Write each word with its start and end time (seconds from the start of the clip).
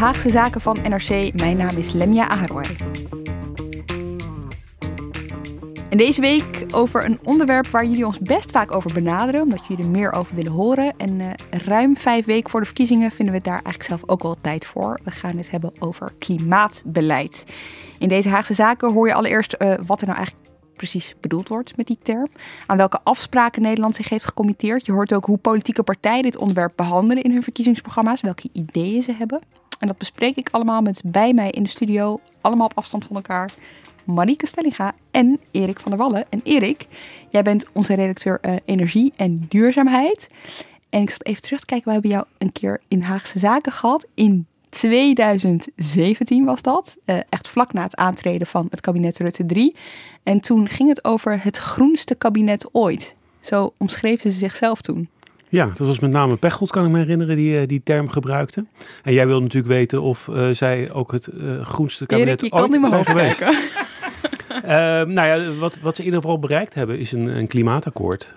Haagse 0.00 0.30
Zaken 0.30 0.60
van 0.60 0.78
NRC. 0.82 1.40
Mijn 1.40 1.56
naam 1.56 1.76
is 1.76 1.92
Lemia 1.92 2.28
Aharoy. 2.28 2.64
En 5.90 5.96
deze 5.96 6.20
week 6.20 6.66
over 6.70 7.04
een 7.04 7.18
onderwerp 7.22 7.66
waar 7.66 7.84
jullie 7.84 8.06
ons 8.06 8.18
best 8.18 8.50
vaak 8.50 8.72
over 8.72 8.92
benaderen, 8.92 9.42
omdat 9.42 9.66
jullie 9.66 9.84
er 9.84 9.90
meer 9.90 10.12
over 10.12 10.34
willen 10.34 10.52
horen. 10.52 10.94
En 10.96 11.20
uh, 11.20 11.30
ruim 11.50 11.96
vijf 11.96 12.24
weken 12.24 12.50
voor 12.50 12.60
de 12.60 12.66
verkiezingen 12.66 13.10
vinden 13.10 13.34
we 13.34 13.40
daar 13.40 13.52
eigenlijk 13.62 13.84
zelf 13.84 14.02
ook 14.06 14.22
wel 14.22 14.36
tijd 14.40 14.66
voor. 14.66 15.00
We 15.04 15.10
gaan 15.10 15.36
het 15.36 15.50
hebben 15.50 15.72
over 15.78 16.12
klimaatbeleid. 16.18 17.44
In 17.98 18.08
deze 18.08 18.28
Haagse 18.28 18.54
Zaken 18.54 18.92
hoor 18.92 19.06
je 19.06 19.14
allereerst 19.14 19.56
uh, 19.58 19.74
wat 19.86 20.00
er 20.00 20.06
nou 20.06 20.18
eigenlijk 20.18 20.48
precies 20.76 21.14
bedoeld 21.20 21.48
wordt 21.48 21.76
met 21.76 21.86
die 21.86 21.98
term. 22.02 22.28
Aan 22.66 22.76
welke 22.76 23.00
afspraken 23.02 23.62
Nederland 23.62 23.96
zich 23.96 24.08
heeft 24.08 24.24
gecommitteerd. 24.24 24.86
Je 24.86 24.92
hoort 24.92 25.12
ook 25.12 25.24
hoe 25.24 25.38
politieke 25.38 25.82
partijen 25.82 26.22
dit 26.22 26.36
onderwerp 26.36 26.72
behandelen 26.76 27.22
in 27.22 27.32
hun 27.32 27.42
verkiezingsprogramma's. 27.42 28.20
Welke 28.20 28.48
ideeën 28.52 29.02
ze 29.02 29.12
hebben. 29.12 29.40
En 29.80 29.86
dat 29.86 29.98
bespreek 29.98 30.36
ik 30.36 30.48
allemaal 30.50 30.80
met 30.80 31.02
bij 31.04 31.32
mij 31.32 31.50
in 31.50 31.62
de 31.62 31.68
studio. 31.68 32.20
Allemaal 32.40 32.66
op 32.66 32.76
afstand 32.76 33.06
van 33.06 33.16
elkaar. 33.16 33.52
Marieke 34.04 34.46
Stellinga 34.46 34.92
en 35.10 35.40
Erik 35.50 35.80
van 35.80 35.90
der 35.90 36.00
Wallen. 36.00 36.26
En 36.30 36.40
Erik, 36.44 36.86
jij 37.30 37.42
bent 37.42 37.66
onze 37.72 37.94
redacteur 37.94 38.38
uh, 38.42 38.56
Energie 38.64 39.12
en 39.16 39.46
Duurzaamheid. 39.48 40.30
En 40.90 41.02
ik 41.02 41.10
zat 41.10 41.24
even 41.24 41.42
terug 41.42 41.60
te 41.60 41.66
kijken. 41.66 41.86
We 41.86 41.92
hebben 41.92 42.10
jou 42.10 42.24
een 42.38 42.52
keer 42.52 42.80
in 42.88 43.02
Haagse 43.02 43.38
Zaken 43.38 43.72
gehad. 43.72 44.06
In 44.14 44.46
2017 44.68 46.44
was 46.44 46.62
dat. 46.62 46.96
Uh, 47.06 47.16
echt 47.28 47.48
vlak 47.48 47.72
na 47.72 47.82
het 47.82 47.96
aantreden 47.96 48.46
van 48.46 48.66
het 48.70 48.80
kabinet 48.80 49.18
Rutte 49.18 49.46
3. 49.46 49.76
En 50.22 50.40
toen 50.40 50.68
ging 50.68 50.88
het 50.88 51.04
over 51.04 51.42
het 51.42 51.56
groenste 51.56 52.14
kabinet 52.14 52.74
ooit. 52.74 53.14
Zo 53.40 53.72
omschreven 53.76 54.32
ze 54.32 54.38
zichzelf 54.38 54.80
toen. 54.80 55.08
Ja, 55.50 55.72
dat 55.76 55.86
was 55.86 55.98
met 55.98 56.10
name 56.10 56.36
Pechtold, 56.36 56.70
kan 56.70 56.84
ik 56.84 56.90
me 56.90 56.98
herinneren, 56.98 57.36
die 57.36 57.66
die 57.66 57.80
term 57.84 58.08
gebruikte. 58.08 58.64
En 59.02 59.12
jij 59.12 59.26
wilde 59.26 59.42
natuurlijk 59.42 59.72
weten 59.72 60.02
of 60.02 60.26
uh, 60.26 60.50
zij 60.50 60.92
ook 60.92 61.12
het 61.12 61.28
uh, 61.34 61.66
groenste 61.66 62.06
kabinet 62.06 62.40
Erik, 62.40 62.54
je 62.54 62.60
ooit 62.60 62.80
kan 62.80 62.88
zijn 62.88 63.06
geweest. 63.06 63.40
Uh, 63.40 64.68
nou 65.16 65.22
ja, 65.22 65.54
wat, 65.54 65.80
wat 65.80 65.94
ze 65.94 66.00
in 66.00 66.06
ieder 66.06 66.20
geval 66.20 66.38
bereikt 66.38 66.74
hebben 66.74 66.98
is 66.98 67.12
een, 67.12 67.36
een 67.36 67.46
klimaatakkoord 67.46 68.34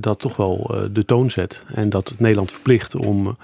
dat 0.00 0.18
toch 0.18 0.36
wel 0.36 0.80
de 0.92 1.04
toon 1.04 1.30
zet. 1.30 1.62
En 1.74 1.88
dat 1.88 2.14
Nederland 2.18 2.52
verplicht 2.52 2.94
om 2.94 3.36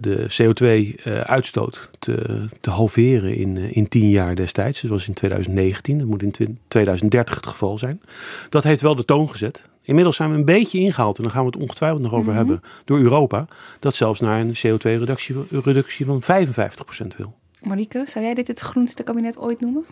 de 0.00 0.26
CO2-uitstoot 0.42 1.88
te, 1.98 2.46
te 2.60 2.70
halveren 2.70 3.34
in, 3.34 3.56
in 3.56 3.88
tien 3.88 4.10
jaar 4.10 4.34
destijds. 4.34 4.80
Dat 4.80 4.90
was 4.90 5.08
in 5.08 5.14
2019, 5.14 5.98
dat 5.98 6.06
moet 6.06 6.22
in 6.22 6.58
2030 6.68 7.34
het 7.34 7.46
geval 7.46 7.78
zijn. 7.78 8.00
Dat 8.48 8.62
heeft 8.62 8.80
wel 8.80 8.94
de 8.94 9.04
toon 9.04 9.30
gezet. 9.30 9.68
Inmiddels 9.82 10.16
zijn 10.16 10.30
we 10.30 10.36
een 10.36 10.44
beetje 10.44 10.78
ingehaald, 10.78 11.16
en 11.16 11.22
daar 11.22 11.32
gaan 11.32 11.44
we 11.44 11.50
het 11.50 11.60
ongetwijfeld 11.60 12.02
nog 12.02 12.12
over 12.12 12.26
Mhm. 12.28 12.36
hebben, 12.36 12.60
door 12.84 12.98
Europa. 12.98 13.46
Dat 13.80 13.94
zelfs 13.94 14.20
naar 14.20 14.40
een 14.40 14.54
CO2-reductie 14.56 15.36
reductie 15.50 16.06
van 16.06 16.22
55% 16.22 17.16
wil. 17.16 17.38
Marieke, 17.62 18.04
zou 18.06 18.24
jij 18.24 18.34
dit 18.34 18.48
het 18.48 18.60
groenste 18.60 19.02
kabinet 19.02 19.38
ooit 19.38 19.60
noemen? 19.60 19.84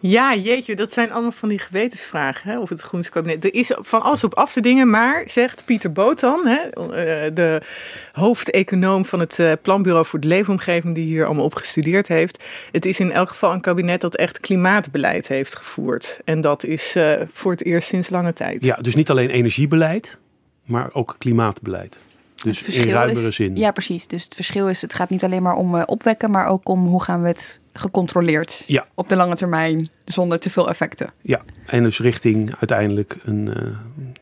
Ja, 0.00 0.34
jeetje, 0.34 0.76
dat 0.76 0.92
zijn 0.92 1.12
allemaal 1.12 1.32
van 1.32 1.48
die 1.48 1.58
gewetensvragen. 1.58 2.50
Hè, 2.50 2.58
of 2.58 2.68
het 2.68 2.80
groenste 2.80 3.12
kabinet. 3.12 3.44
Er 3.44 3.54
is 3.54 3.72
van 3.74 4.02
alles 4.02 4.24
op 4.24 4.34
af 4.34 4.52
te 4.52 4.60
dingen, 4.60 4.90
maar 4.90 5.22
zegt 5.26 5.64
Pieter 5.64 5.92
Botan, 5.92 6.46
hè, 6.46 7.32
de 7.32 7.62
hoofdeconoom 8.12 9.04
van 9.04 9.20
het 9.20 9.40
Planbureau 9.62 10.06
voor 10.06 10.20
de 10.20 10.28
Leefomgeving, 10.28 10.94
die 10.94 11.04
hier 11.04 11.26
allemaal 11.26 11.44
op 11.44 11.54
gestudeerd 11.54 12.08
heeft. 12.08 12.44
Het 12.72 12.86
is 12.86 13.00
in 13.00 13.12
elk 13.12 13.28
geval 13.28 13.52
een 13.52 13.60
kabinet 13.60 14.00
dat 14.00 14.16
echt 14.16 14.40
klimaatbeleid 14.40 15.28
heeft 15.28 15.56
gevoerd. 15.56 16.20
En 16.24 16.40
dat 16.40 16.64
is 16.64 16.96
uh, 16.96 17.12
voor 17.32 17.50
het 17.50 17.64
eerst 17.64 17.88
sinds 17.88 18.10
lange 18.10 18.32
tijd. 18.32 18.64
Ja, 18.64 18.76
dus 18.76 18.94
niet 18.94 19.10
alleen 19.10 19.30
energiebeleid, 19.30 20.18
maar 20.64 20.90
ook 20.92 21.14
klimaatbeleid. 21.18 21.98
Dus 22.42 22.62
in 22.62 22.90
ruimere 22.90 23.28
is, 23.28 23.34
zin. 23.34 23.56
Ja, 23.56 23.70
precies. 23.70 24.06
Dus 24.06 24.24
het 24.24 24.34
verschil 24.34 24.68
is, 24.68 24.82
het 24.82 24.94
gaat 24.94 25.10
niet 25.10 25.24
alleen 25.24 25.42
maar 25.42 25.54
om 25.54 25.74
uh, 25.74 25.82
opwekken, 25.86 26.30
maar 26.30 26.46
ook 26.46 26.68
om 26.68 26.86
hoe 26.86 27.02
gaan 27.02 27.22
we 27.22 27.28
het 27.28 27.60
gecontroleerd 27.72 28.64
ja. 28.66 28.86
op 28.94 29.08
de 29.08 29.16
lange 29.16 29.34
termijn 29.34 29.88
zonder 30.04 30.38
te 30.38 30.50
veel 30.50 30.68
effecten. 30.68 31.12
Ja, 31.22 31.40
en 31.66 31.82
dus 31.82 31.98
richting 31.98 32.54
uiteindelijk 32.58 33.16
een, 33.24 33.46
uh, 33.46 33.76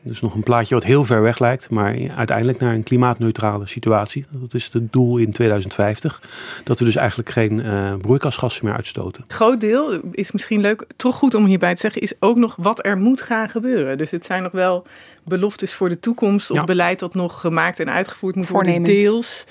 dus 0.07 0.21
nog 0.21 0.33
een 0.35 0.43
plaatje 0.43 0.75
wat 0.75 0.83
heel 0.83 1.05
ver 1.05 1.21
weg 1.21 1.39
lijkt, 1.39 1.69
maar 1.69 1.95
uiteindelijk 2.15 2.59
naar 2.59 2.73
een 2.73 2.83
klimaatneutrale 2.83 3.67
situatie. 3.67 4.25
Dat 4.29 4.53
is 4.53 4.69
het 4.73 4.93
doel 4.93 5.17
in 5.17 5.31
2050. 5.31 6.21
Dat 6.63 6.79
we 6.79 6.85
dus 6.85 6.95
eigenlijk 6.95 7.29
geen 7.29 7.59
uh, 7.59 7.93
broeikasgassen 8.01 8.65
meer 8.65 8.75
uitstoten. 8.75 9.23
Groot 9.27 9.59
deel 9.59 9.99
is 10.11 10.31
misschien 10.31 10.61
leuk, 10.61 10.85
toch 10.95 11.15
goed 11.15 11.35
om 11.35 11.45
hierbij 11.45 11.73
te 11.73 11.79
zeggen, 11.79 12.01
is 12.01 12.13
ook 12.19 12.37
nog 12.37 12.55
wat 12.57 12.85
er 12.85 12.97
moet 12.97 13.21
gaan 13.21 13.49
gebeuren. 13.49 13.97
Dus 13.97 14.11
het 14.11 14.25
zijn 14.25 14.43
nog 14.43 14.51
wel 14.51 14.85
beloftes 15.23 15.73
voor 15.73 15.89
de 15.89 15.99
toekomst 15.99 16.51
of 16.51 16.57
Ja. 16.57 16.63
beleid 16.63 16.99
dat 16.99 17.13
nog 17.13 17.39
gemaakt 17.39 17.79
en 17.79 17.91
uitgevoerd 17.91 18.35
moet 18.35 18.49
worden, 18.49 18.83
deels. 18.83 19.45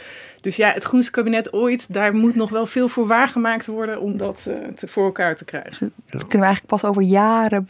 Dus 0.47 0.57
ja, 0.57 0.73
het 0.73 0.83
groenste 0.83 1.11
kabinet 1.11 1.53
ooit, 1.53 1.93
daar 1.93 2.15
moet 2.15 2.35
nog 2.35 2.51
wel 2.51 2.67
veel 2.67 2.89
voor 2.89 3.07
waargemaakt 3.07 3.67
worden 3.67 4.01
om 4.01 4.17
dat 4.17 4.47
uh, 4.49 4.67
te, 4.67 4.89
voor 4.89 5.05
elkaar 5.05 5.37
te 5.37 5.45
krijgen. 5.45 5.93
Dat 5.97 6.21
kunnen 6.21 6.39
we 6.39 6.45
eigenlijk 6.45 6.67
pas 6.67 6.85
over 6.85 7.03
jaren, 7.03 7.67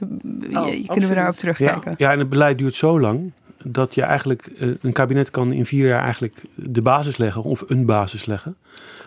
oh, 0.53 0.87
kunnen 0.89 1.09
we 1.09 1.15
daarop 1.15 1.35
Ja, 1.35 1.41
terugkijken. 1.41 1.95
ja, 1.97 2.13
en 2.13 2.19
het 2.19 2.29
beleid 2.29 2.59
duurt 2.59 2.75
zo 2.75 3.01
lang 3.01 3.33
dat 3.63 3.95
je 3.95 4.03
eigenlijk, 4.03 4.49
uh, 4.59 4.75
een 4.81 4.93
kabinet 4.93 5.31
kan 5.31 5.53
in 5.53 5.67
vier 5.67 5.87
jaar 5.87 6.03
eigenlijk 6.03 6.43
de 6.55 6.83
basis 6.83 7.17
leggen 7.17 7.43
of 7.43 7.65
een 7.67 7.87
basis 7.87 8.27
leggen. 8.27 8.57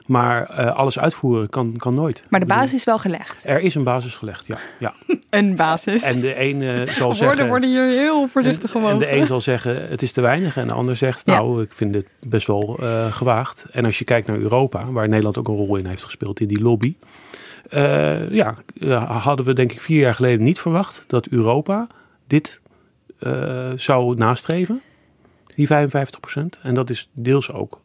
Maar 0.10 0.60
uh, 0.60 0.76
alles 0.76 1.00
uitvoeren 1.00 1.50
kan, 1.50 1.74
kan 1.78 1.94
nooit. 1.94 2.24
Maar 2.30 2.40
de 2.40 2.46
basis 2.46 2.74
is 2.74 2.84
wel 2.84 3.00
gelegd. 3.00 3.42
Er 3.44 3.62
is 3.62 3.76
een 3.76 3.84
basis 3.84 4.16
gelegd, 4.16 4.48
ja. 4.48 4.58
ja. 4.80 4.94
Een 5.30 5.56
basis. 5.56 6.04
En 6.04 6.20
de 6.20 6.40
een 6.42 6.62
uh, 6.62 6.88
zal 6.88 7.08
Woorden 7.08 7.16
zeggen... 7.16 7.48
worden 7.48 7.70
hier 7.70 7.86
heel 7.86 8.28
voorzichtig 8.28 8.64
en, 8.64 8.70
gewogen. 8.70 8.94
en 8.94 9.00
de 9.00 9.12
een 9.12 9.28
zal 9.28 9.42
zeggen, 9.42 9.90
het 9.90 10.02
is 10.02 10.12
te 10.12 10.22
weinig. 10.22 10.58
En 10.58 10.68
de 10.68 10.74
ander 10.74 10.96
zegt, 10.96 11.22
Ja. 11.26 11.34
nou, 11.34 11.62
ik 11.62 11.74
vind 11.74 11.96
het 11.96 12.08
best 12.28 12.48
wel 12.48 12.78
uh, 12.80 13.06
gewaagd. 13.12 13.66
En 13.72 13.86
als 13.86 14.00
je 14.00 14.06
kijkt 14.06 14.28
naar 14.28 14.38
Europa, 14.38 14.92
waar 14.92 15.08
Nederland 15.08 15.38
ook 15.38 15.48
een 15.48 15.56
rol 15.56 15.76
in 15.76 15.86
heeft 15.86 16.04
gespeeld 16.04 16.40
in 16.40 16.48
die 16.48 16.62
lobby. 16.62 16.96
Uh, 17.74 18.32
ja, 18.32 18.56
hadden 19.08 19.46
we 19.46 19.54
denk 19.54 19.72
ik 19.72 19.82
vier 19.82 20.00
jaar 20.00 20.14
geleden 20.14 20.44
niet 20.44 20.60
verwacht 20.60 21.04
dat 21.08 21.28
Europa 21.28 21.88
dit 22.28 22.62
zou 23.76 24.16
nastreven. 24.16 24.82
Die 25.56 25.68
55 25.68 26.20
procent. 26.20 26.60
En 26.62 26.74
dat 26.74 26.90
is 26.90 27.10
deels 27.14 27.52
ook 27.52 27.82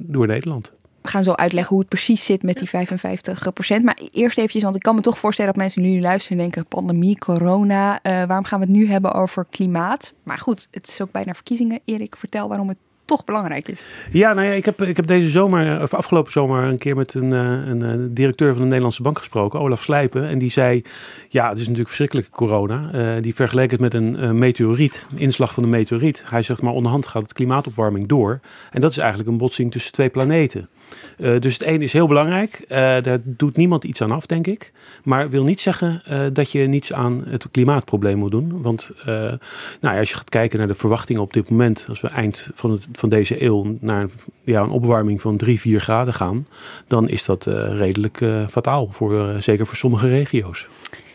door 0.00 0.26
Nederland. 0.26 0.72
We 1.08 1.14
gaan 1.14 1.24
zo 1.24 1.32
uitleggen 1.32 1.70
hoe 1.70 1.80
het 1.80 1.88
precies 1.88 2.24
zit 2.24 2.42
met 2.42 2.58
die 2.58 2.68
55 2.68 3.52
procent. 3.52 3.84
Maar 3.84 3.98
eerst 4.12 4.38
eventjes, 4.38 4.62
want 4.62 4.74
ik 4.74 4.82
kan 4.82 4.94
me 4.94 5.00
toch 5.00 5.18
voorstellen 5.18 5.52
dat 5.52 5.60
mensen 5.62 5.82
nu 5.82 6.00
luisteren 6.00 6.38
en 6.38 6.44
denken... 6.44 6.66
pandemie, 6.66 7.18
corona, 7.18 7.92
uh, 7.92 8.12
waarom 8.24 8.44
gaan 8.44 8.60
we 8.60 8.66
het 8.66 8.74
nu 8.74 8.88
hebben 8.88 9.12
over 9.12 9.46
klimaat? 9.50 10.14
Maar 10.22 10.38
goed, 10.38 10.68
het 10.70 10.88
is 10.88 11.00
ook 11.00 11.10
bijna 11.10 11.34
verkiezingen. 11.34 11.80
Erik, 11.84 12.16
vertel 12.16 12.48
waarom 12.48 12.68
het 12.68 12.76
toch 13.04 13.24
belangrijk 13.24 13.68
is. 13.68 13.82
Ja, 14.10 14.32
nou 14.32 14.46
ja, 14.46 14.52
ik 14.52 14.64
heb, 14.64 14.82
ik 14.82 14.96
heb 14.96 15.06
deze 15.06 15.28
zomer, 15.28 15.82
of 15.82 15.94
afgelopen 15.94 16.32
zomer, 16.32 16.62
een 16.62 16.78
keer 16.78 16.96
met 16.96 17.14
een, 17.14 17.30
een, 17.30 17.80
een 17.80 18.14
directeur 18.14 18.52
van 18.52 18.60
de 18.60 18.66
Nederlandse 18.66 19.02
Bank 19.02 19.18
gesproken, 19.18 19.60
Olaf 19.60 19.82
Slijpen. 19.82 20.28
En 20.28 20.38
die 20.38 20.50
zei: 20.50 20.82
Ja, 21.28 21.44
het 21.48 21.56
is 21.56 21.62
natuurlijk 21.62 21.88
verschrikkelijk 21.88 22.30
corona. 22.30 22.90
Uh, 22.94 23.22
die 23.22 23.34
vergeleek 23.34 23.70
het 23.70 23.80
met 23.80 23.94
een 23.94 24.38
meteoriet, 24.38 25.06
een 25.10 25.18
inslag 25.18 25.54
van 25.54 25.62
een 25.62 25.70
meteoriet. 25.70 26.24
Hij 26.26 26.42
zegt 26.42 26.62
maar 26.62 26.72
onderhand 26.72 27.06
gaat 27.06 27.22
het 27.22 27.32
klimaatopwarming 27.32 28.08
door. 28.08 28.40
En 28.70 28.80
dat 28.80 28.90
is 28.90 28.98
eigenlijk 28.98 29.28
een 29.28 29.38
botsing 29.38 29.72
tussen 29.72 29.92
twee 29.92 30.08
planeten. 30.08 30.68
Uh, 31.18 31.40
dus 31.40 31.52
het 31.52 31.62
een 31.62 31.82
is 31.82 31.92
heel 31.92 32.06
belangrijk. 32.06 32.60
Uh, 32.60 32.68
daar 32.78 33.18
doet 33.22 33.56
niemand 33.56 33.84
iets 33.84 34.02
aan 34.02 34.10
af, 34.10 34.26
denk 34.26 34.46
ik. 34.46 34.72
Maar 35.04 35.30
wil 35.30 35.44
niet 35.44 35.60
zeggen 35.60 36.02
uh, 36.10 36.26
dat 36.32 36.52
je 36.52 36.66
niets 36.66 36.92
aan 36.92 37.24
het 37.28 37.46
klimaatprobleem 37.50 38.18
moet 38.18 38.30
doen. 38.30 38.62
Want 38.62 38.90
nou 39.04 39.94
ja, 39.94 39.98
als 39.98 40.10
je 40.10 40.16
gaat 40.16 40.28
kijken 40.28 40.58
naar 40.58 40.68
de 40.68 40.74
verwachtingen 40.74 41.22
op 41.22 41.32
dit 41.32 41.50
moment, 41.50 41.86
als 41.88 42.00
we 42.00 42.08
eind 42.08 42.50
van, 42.54 42.70
het, 42.70 42.88
van 42.92 43.08
deze 43.08 43.42
eeuw 43.42 43.76
naar 43.80 44.06
ja, 44.44 44.62
een 44.62 44.70
opwarming 44.70 45.20
van 45.20 45.36
3, 45.36 45.60
4 45.60 45.80
graden 45.80 46.14
gaan, 46.14 46.46
dan 46.86 47.08
is 47.08 47.24
dat 47.24 47.44
redelijk 47.70 48.20
fataal, 48.48 48.88
voor, 48.92 49.36
zeker 49.38 49.66
voor 49.66 49.76
sommige 49.76 50.08
regio's. 50.08 50.68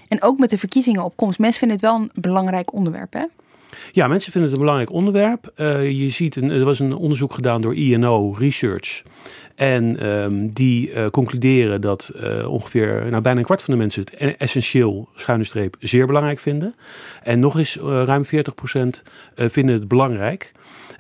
En 0.08 0.22
ook 0.22 0.40
met 0.40 0.50
de 0.50 0.58
verkiezingen 0.58 1.04
op 1.04 1.16
komst. 1.16 1.40
Mensen 1.40 1.60
vinden 1.60 1.78
het 1.78 1.86
wel 1.86 1.96
een 1.96 2.12
belangrijk 2.22 2.74
onderwerp, 2.74 3.14
hè? 3.14 3.26
Ja, 3.92 4.08
mensen 4.08 4.31
vinden 4.31 4.50
het 4.50 4.60
een 4.60 4.66
belangrijk 4.66 4.92
onderwerp. 4.92 5.52
Uh, 5.58 5.92
je 5.92 6.10
ziet, 6.10 6.36
er 6.36 6.66
was 6.66 6.80
een 6.80 6.96
onderzoek 6.96 7.34
gedaan 7.34 7.62
door 7.62 7.75
INO 7.75 8.31
Research. 8.31 9.04
En 9.56 10.08
um, 10.10 10.54
die 10.54 10.92
uh, 10.92 11.08
concluderen 11.08 11.81
dat 11.81 12.12
uh, 12.16 12.52
ongeveer 12.52 13.06
nou, 13.10 13.22
bijna 13.22 13.40
een 13.40 13.46
kwart 13.46 13.62
van 13.62 13.74
de 13.74 13.80
mensen 13.80 14.06
het 14.06 14.38
essentieel 14.38 15.10
schuine 15.16 15.44
streep 15.44 15.75
zeer 15.80 16.06
belangrijk 16.06 16.40
vinden. 16.40 16.75
En 17.24 17.40
nog 17.40 17.58
eens 17.58 17.75
ruim 17.75 18.25
40% 18.25 18.30
vinden 19.36 19.76
het 19.76 19.88
belangrijk. 19.88 20.52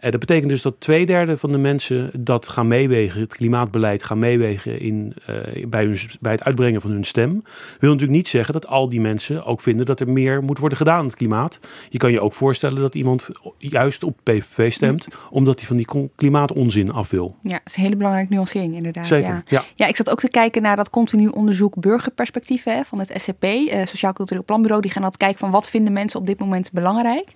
Uh, 0.03 0.11
dat 0.11 0.19
betekent 0.19 0.49
dus 0.49 0.61
dat 0.61 0.75
twee 0.79 1.05
derde 1.05 1.37
van 1.37 1.51
de 1.51 1.57
mensen 1.57 2.11
dat 2.17 2.47
gaan 2.47 2.67
meewegen, 2.67 3.21
het 3.21 3.35
klimaatbeleid 3.35 4.03
gaan 4.03 4.19
meewegen 4.19 4.79
in, 4.79 5.13
uh, 5.29 5.65
bij, 5.67 5.85
hun, 5.85 5.97
bij 6.19 6.31
het 6.31 6.43
uitbrengen 6.43 6.81
van 6.81 6.91
hun 6.91 7.03
stem. 7.03 7.31
Wil 7.79 7.89
natuurlijk 7.89 8.17
niet 8.17 8.27
zeggen 8.27 8.53
dat 8.53 8.67
al 8.67 8.89
die 8.89 9.01
mensen 9.01 9.45
ook 9.45 9.61
vinden 9.61 9.85
dat 9.85 9.99
er 9.99 10.09
meer 10.09 10.43
moet 10.43 10.57
worden 10.57 10.77
gedaan 10.77 10.97
aan 10.97 11.05
het 11.05 11.15
klimaat. 11.15 11.59
Je 11.89 11.97
kan 11.97 12.11
je 12.11 12.21
ook 12.21 12.33
voorstellen 12.33 12.81
dat 12.81 12.95
iemand 12.95 13.29
juist 13.57 14.03
op 14.03 14.17
PVV 14.23 14.71
stemt, 14.71 15.07
omdat 15.29 15.59
hij 15.59 15.67
van 15.67 15.77
die 15.77 16.11
klimaatonzin 16.15 16.91
af 16.91 17.09
wil. 17.09 17.35
Ja, 17.43 17.51
dat 17.51 17.61
is 17.65 17.75
een 17.75 17.83
hele 17.83 17.95
belangrijke 17.95 18.33
nuancering 18.33 18.75
inderdaad. 18.75 19.07
Zeker, 19.07 19.29
ja. 19.29 19.43
ja. 19.47 19.63
ja. 19.75 19.87
ik 19.87 19.95
zat 19.95 20.09
ook 20.09 20.19
te 20.19 20.29
kijken 20.29 20.61
naar 20.61 20.75
dat 20.75 20.89
continu 20.89 21.27
onderzoek 21.27 21.79
burgerperspectieven 21.79 22.85
van 22.85 22.99
het 22.99 23.13
SCP, 23.15 23.43
uh, 23.43 23.85
Sociaal 23.85 24.13
Cultureel 24.13 24.43
Planbureau. 24.43 24.81
Die 24.81 24.91
gaan 24.91 25.03
altijd 25.03 25.21
kijken 25.21 25.39
van 25.39 25.51
wat 25.51 25.69
vinden 25.69 25.93
mensen 25.93 26.19
op 26.19 26.27
dit 26.27 26.39
moment 26.39 26.71
belangrijk. 26.71 27.31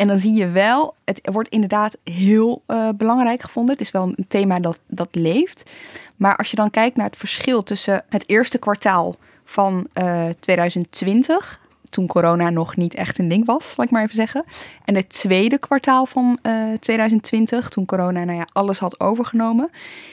En 0.00 0.06
dan 0.06 0.18
zie 0.18 0.34
je 0.34 0.48
wel, 0.48 0.94
het 1.04 1.20
wordt 1.32 1.48
inderdaad 1.48 1.96
heel 2.04 2.62
uh, 2.66 2.88
belangrijk 2.96 3.42
gevonden. 3.42 3.72
Het 3.72 3.80
is 3.80 3.90
wel 3.90 4.02
een 4.02 4.26
thema 4.28 4.60
dat, 4.60 4.78
dat 4.86 5.08
leeft. 5.10 5.70
Maar 6.16 6.36
als 6.36 6.50
je 6.50 6.56
dan 6.56 6.70
kijkt 6.70 6.96
naar 6.96 7.06
het 7.06 7.16
verschil 7.16 7.62
tussen 7.62 8.04
het 8.08 8.28
eerste 8.28 8.58
kwartaal 8.58 9.16
van 9.44 9.86
uh, 9.94 10.28
2020 10.40 11.60
toen 11.90 12.06
corona 12.06 12.50
nog 12.50 12.76
niet 12.76 12.94
echt 12.94 13.18
een 13.18 13.28
ding 13.28 13.46
was, 13.46 13.76
laat 13.76 13.86
ik 13.86 13.92
maar 13.92 14.02
even 14.02 14.14
zeggen. 14.14 14.44
En 14.84 14.94
het 14.94 15.08
tweede 15.08 15.58
kwartaal 15.58 16.06
van 16.06 16.38
uh, 16.42 16.72
2020, 16.80 17.68
toen 17.68 17.84
corona 17.84 18.24
nou 18.24 18.38
ja, 18.38 18.46
alles 18.52 18.78
had 18.78 19.00
overgenomen. 19.00 19.70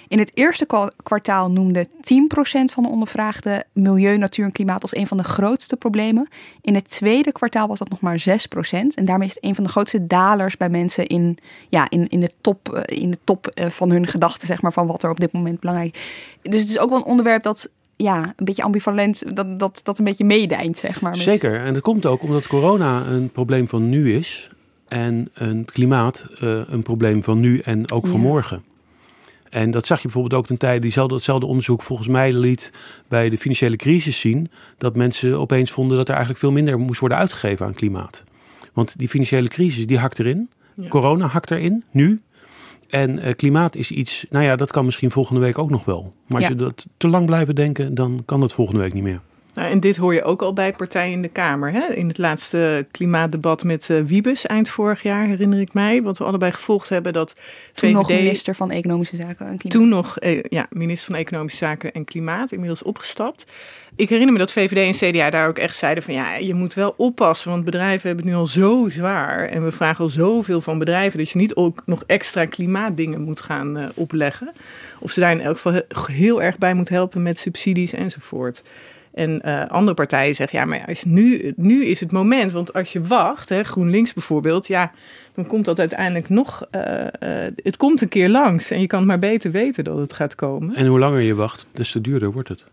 In 0.08 0.20
het 0.20 0.32
eerste 0.34 0.92
kwartaal 1.04 1.52
noemde 1.52 1.88
10% 1.88 1.90
van 2.64 2.84
de 2.84 2.90
ondervraagden 2.90 3.64
milieu, 3.72 4.18
natuur 4.18 4.46
en 4.46 4.52
klimaat 4.52 4.82
als 4.82 4.96
een 4.96 5.08
van 5.08 5.18
de 5.18 5.24
grootste 5.24 5.76
problemen. 5.76 6.28
In 6.62 6.76
het 6.76 6.90
tweede 6.90 7.32
kwartaal 7.32 7.68
was 7.68 7.80
dat 7.80 7.90
nog 7.90 8.02
maar 8.02 8.24
6%. 8.30 8.72
En 8.72 9.06
daarmee 9.06 9.28
is 9.28 9.34
het 9.34 9.44
een 9.44 9.56
van 9.56 9.64
de 9.64 9.70
grootste 9.70 10.08
dalers 10.08 10.58
bij 10.58 10.70
mensen 10.70 11.08
in, 11.08 11.38
ja, 11.70 11.90
in, 11.90 12.08
in 12.08 12.20
de 12.20 12.32
top, 12.42 12.70
uh, 12.74 12.82
in 12.86 13.12
de 13.12 13.20
top 13.24 13.52
uh, 13.54 13.66
van 13.66 13.90
hun 13.90 14.08
gedachten, 14.08 14.48
zeg 14.48 14.62
maar, 14.62 14.74
van 14.74 14.88
wat 14.88 15.04
er 15.04 15.10
op 15.10 15.20
dit 15.20 15.32
moment 15.32 15.60
belangrijk 15.60 15.96
is. 15.96 16.52
Dus 16.52 16.62
het 16.62 16.70
is 16.70 16.80
ook 16.80 16.90
wel 16.90 16.98
een 16.98 17.06
onderwerp 17.06 17.44
dat 17.44 17.70
ja, 17.98 18.34
een 18.36 18.46
beetje 18.46 18.64
ambivalent, 18.64 19.36
dat, 19.36 19.60
dat, 19.60 19.80
dat 19.84 20.00
een 20.00 20.06
beetje 20.06 20.26
meedijnt, 20.26 20.78
zeg 20.78 21.02
maar. 21.02 21.12
Met... 21.12 21.20
Zeker, 21.20 21.60
en 21.60 21.74
dat 21.74 21.84
komt 21.84 22.06
ook 22.06 22.22
omdat 22.22 22.48
corona 22.48 23.06
een 23.06 23.30
probleem 23.30 23.68
van 23.68 23.90
nu 23.90 24.14
is 24.14 24.50
en 24.88 25.30
het 25.34 25.72
klimaat 25.72 26.28
uh, 26.42 26.62
een 26.68 26.84
probleem 26.84 27.24
van 27.24 27.40
nu 27.40 27.60
en 27.60 27.92
ook 27.92 28.08
van 28.08 28.22
ja. 28.22 28.28
morgen. 28.28 28.64
En 29.50 29.72
dat 29.72 29.86
zag 29.86 29.98
je 29.98 30.04
bijvoorbeeld 30.04 30.42
ook 30.42 30.48
ten 30.48 30.58
tijde, 30.58 30.80
diezelfde, 30.80 31.16
hetzelfde 31.16 31.46
onderzoek 31.46 31.82
volgens 31.82 32.08
mij 32.08 32.34
liet 32.34 32.74
bij 33.08 33.30
de 33.30 33.38
financiële 33.38 33.76
crisis 33.76 34.20
zien, 34.20 34.52
dat 34.78 34.96
mensen 34.96 35.40
opeens 35.40 35.72
vonden 35.72 35.98
dat 35.98 36.08
er 36.08 36.14
eigenlijk 36.14 36.44
veel 36.44 36.52
minder 36.52 36.80
moest 36.80 37.00
worden 37.00 37.18
uitgegeven 37.18 37.66
aan 37.66 37.74
klimaat. 37.74 38.24
Want 38.74 38.98
die 38.98 39.10
financiële 39.10 39.48
crisis, 39.48 39.88
die 39.88 39.98
hakt 39.98 40.20
erin. 40.20 40.50
Ja. 40.76 40.88
Corona 40.88 41.26
hakt 41.26 41.52
erin, 41.52 41.84
nu. 41.92 42.22
En 42.88 43.28
uh, 43.28 43.34
klimaat 43.36 43.76
is 43.76 43.92
iets, 43.92 44.26
nou 44.30 44.46
ja, 44.46 44.56
dat 44.56 44.72
kan 44.72 44.86
misschien 44.86 45.12
volgende 45.12 45.42
week 45.42 45.58
ook 45.58 45.70
nog 45.70 45.86
wel. 45.86 46.14
Maar 46.28 46.38
als 46.38 46.48
ja. 46.48 46.50
je 46.50 46.56
dat 46.56 46.88
te 46.98 47.08
lang 47.08 47.26
blijven 47.26 47.56
denken, 47.56 47.94
dan 47.94 48.24
kan 48.26 48.40
dat 48.40 48.54
volgende 48.54 48.82
week 48.82 48.94
niet 48.94 49.04
meer. 49.04 49.22
Nou, 49.58 49.70
en 49.70 49.80
dit 49.80 49.98
hoor 49.98 50.14
je 50.14 50.24
ook 50.24 50.42
al 50.42 50.54
bij 50.54 50.74
partijen 50.74 51.12
in 51.12 51.22
de 51.22 51.28
Kamer. 51.28 51.72
Hè? 51.72 51.94
In 51.94 52.08
het 52.08 52.18
laatste 52.18 52.86
klimaatdebat 52.92 53.64
met 53.64 53.90
uh, 53.90 54.04
Wiebes 54.04 54.46
eind 54.46 54.70
vorig 54.70 55.02
jaar, 55.02 55.26
herinner 55.26 55.60
ik 55.60 55.74
mij. 55.74 56.02
Wat 56.02 56.18
we 56.18 56.24
allebei 56.24 56.52
gevolgd 56.52 56.90
hebben. 56.90 57.14
Dat 57.14 57.34
toen 57.74 57.90
VVD, 57.90 57.94
nog 57.94 58.08
minister 58.10 58.56
van 58.56 58.72
Economische 58.72 59.16
Zaken 59.16 59.48
en 59.48 59.58
Klimaat. 59.58 59.80
Toen 59.80 59.90
nog 59.90 60.18
eh, 60.18 60.44
ja, 60.44 60.68
minister 60.70 61.12
van 61.12 61.20
Economische 61.20 61.58
Zaken 61.58 61.94
en 61.94 62.06
Klimaat. 62.06 62.52
Inmiddels 62.52 62.84
opgestapt. 62.84 63.46
Ik 63.96 64.10
herinner 64.10 64.34
me 64.34 64.40
dat 64.40 64.52
VVD 64.52 65.02
en 65.02 65.12
CDA 65.12 65.30
daar 65.30 65.48
ook 65.48 65.58
echt 65.58 65.76
zeiden 65.76 66.04
van... 66.04 66.14
ja, 66.14 66.36
je 66.36 66.54
moet 66.54 66.74
wel 66.74 66.94
oppassen, 66.98 67.52
want 67.52 67.66
bedrijven 67.66 68.08
hebben 68.08 68.26
het 68.26 68.34
nu 68.34 68.40
al 68.40 68.46
zo 68.46 68.90
zwaar. 68.90 69.50
En 69.50 69.64
we 69.64 69.72
vragen 69.72 70.04
al 70.04 70.10
zoveel 70.10 70.62
van 70.62 70.80
bedrijven... 70.80 71.18
dat 71.18 71.30
je 71.30 71.38
niet 71.38 71.56
ook 71.56 71.84
nog 71.86 72.04
extra 72.06 72.46
klimaatdingen 72.46 73.22
moet 73.22 73.42
gaan 73.42 73.78
uh, 73.78 73.86
opleggen. 73.96 74.52
Of 75.00 75.12
ze 75.12 75.20
daar 75.20 75.32
in 75.32 75.42
elk 75.42 75.56
geval 75.56 75.82
heel 76.12 76.42
erg 76.42 76.58
bij 76.58 76.74
moet 76.74 76.90
helpen 76.90 77.22
met 77.22 77.40
subsidies 77.40 77.94
enzovoort. 77.94 78.64
En 79.18 79.42
uh, 79.46 79.68
andere 79.68 79.94
partijen 79.94 80.36
zeggen, 80.36 80.60
ja, 80.60 80.66
maar 80.66 80.90
is 80.90 81.04
nu, 81.04 81.54
nu 81.56 81.86
is 81.86 82.00
het 82.00 82.12
moment. 82.12 82.52
Want 82.52 82.74
als 82.74 82.94
je 82.94 83.02
wacht, 83.02 83.50
hè, 83.50 83.64
GroenLinks 83.64 84.14
bijvoorbeeld, 84.14 84.68
ja, 84.68 84.92
dan 85.34 85.46
komt 85.46 85.66
dat 85.66 85.80
uiteindelijk 85.80 86.30
nog... 86.30 86.68
Uh, 86.72 86.82
uh, 86.84 87.08
het 87.64 87.78
komt 87.78 88.02
een 88.02 88.08
keer 88.08 88.30
langs 88.30 88.72
en 88.72 88.82
je 88.82 88.88
kan 88.88 89.00
het 89.00 89.08
maar 89.08 89.20
beter 89.20 89.52
weten 89.52 89.84
dat 89.84 89.98
het 89.98 90.14
gaat 90.14 90.36
komen. 90.36 90.76
En 90.76 90.86
hoe 90.86 91.00
langer 91.00 91.22
je 91.22 91.36
wacht, 91.36 91.66
des 91.72 91.92
te 91.92 92.02
duurder 92.02 92.32
wordt 92.32 92.50
het. 92.50 92.64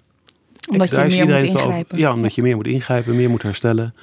Omdat 0.68 0.88
je 0.88 0.96
meer 0.96 1.26
moet 1.26 1.42
ingrijpen. 1.42 1.84
Over, 1.84 1.98
ja, 1.98 2.12
omdat 2.12 2.34
je 2.34 2.42
meer 2.42 2.56
moet 2.56 2.66
ingrijpen, 2.66 3.16
meer 3.16 3.30
moet 3.30 3.42
herstellen. 3.42 3.94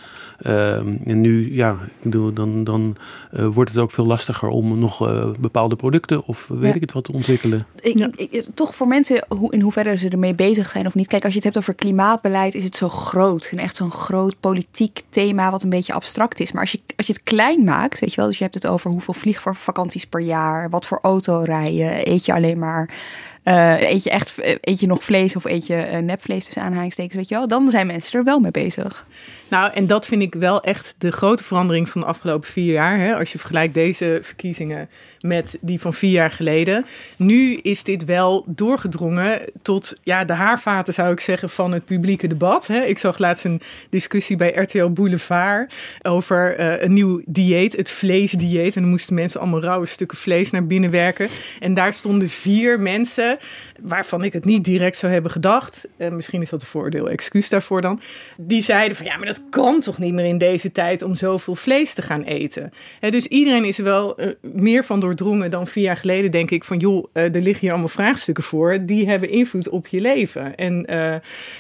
Um, 0.48 1.00
en 1.06 1.22
nu, 1.22 1.56
ja, 1.56 1.72
ik 1.72 2.04
bedoel, 2.04 2.34
dan, 2.34 2.64
dan 2.64 2.96
uh, 3.34 3.48
wordt 3.48 3.70
het 3.70 3.80
ook 3.80 3.92
veel 3.92 4.06
lastiger 4.06 4.50
om 4.50 4.80
nog 4.80 5.08
uh, 5.08 5.26
bepaalde 5.40 5.76
producten 5.76 6.26
of 6.26 6.48
weet 6.48 6.70
ja. 6.70 6.74
ik 6.74 6.82
het 6.82 6.92
wat 6.92 7.04
te 7.04 7.12
ontwikkelen. 7.12 7.66
Ik, 7.80 7.98
ja. 7.98 8.10
ik, 8.16 8.46
toch 8.54 8.76
voor 8.76 8.88
mensen 8.88 9.26
hoe, 9.28 9.52
in 9.52 9.62
hoeverre 9.62 9.98
ze 9.98 10.10
ermee 10.10 10.36
bezig 10.36 10.70
zijn 10.70 10.86
of 10.86 10.96
niet. 10.96 11.08
Kijk, 11.08 11.24
als 11.24 11.32
je 11.32 11.38
het 11.38 11.48
hebt 11.48 11.58
over 11.58 11.74
klimaatbeleid, 11.74 12.56
is 12.56 12.64
het 12.64 12.76
zo 12.76 12.90
groot. 12.90 13.50
En 13.52 13.58
echt 13.58 13.76
zo'n 13.76 13.92
groot 13.92 14.36
politiek 14.40 15.02
thema 15.10 15.52
wat 15.52 15.64
een 15.64 15.70
beetje 15.70 15.94
abstract 15.94 16.40
is. 16.40 16.52
Maar 16.52 16.62
als 16.62 16.72
je, 16.72 16.80
als 16.96 17.08
je 17.08 17.14
het 17.14 17.24
klein 17.24 17.64
maakt, 17.64 18.00
weet 18.00 18.10
je 18.10 18.16
wel, 18.16 18.28
dus 18.28 18.38
je 18.38 18.44
hebt 18.44 18.56
het 18.56 18.68
over 18.68 18.92
hoeveel 18.92 19.14
vliegvakanties 19.14 20.06
per 20.06 20.22
jaar, 20.22 20.70
wat 20.70 20.86
voor 20.86 21.00
auto 21.02 21.42
rijden, 21.46 22.10
eet 22.12 22.26
je 22.26 22.34
alleen 22.34 22.60
maar. 22.60 22.90
Uh, 23.44 23.82
eet 23.82 24.04
je 24.04 24.10
echt 24.10 24.34
eet 24.62 24.80
je 24.80 24.88
nog 24.88 25.04
vlees 25.04 25.36
of 25.36 25.46
eet 25.46 25.68
je 25.68 25.90
uh, 25.92 25.98
nepvlees 25.98 26.46
tussen 26.46 26.62
aanhalingstekens, 26.62 27.16
weet 27.16 27.30
je 27.30 27.36
wel? 27.36 27.48
Dan 27.48 27.70
zijn 27.70 27.88
mensen 27.88 28.20
er 28.20 28.26
wel 28.26 28.40
mee 28.40 28.52
bezig. 28.52 29.06
Nou, 29.52 29.74
en 29.74 29.88
dat 29.88 30.06
vind 30.06 30.22
ik 30.22 30.34
wel 30.34 30.64
echt 30.64 30.96
de 30.98 31.12
grote 31.12 31.44
verandering 31.44 31.90
van 31.90 32.02
de 32.02 32.08
afgelopen 32.08 32.50
vier 32.50 32.74
jaar. 32.74 33.00
Hè? 33.00 33.16
Als 33.16 33.32
je 33.32 33.38
vergelijkt 33.38 33.74
deze 33.74 34.20
verkiezingen 34.24 34.90
met 35.22 35.58
die 35.62 35.80
van 35.80 35.94
vier 35.94 36.12
jaar 36.12 36.32
geleden. 36.32 36.86
Nu 37.18 37.56
is 37.56 37.84
dit 37.84 38.06
wel 38.06 38.44
doorgedrongen 38.48 39.42
tot 39.62 39.94
ja, 40.04 40.24
de 40.24 40.34
haarvaten, 40.34 40.94
zou 40.94 41.12
ik 41.12 41.20
zeggen, 41.20 41.50
van 41.50 41.72
het 41.72 41.86
publieke 41.86 42.28
debat. 42.28 42.68
Hè? 42.68 42.82
Ik 42.82 43.00
zag 43.00 43.18
laatst 43.18 43.46
een 43.46 43.62
discussie 43.90 44.36
bij 44.36 44.54
RTL 44.54 44.90
Boulevard 44.90 45.74
over 46.02 46.60
een 46.84 46.94
nieuw 46.94 47.22
dieet, 47.26 47.78
het 47.78 47.90
vleesdieet. 47.90 48.76
En 48.76 48.82
dan 48.82 48.92
moesten 48.92 49.16
mensen 49.16 49.40
allemaal 49.40 49.62
rauwe 49.62 49.86
stukken 49.86 50.18
vlees 50.18 50.52
naar 50.52 50.66
binnen 50.66 50.92
werken. 50.92 51.28
En 51.60 51.74
daar 51.74 51.94
stonden 51.94 52.30
vier 52.30 52.80
mensen, 52.80 53.31
waarvan 53.82 54.24
ik 54.24 54.34
het 54.34 54.46
niet 54.46 54.64
direct 54.64 54.98
zou 54.98 55.12
hebben 55.12 55.32
gedacht. 55.32 55.90
Uh, 55.98 56.10
misschien 56.10 56.42
is 56.42 56.50
dat 56.50 56.62
een 56.62 56.68
voordeel, 56.68 57.10
excuus 57.10 57.50
daarvoor 57.50 57.82
dan. 57.82 58.02
Die 58.38 58.62
zeiden 58.62 58.98
van 58.98 59.06
ja, 59.06 59.18
maar 59.18 59.28
dat 59.28 59.44
kan 59.50 59.80
toch 59.80 59.98
niet 59.98 60.14
meer 60.14 60.26
in 60.26 60.38
deze 60.38 60.72
tijd 60.72 61.02
om 61.02 61.16
zoveel 61.16 61.56
vlees 61.56 61.94
te 61.94 62.02
gaan 62.02 62.24
eten. 62.24 62.72
Dus 63.00 63.28
iedereen 63.28 63.66
is 63.66 63.78
er 63.78 63.84
wel 63.84 64.22
uh, 64.22 64.32
meer 64.42 64.86
van 64.86 65.00
doordrongen 65.00 65.52
dan 65.52 65.68
vier 65.68 65.84
jaar 65.84 65.98
geleden, 65.98 66.32
denk 66.32 66.52
ik. 66.52 66.64
Van 66.64 66.78
joh, 66.78 67.06
uh, 67.14 67.24
er 67.24 67.42
liggen 67.42 67.60
hier 67.60 67.72
allemaal 67.72 67.88
vraagstukken 67.88 68.44
voor. 68.44 68.86
Die 68.86 69.10
hebben 69.10 69.30
invloed 69.30 69.70
op 69.70 69.88
je 69.88 70.02
leven. 70.02 70.56
En 70.56 70.86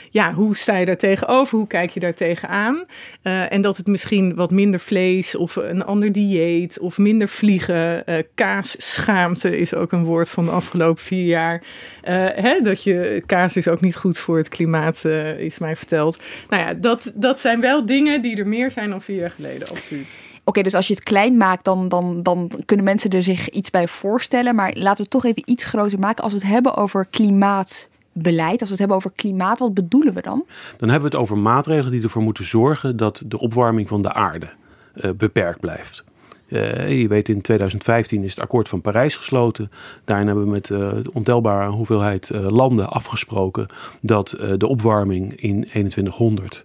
ja, 0.10 0.34
hoe 0.34 0.55
sta 0.55 0.77
je 0.77 0.86
daar 0.86 0.98
tegenover? 0.98 1.57
Hoe 1.57 1.67
kijk 1.67 1.89
je 1.89 2.00
daar 2.00 2.13
tegenaan? 2.13 2.86
en 3.22 3.62
dat 3.62 3.77
het 3.77 3.88
misschien 3.88 4.36
wat 4.36 4.51
minder 4.51 4.79
vlees 4.79 5.36
of 5.36 5.55
een 5.55 5.86
ander 5.86 6.12
dieet 6.12 6.79
of 6.79 6.98
minder 6.98 7.27
vliegen. 7.27 8.03
kaasschaamte 8.36 9.57
is 9.57 9.74
ook 9.74 9.91
een 9.91 10.03
woord 10.03 10.29
van 10.29 10.45
de 10.45 10.51
afgelopen 10.51 11.03
vier 11.03 11.25
jaar. 11.25 11.61
Hè, 12.01 12.62
dat 12.63 12.84
je 12.84 13.24
kaas 13.25 13.58
is 13.58 13.68
ook 13.68 13.82
niet 13.82 13.96
goed 13.96 14.18
voor 14.18 14.38
het 14.38 14.50
klimaat, 14.50 15.06
is 15.38 15.58
mij 15.58 15.75
verteld. 15.75 16.20
Nou 16.50 16.63
ja, 16.63 16.74
dat, 16.74 17.12
dat 17.15 17.39
zijn 17.39 17.62
wel 17.62 17.86
dingen 17.86 18.22
die 18.22 18.38
er 18.38 18.48
meer 18.48 18.72
zijn 18.72 18.89
dan 18.89 19.01
vier 19.01 19.18
jaar 19.18 19.32
geleden, 19.32 19.68
absoluut. 19.68 20.08
Oké, 20.41 20.50
okay, 20.50 20.63
dus 20.63 20.74
als 20.74 20.88
je 20.88 20.94
het 20.94 21.03
klein 21.03 21.38
maakt, 21.38 21.63
dan, 21.63 21.89
dan, 21.89 22.24
dan 22.24 22.51
kunnen 22.65 22.86
mensen 22.86 23.10
er 23.10 23.24
zich 23.24 23.50
iets 23.50 23.70
bij 23.70 23.88
voorstellen. 23.88 24.56
Maar 24.56 24.74
laten 24.74 24.96
we 24.96 25.01
het 25.01 25.10
toch 25.10 25.25
even 25.25 25.44
iets 25.46 25.63
groter 25.63 26.00
maken. 26.00 26.24
Als 26.24 26.34
we 26.34 26.39
het 26.39 26.48
hebben 26.48 26.75
over 26.75 27.06
klimaatbeleid, 27.06 28.60
als 28.60 28.70
we 28.70 28.70
het 28.70 28.80
hebben 28.80 28.98
over 28.98 29.12
klimaat, 29.15 29.60
wat 29.60 29.74
bedoelen 29.74 30.13
we 30.13 30.22
dan? 30.22 30.46
Dan 30.77 30.89
hebben 30.89 31.10
we 31.10 31.15
het 31.15 31.25
over 31.25 31.38
maatregelen 31.38 31.91
die 31.91 32.03
ervoor 32.03 32.22
moeten 32.22 32.46
zorgen 32.46 32.98
dat 32.98 33.24
de 33.25 33.39
opwarming 33.39 33.88
van 33.88 34.01
de 34.01 34.13
aarde 34.13 34.50
uh, 34.96 35.12
beperkt 35.12 35.60
blijft. 35.60 36.03
Uh, 36.51 37.01
je 37.01 37.08
weet, 37.08 37.29
in 37.29 37.41
2015 37.41 38.24
is 38.24 38.29
het 38.29 38.43
akkoord 38.43 38.70
van 38.70 38.81
Parijs 38.81 39.17
gesloten. 39.17 39.72
Daarin 40.05 40.27
hebben 40.27 40.46
we 40.46 40.51
met 40.51 40.70
uh, 40.70 40.91
ontelbare 41.13 41.70
hoeveelheid 41.70 42.29
uh, 42.29 42.50
landen 42.50 42.89
afgesproken 42.89 43.67
dat 44.01 44.29
de 44.58 44.67
opwarming 44.67 45.34
in 45.34 45.62
2100 45.62 46.63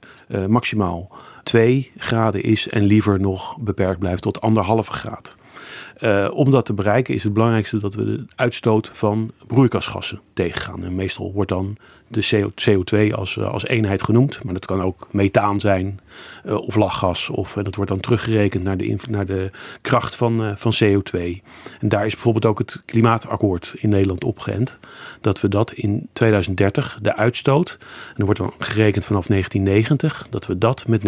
maximaal 0.49 1.11
2 1.43 1.91
graden 1.97 2.43
is 2.43 2.69
en 2.69 2.85
liever 2.85 3.21
nog 3.21 3.57
beperkt 3.59 3.99
blijft 3.99 4.23
tot 4.23 4.41
anderhalve 4.41 4.93
graad. 4.93 5.37
Om 6.33 6.51
dat 6.51 6.67
te 6.67 6.75
bereiken 6.75 7.15
is 7.15 7.23
het 7.23 7.33
belangrijkste 7.33 7.79
dat 7.79 7.95
we 7.95 8.05
de 8.05 8.25
uitstoot 8.37 8.91
van 8.93 9.31
broeikasgassen 9.47 10.21
tegengaan. 10.35 10.85
En 10.85 10.95
meestal 10.95 11.33
wordt 11.33 11.51
dan 11.51 11.77
de 12.09 12.53
CO2 12.69 13.15
als, 13.15 13.39
als 13.39 13.67
eenheid 13.67 14.03
genoemd. 14.03 14.45
Maar 14.45 14.55
dat 14.55 14.67
kan 14.67 14.83
ook 14.83 15.09
methaan 15.11 15.61
zijn 15.61 16.01
of 16.45 16.75
lachgas. 16.75 17.31
Of 17.31 17.53
dat 17.53 17.75
wordt 17.75 17.91
dan 17.91 18.01
teruggerekend 18.01 18.63
naar 18.63 18.77
de, 18.77 18.97
naar 19.09 19.27
de 19.27 19.51
kracht 19.81 20.17
van, 20.17 20.55
van 20.57 20.75
CO2. 20.85 21.19
En 21.81 21.89
daar 21.89 22.07
is 22.07 22.13
bijvoorbeeld 22.13 22.45
ook 22.45 22.59
het 22.59 22.83
klimaatakkoord 22.85 23.73
in 23.75 23.89
Nederland 23.89 24.25
opgeënt. 24.25 24.79
Dat 25.21 25.41
we 25.41 25.49
dat 25.49 25.73
in 25.73 26.09
2030, 26.13 26.99
de 27.03 27.17
uitstoot, 27.17 27.77
en 27.81 28.15
dan 28.15 28.25
wordt 28.25 28.41
dan 28.41 28.53
gerekend 28.59 29.07
vanaf 29.07 29.27
1990, 29.27 30.27
dat 30.31 30.47
we 30.47 30.59
dat 30.59 30.87
met 30.87 31.03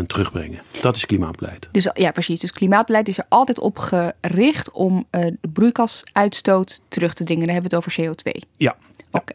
49% 0.00 0.06
terugbrengen. 0.06 0.60
Dat 0.80 0.96
is 0.96 1.06
klimaatbeleid. 1.06 1.68
Dus 1.70 1.90
ja, 1.94 2.10
precies. 2.10 2.40
Dus 2.40 2.52
klimaatbeleid 2.52 3.08
is 3.08 3.18
er 3.18 3.26
altijd 3.28 3.58
op 3.58 3.78
gericht 3.78 4.70
om 4.70 5.06
uh, 5.10 5.26
de 5.40 5.48
broeikasuitstoot 5.52 6.80
terug 6.88 7.14
te 7.14 7.24
dringen. 7.24 7.46
Dan 7.46 7.54
hebben 7.54 7.70
we 7.70 7.76
het 7.76 7.86
over 7.86 8.32
CO2. 8.32 8.48
Ja. 8.56 8.76
Oké. 9.14 9.34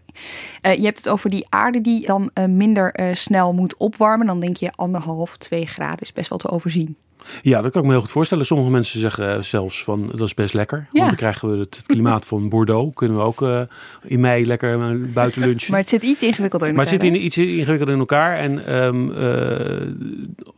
Uh, 0.61 0.75
je 0.75 0.83
hebt 0.83 0.97
het 0.97 1.09
over 1.09 1.29
die 1.29 1.45
aarde 1.49 1.81
die 1.81 2.05
dan 2.05 2.31
uh, 2.33 2.45
minder 2.45 3.09
snel 3.13 3.53
moet 3.53 3.77
opwarmen. 3.77 4.27
Dan 4.27 4.39
denk 4.39 4.57
je 4.57 4.71
anderhalf, 4.75 5.37
twee 5.37 5.65
graden 5.65 6.01
is 6.01 6.13
best 6.13 6.29
wel 6.29 6.37
te 6.37 6.49
overzien. 6.49 6.97
Ja, 7.41 7.61
dat 7.61 7.71
kan 7.71 7.81
ik 7.81 7.87
me 7.87 7.93
heel 7.93 8.01
goed 8.01 8.11
voorstellen. 8.11 8.45
Sommige 8.45 8.69
mensen 8.69 8.99
zeggen 8.99 9.35
eh, 9.35 9.41
zelfs 9.41 9.83
van 9.83 10.07
dat 10.11 10.27
is 10.27 10.33
best 10.33 10.53
lekker. 10.53 10.87
Want 10.91 11.07
dan 11.07 11.15
krijgen 11.15 11.51
we 11.51 11.57
het 11.57 11.81
klimaat 11.85 12.25
van 12.25 12.49
Bordeaux. 12.49 12.95
Kunnen 12.95 13.17
we 13.17 13.23
ook 13.23 13.41
uh, 13.41 13.61
in 14.03 14.19
mei 14.19 14.45
lekker 14.45 14.77
uh, 14.77 15.13
buiten 15.13 15.41
lunchen. 15.41 15.71
maar 15.71 15.79
het 15.79 15.89
zit 15.89 16.03
iets 16.03 16.23
ingewikkelder 16.23 16.67
in 16.67 16.75
elkaar. 16.75 16.91
Maar 16.91 17.01
het 17.01 17.03
zit 17.03 17.13
in, 17.13 17.25
iets 17.25 17.37
ingewikkelder 17.37 17.93
in 17.93 17.99
elkaar. 17.99 18.37
En 18.37 18.83
um, 18.83 19.07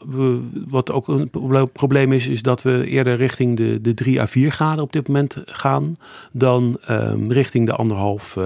we, 0.09 0.39
wat 0.67 0.91
ook 0.91 1.07
een 1.07 1.29
probleem 1.73 2.13
is, 2.13 2.27
is 2.27 2.41
dat 2.41 2.61
we 2.61 2.85
eerder 2.85 3.15
richting 3.15 3.57
de, 3.57 3.81
de 3.81 3.93
3 3.93 4.21
à 4.21 4.27
4 4.27 4.51
graden 4.51 4.83
op 4.83 4.93
dit 4.93 5.07
moment 5.07 5.37
gaan. 5.45 5.95
Dan 6.31 6.77
um, 6.89 7.31
richting 7.31 7.65
de 7.65 7.73
anderhalf. 7.75 8.37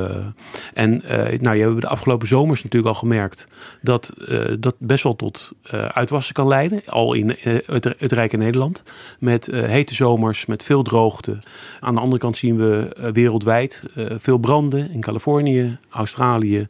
en 0.74 1.04
nou, 1.40 1.56
je 1.56 1.64
hebt 1.64 1.82
de 1.82 1.88
afgelopen 1.88 2.28
zomers 2.28 2.64
natuurlijk 2.64 2.94
al 2.94 3.00
gemerkt 3.00 3.48
dat 3.82 4.14
dat 4.60 4.76
best 4.80 5.04
wel 5.04 5.16
tot 5.16 5.52
uitwassen 5.94 6.34
kan 6.34 6.48
leiden. 6.48 6.82
Al 6.86 7.14
in 7.14 7.36
het, 7.66 7.94
het 7.98 8.12
rijke 8.16 8.38
Nederland. 8.38 8.84
Met 9.20 9.48
uh, 9.48 9.64
hete 9.64 9.96
zomers, 9.96 10.46
met 10.46 10.64
veel 10.64 10.84
droogte. 10.84 11.38
Aan 11.80 11.96
de 11.96 12.02
andere 12.02 12.22
kant 12.22 12.38
zien 12.38 12.58
we 12.58 12.96
uh, 13.00 13.10
wereldwijd 13.10 13.84
uh, 13.96 14.06
veel 14.18 14.38
branden 14.38 14.92
in 14.92 15.02
Californië, 15.02 15.78
Australië, 15.90 16.68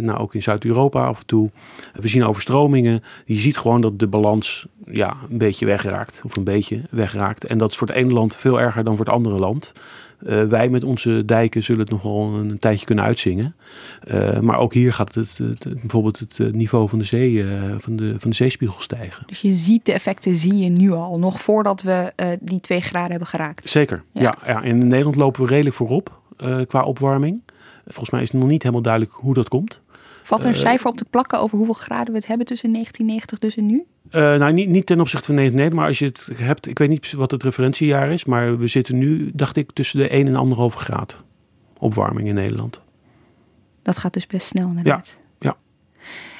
nou 0.00 0.18
ook 0.18 0.34
in 0.34 0.42
Zuid-Europa 0.42 1.06
af 1.06 1.18
en 1.18 1.26
toe. 1.26 1.50
We 1.92 2.08
zien 2.08 2.24
overstromingen. 2.24 3.02
Je 3.24 3.36
ziet 3.36 3.56
gewoon 3.56 3.80
dat 3.80 3.98
de 3.98 4.06
balans 4.06 4.66
ja, 4.86 5.16
een 5.30 5.38
beetje 5.38 5.66
wegraakt. 5.66 6.22
Of 6.24 6.36
een 6.36 6.44
beetje 6.44 6.82
wegraakt. 6.90 7.44
En 7.44 7.58
dat 7.58 7.70
is 7.70 7.76
voor 7.76 7.86
het 7.86 7.96
ene 7.96 8.12
land 8.12 8.36
veel 8.36 8.60
erger 8.60 8.84
dan 8.84 8.96
voor 8.96 9.04
het 9.04 9.14
andere 9.14 9.38
land. 9.38 9.72
Uh, 10.26 10.44
wij 10.44 10.68
met 10.68 10.84
onze 10.84 11.24
dijken 11.24 11.62
zullen 11.62 11.80
het 11.80 11.90
nog 11.90 12.02
wel 12.02 12.34
een, 12.34 12.58
tijdje 12.58 12.86
kunnen 12.86 13.04
uitzingen. 13.04 13.56
Uh, 14.06 14.38
maar 14.38 14.58
ook 14.58 14.74
hier 14.74 14.92
gaat 14.92 15.14
het, 15.14 15.38
het, 15.38 15.80
bijvoorbeeld 15.80 16.18
het 16.18 16.38
eh, 16.40 16.46
niveau 16.46 16.88
van 16.88 16.98
de, 16.98 17.04
zee, 17.04 17.44
van, 17.78 17.96
de, 17.96 18.14
van 18.18 18.30
de 18.30 18.36
zeespiegel 18.36 18.80
stijgen. 18.80 19.22
Dus 19.26 19.40
je 19.40 19.52
ziet 19.52 19.86
de 19.86 19.92
effecten 19.92 20.36
zie 20.36 20.56
je 20.56 20.68
nu 20.68 20.92
al, 20.92 21.18
nog 21.18 21.40
voordat 21.40 21.82
we 21.82 22.12
die 22.40 22.60
twee 22.60 22.80
graden 22.80 23.10
hebben 23.10 23.28
geraakt. 23.28 23.68
Zeker, 23.68 24.02
ja. 24.12 24.20
ja, 24.20 24.38
ja. 24.46 24.62
In 24.62 24.78
Nederland 24.78 25.16
lopen 25.16 25.42
we 25.42 25.48
redelijk 25.48 25.76
voorop 25.76 26.20
qua 26.66 26.82
opwarming. 26.82 27.42
Volgens 27.84 28.10
mij 28.10 28.22
is 28.22 28.32
het 28.32 28.40
nog 28.40 28.48
niet 28.48 28.62
helemaal 28.62 28.82
duidelijk 28.82 29.12
hoe 29.12 29.34
dat 29.34 29.48
komt. 29.48 29.80
Valt 30.22 30.42
er 30.42 30.48
een 30.48 30.54
cijfer 30.54 30.90
op 30.90 30.96
te 30.96 31.04
plakken 31.10 31.40
over 31.40 31.56
hoeveel 31.56 31.74
graden 31.74 32.12
we 32.12 32.18
het 32.18 32.26
hebben 32.26 32.46
tussen 32.46 32.72
1990 32.72 33.38
dus 33.38 33.56
en 33.56 33.66
nu? 33.66 33.86
Uh, 34.10 34.20
nou, 34.20 34.52
niet, 34.52 34.68
niet 34.68 34.86
ten 34.86 35.00
opzichte 35.00 35.26
van 35.26 35.34
1990, 35.34 35.78
maar 35.78 35.88
als 35.88 35.98
je 35.98 36.04
het 36.04 36.46
hebt, 36.46 36.66
ik 36.66 36.78
weet 36.78 36.88
niet 36.88 37.12
wat 37.12 37.30
het 37.30 37.42
referentiejaar 37.42 38.10
is, 38.10 38.24
maar 38.24 38.58
we 38.58 38.66
zitten 38.66 38.98
nu, 38.98 39.30
dacht 39.34 39.56
ik, 39.56 39.72
tussen 39.72 39.98
de 39.98 40.08
1 40.08 40.36
en 40.36 40.70
1,5 40.72 40.76
graad 40.76 41.22
opwarming 41.78 42.28
in 42.28 42.34
Nederland. 42.34 42.80
Dat 43.82 43.96
gaat 43.96 44.12
dus 44.12 44.26
best 44.26 44.46
snel 44.46 44.68
inderdaad. 44.68 45.16
Ja, 45.38 45.48
ja. 45.48 45.56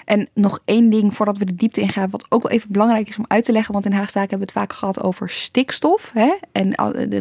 En 0.05 0.29
nog 0.35 0.61
één 0.65 0.91
ding 0.91 1.15
voordat 1.15 1.39
we 1.39 1.45
de 1.45 1.55
diepte 1.55 1.81
ingaan, 1.81 2.11
wat 2.11 2.27
ook 2.29 2.43
wel 2.43 2.51
even 2.51 2.73
belangrijk 2.73 3.09
is 3.09 3.19
om 3.19 3.25
uit 3.29 3.45
te 3.45 3.53
leggen, 3.53 3.73
want 3.73 3.85
in 3.85 3.93
Haagzaken 3.93 4.31
hebben 4.31 4.39
we 4.39 4.53
het 4.53 4.63
vaak 4.63 4.73
gehad 4.79 5.03
over 5.03 5.31
stikstof. 5.31 6.11
Hè? 6.15 6.35
En 6.53 6.71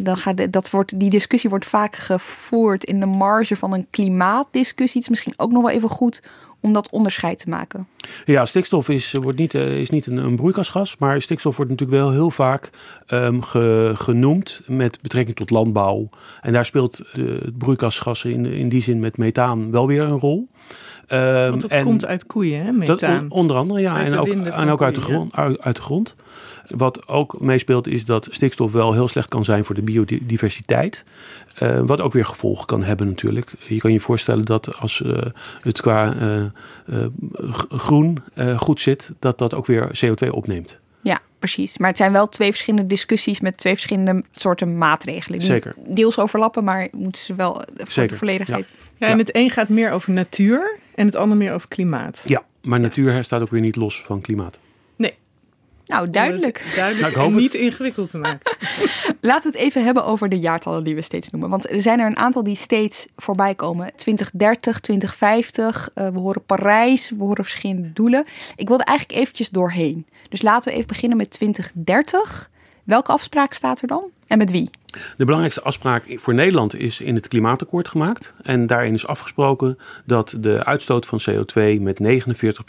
dan 0.02 0.16
gaat, 0.16 0.52
dat 0.52 0.70
wordt, 0.70 0.98
die 0.98 1.10
discussie 1.10 1.50
wordt 1.50 1.66
vaak 1.66 1.96
gevoerd 1.96 2.84
in 2.84 3.00
de 3.00 3.06
marge 3.06 3.56
van 3.56 3.72
een 3.72 3.86
klimaatdiscussie. 3.90 5.00
Het 5.00 5.02
is 5.02 5.08
misschien 5.08 5.34
ook 5.36 5.52
nog 5.52 5.62
wel 5.62 5.70
even 5.70 5.88
goed 5.88 6.22
om 6.64 6.72
dat 6.72 6.90
onderscheid 6.90 7.38
te 7.38 7.48
maken? 7.48 7.86
Ja, 8.24 8.46
stikstof 8.46 8.88
is, 8.88 9.12
wordt 9.12 9.38
niet, 9.38 9.54
eh, 9.54 9.80
is 9.80 9.90
niet 9.90 10.06
een, 10.06 10.16
een 10.16 10.36
broeikasgas, 10.36 10.96
maar 10.98 11.22
stikstof 11.22 11.56
wordt 11.56 11.70
natuurlijk 11.70 12.00
wel 12.00 12.10
heel 12.10 12.30
vaak 12.30 12.70
um, 13.08 13.42
ge, 13.42 13.92
genoemd 13.96 14.60
met 14.66 15.02
betrekking 15.02 15.36
tot 15.36 15.50
landbouw. 15.50 16.08
En 16.40 16.52
daar 16.52 16.64
speelt 16.64 17.02
het 17.12 17.58
broeikasgas 17.58 18.24
in, 18.24 18.46
in 18.46 18.68
die 18.68 18.82
zin 18.82 19.00
met 19.00 19.16
methaan 19.16 19.70
wel 19.70 19.86
weer 19.86 20.02
een 20.02 20.18
rol. 20.18 20.48
Um, 21.08 21.50
Want 21.50 21.60
dat 21.60 21.82
komt 21.82 22.06
uit 22.06 22.26
koeien, 22.26 22.64
hè, 22.64 22.72
methaan? 22.72 23.22
Dat, 23.22 23.32
onder 23.38 23.56
andere, 23.56 23.80
ja. 23.80 24.04
en 24.04 24.18
ook, 24.18 24.28
en 24.28 24.68
ook 24.68 24.82
uit, 24.82 24.94
de 24.94 25.00
grond, 25.00 25.34
uit, 25.34 25.60
uit 25.60 25.76
de 25.76 25.82
grond. 25.82 26.16
Wat 26.68 27.08
ook 27.08 27.40
meespeelt 27.40 27.86
is 27.86 28.04
dat 28.04 28.26
stikstof 28.30 28.72
wel 28.72 28.92
heel 28.92 29.08
slecht 29.08 29.28
kan 29.28 29.44
zijn 29.44 29.64
voor 29.64 29.74
de 29.74 29.82
biodiversiteit. 29.82 31.04
Uh, 31.62 31.80
wat 31.80 32.00
ook 32.00 32.12
weer 32.12 32.24
gevolgen 32.24 32.66
kan 32.66 32.82
hebben 32.82 33.06
natuurlijk. 33.06 33.52
Je 33.68 33.78
kan 33.78 33.92
je 33.92 34.00
voorstellen 34.00 34.44
dat 34.44 34.78
als 34.80 35.00
uh, 35.00 35.22
het 35.62 35.80
qua 35.80 36.14
uh, 36.16 37.06
groen 37.68 38.22
goed 38.56 38.80
zit, 38.80 39.10
dat 39.18 39.38
dat 39.38 39.54
ook 39.54 39.66
weer 39.66 40.04
CO2 40.04 40.28
opneemt. 40.30 40.78
Ja, 41.02 41.20
precies. 41.38 41.78
Maar 41.78 41.88
het 41.88 41.96
zijn 41.96 42.12
wel 42.12 42.28
twee 42.28 42.50
verschillende 42.50 42.86
discussies 42.86 43.40
met 43.40 43.56
twee 43.56 43.72
verschillende 43.72 44.24
soorten 44.30 44.78
maatregelen. 44.78 45.38
Die 45.38 45.48
Zeker. 45.48 45.74
deels 45.86 46.18
overlappen, 46.18 46.64
maar 46.64 46.88
moeten 46.92 47.22
ze 47.22 47.34
wel 47.34 47.52
voor 47.76 47.90
Zeker. 47.92 48.10
de 48.10 48.16
volledigheid. 48.16 48.66
Ja. 48.98 49.06
ja, 49.06 49.12
en 49.12 49.18
het 49.18 49.34
een 49.34 49.50
gaat 49.50 49.68
meer 49.68 49.90
over 49.90 50.12
natuur 50.12 50.78
en 50.94 51.06
het 51.06 51.16
ander 51.16 51.36
meer 51.36 51.52
over 51.52 51.68
klimaat. 51.68 52.22
Ja, 52.26 52.42
maar 52.62 52.80
natuur 52.80 53.24
staat 53.24 53.42
ook 53.42 53.50
weer 53.50 53.60
niet 53.60 53.76
los 53.76 54.02
van 54.02 54.20
klimaat. 54.20 54.58
Nou, 55.86 56.10
duidelijk. 56.10 56.64
Duidelijk 56.74 57.16
nou, 57.16 57.28
en 57.28 57.36
niet 57.36 57.54
ingewikkeld 57.54 58.10
te 58.10 58.18
maken. 58.18 58.56
Laten 59.20 59.52
we 59.52 59.58
het 59.58 59.66
even 59.66 59.84
hebben 59.84 60.04
over 60.04 60.28
de 60.28 60.38
jaartallen 60.38 60.84
die 60.84 60.94
we 60.94 61.02
steeds 61.02 61.30
noemen. 61.30 61.50
Want 61.50 61.70
er 61.70 61.82
zijn 61.82 62.00
er 62.00 62.06
een 62.06 62.16
aantal 62.16 62.42
die 62.42 62.56
steeds 62.56 63.06
voorbij 63.16 63.54
komen. 63.54 63.92
2030, 63.96 64.80
2050, 64.80 65.90
uh, 65.94 66.08
we 66.08 66.18
horen 66.18 66.44
Parijs, 66.44 67.10
we 67.10 67.24
horen 67.24 67.44
verschillende 67.44 67.92
doelen. 67.92 68.24
Ik 68.56 68.68
wilde 68.68 68.84
eigenlijk 68.84 69.18
eventjes 69.18 69.50
doorheen. 69.50 70.06
Dus 70.28 70.42
laten 70.42 70.70
we 70.70 70.76
even 70.76 70.88
beginnen 70.88 71.16
met 71.16 71.30
2030. 71.30 72.50
Welke 72.84 73.12
afspraak 73.12 73.54
staat 73.54 73.80
er 73.80 73.88
dan? 73.88 74.04
En 74.26 74.38
met 74.38 74.50
wie? 74.50 74.70
De 75.16 75.24
belangrijkste 75.24 75.62
afspraak 75.62 76.04
voor 76.08 76.34
Nederland 76.34 76.74
is 76.74 77.00
in 77.00 77.14
het 77.14 77.28
klimaatakkoord 77.28 77.88
gemaakt. 77.88 78.34
En 78.42 78.66
daarin 78.66 78.94
is 78.94 79.06
afgesproken 79.06 79.78
dat 80.04 80.34
de 80.38 80.64
uitstoot 80.64 81.06
van 81.06 81.20
CO2 81.30 81.80
met 81.80 81.98
49 81.98 82.64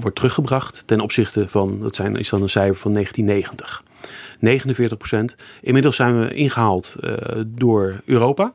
wordt 0.00 0.16
teruggebracht 0.16 0.82
ten 0.86 1.00
opzichte 1.00 1.48
van, 1.48 1.80
dat 1.80 1.94
zijn, 1.94 2.16
is 2.16 2.28
dan 2.28 2.42
een 2.42 2.48
cijfer 2.48 2.76
van 2.76 2.92
1990. 2.92 3.82
49 4.38 4.98
procent. 4.98 5.36
Inmiddels 5.60 5.96
zijn 5.96 6.20
we 6.20 6.34
ingehaald 6.34 6.96
uh, 7.00 7.12
door 7.46 8.00
Europa. 8.04 8.52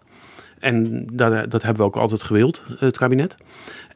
En 0.60 1.06
dat, 1.12 1.52
dat, 1.52 1.62
hebben 1.62 1.82
we 1.82 1.88
ook 1.88 1.96
altijd 1.96 2.24
gewild, 2.24 2.64
het 2.78 2.98
kabinet. 2.98 3.38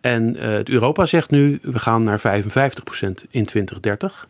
En 0.02 0.36
uh, 0.36 0.42
het 0.42 0.70
Europa 0.70 1.06
zegt 1.06 1.30
nu, 1.30 1.60
we 1.62 1.80
gaan 1.80 2.04
naar 2.04 2.20
55 2.20 2.84
procent 2.84 3.26
in 3.30 3.46
2030. 3.46 4.28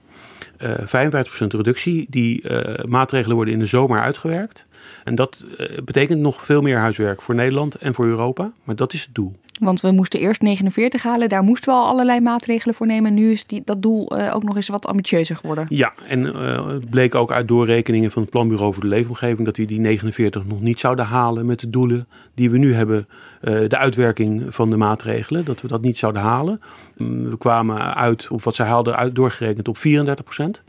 Uh, 0.58 0.72
55% 0.78 1.48
reductie. 1.48 2.08
Die 2.10 2.50
uh, 2.50 2.84
maatregelen 2.86 3.36
worden 3.36 3.54
in 3.54 3.60
de 3.60 3.66
zomer 3.66 4.02
uitgewerkt. 4.02 4.68
En 5.04 5.16
dat 5.16 5.46
betekent 5.84 6.20
nog 6.20 6.46
veel 6.46 6.62
meer 6.62 6.78
huiswerk 6.78 7.22
voor 7.22 7.36
Nederland 7.36 7.76
en 7.76 7.94
voor 7.94 8.06
Europa. 8.06 8.52
Maar 8.64 8.76
dat 8.76 8.94
is 8.94 9.02
het 9.04 9.16
doel. 9.16 9.36
Want 9.60 9.82
we 9.82 9.92
moesten 9.92 10.20
eerst 10.20 10.42
49 10.42 11.04
halen, 11.04 11.30
daar 11.30 11.44
moesten 11.44 11.74
we 11.74 11.80
al 11.80 11.88
allerlei 11.88 12.20
maatregelen 12.20 12.76
voor 12.76 12.88
nemen. 12.88 13.14
Nu 13.14 13.32
is 13.32 13.46
die, 13.46 13.62
dat 13.66 13.82
doel 13.82 14.20
uh, 14.20 14.36
ook 14.36 14.44
nog 14.44 14.56
eens 14.56 14.68
wat 14.68 14.88
ambitieuzer 14.88 15.36
geworden. 15.36 15.66
Ja, 15.70 15.94
en 16.08 16.26
uh, 16.26 16.68
het 16.68 16.90
bleek 16.90 17.16
ook 17.16 17.32
uit 17.32 17.48
doorrekeningen 17.48 18.12
van 18.12 18.22
het 18.22 18.32
Planbureau 18.32 18.74
voor 18.74 18.84
de 18.84 18.90
Leefomgeving 18.90 19.46
dat 19.46 19.58
we 19.58 19.66
die 19.66 19.80
49 19.80 20.46
nog 20.46 20.62
niet 20.62 20.80
zouden 20.80 21.06
halen 21.06 21.46
met 21.46 21.60
de 21.60 21.70
doelen 21.70 22.08
die 22.34 22.52
we 22.52 22.58
nu 22.58 22.74
hebben. 22.74 23.08
Uh, 23.42 23.70
de 23.70 23.78
uitwerking 23.78 24.44
van 24.50 24.70
de 24.70 24.78
maatregelen, 24.78 25.46
dat 25.46 25.62
we 25.62 25.68
dat 25.68 25.82
niet 25.82 25.98
zouden 25.98 26.22
halen. 26.22 26.62
Um, 26.98 27.30
we 27.30 27.38
kwamen 27.38 27.96
uit 27.96 28.28
op 28.32 28.44
wat 28.44 28.56
zij 28.56 28.66
haalden, 28.66 28.96
uit, 28.96 29.16
doorgerekend 29.16 29.68
op 29.68 29.78
34 29.78 30.26
procent. 30.26 30.64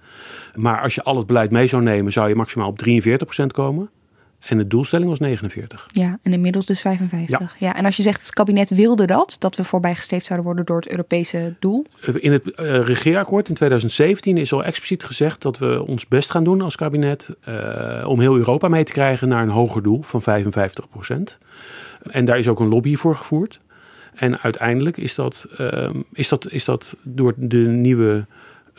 Maar 0.55 0.81
als 0.81 0.95
je 0.95 1.03
al 1.03 1.17
het 1.17 1.27
beleid 1.27 1.51
mee 1.51 1.67
zou 1.67 1.83
nemen, 1.83 2.13
zou 2.13 2.29
je 2.29 2.35
maximaal 2.35 2.69
op 2.69 2.79
43 2.79 3.27
procent 3.27 3.53
komen. 3.53 3.91
En 4.45 4.59
de 4.59 4.67
doelstelling 4.67 5.09
was 5.11 5.19
49. 5.19 5.87
Ja, 5.91 6.19
en 6.23 6.33
inmiddels 6.33 6.67
dus 6.67 6.81
55. 6.81 7.57
Ja. 7.59 7.77
en 7.77 7.85
als 7.85 7.97
je 7.97 8.03
zegt 8.03 8.21
het 8.21 8.31
kabinet 8.31 8.71
wilde 8.71 9.07
dat, 9.07 9.37
dat 9.39 9.57
we 9.57 9.65
voorbijgestreefd 9.65 10.27
zouden 10.27 10.47
worden 10.47 10.67
door 10.67 10.77
het 10.77 10.91
Europese 10.91 11.55
doel? 11.59 11.87
In 12.15 12.33
het 12.33 12.47
uh, 12.47 12.53
regeerakkoord 12.83 13.49
in 13.49 13.55
2017 13.55 14.37
is 14.37 14.53
al 14.53 14.65
expliciet 14.65 15.05
gezegd 15.05 15.43
dat 15.43 15.59
we 15.59 15.85
ons 15.87 16.09
best 16.09 16.31
gaan 16.31 16.45
doen 16.45 16.61
als 16.61 16.77
kabinet 16.77 17.37
uh, 17.49 18.09
om 18.09 18.21
heel 18.21 18.37
Europa 18.37 18.69
mee 18.69 18.85
te 18.85 18.93
krijgen 18.93 19.29
naar 19.29 19.43
een 19.43 19.49
hoger 19.49 19.83
doel 19.83 20.03
van 20.03 20.23
55 20.23 20.89
procent. 20.89 21.39
En 22.11 22.25
daar 22.25 22.39
is 22.39 22.49
ook 22.49 22.61
een 22.61 22.69
lobby 22.69 22.97
voor 22.97 23.15
gevoerd. 23.15 23.61
En 24.15 24.41
uiteindelijk 24.41 24.97
is 24.97 25.15
dat, 25.15 25.47
uh, 25.61 25.91
is 26.13 26.29
dat, 26.29 26.51
is 26.51 26.65
dat 26.65 26.97
door 27.03 27.35
de 27.37 27.59
nieuwe 27.59 28.27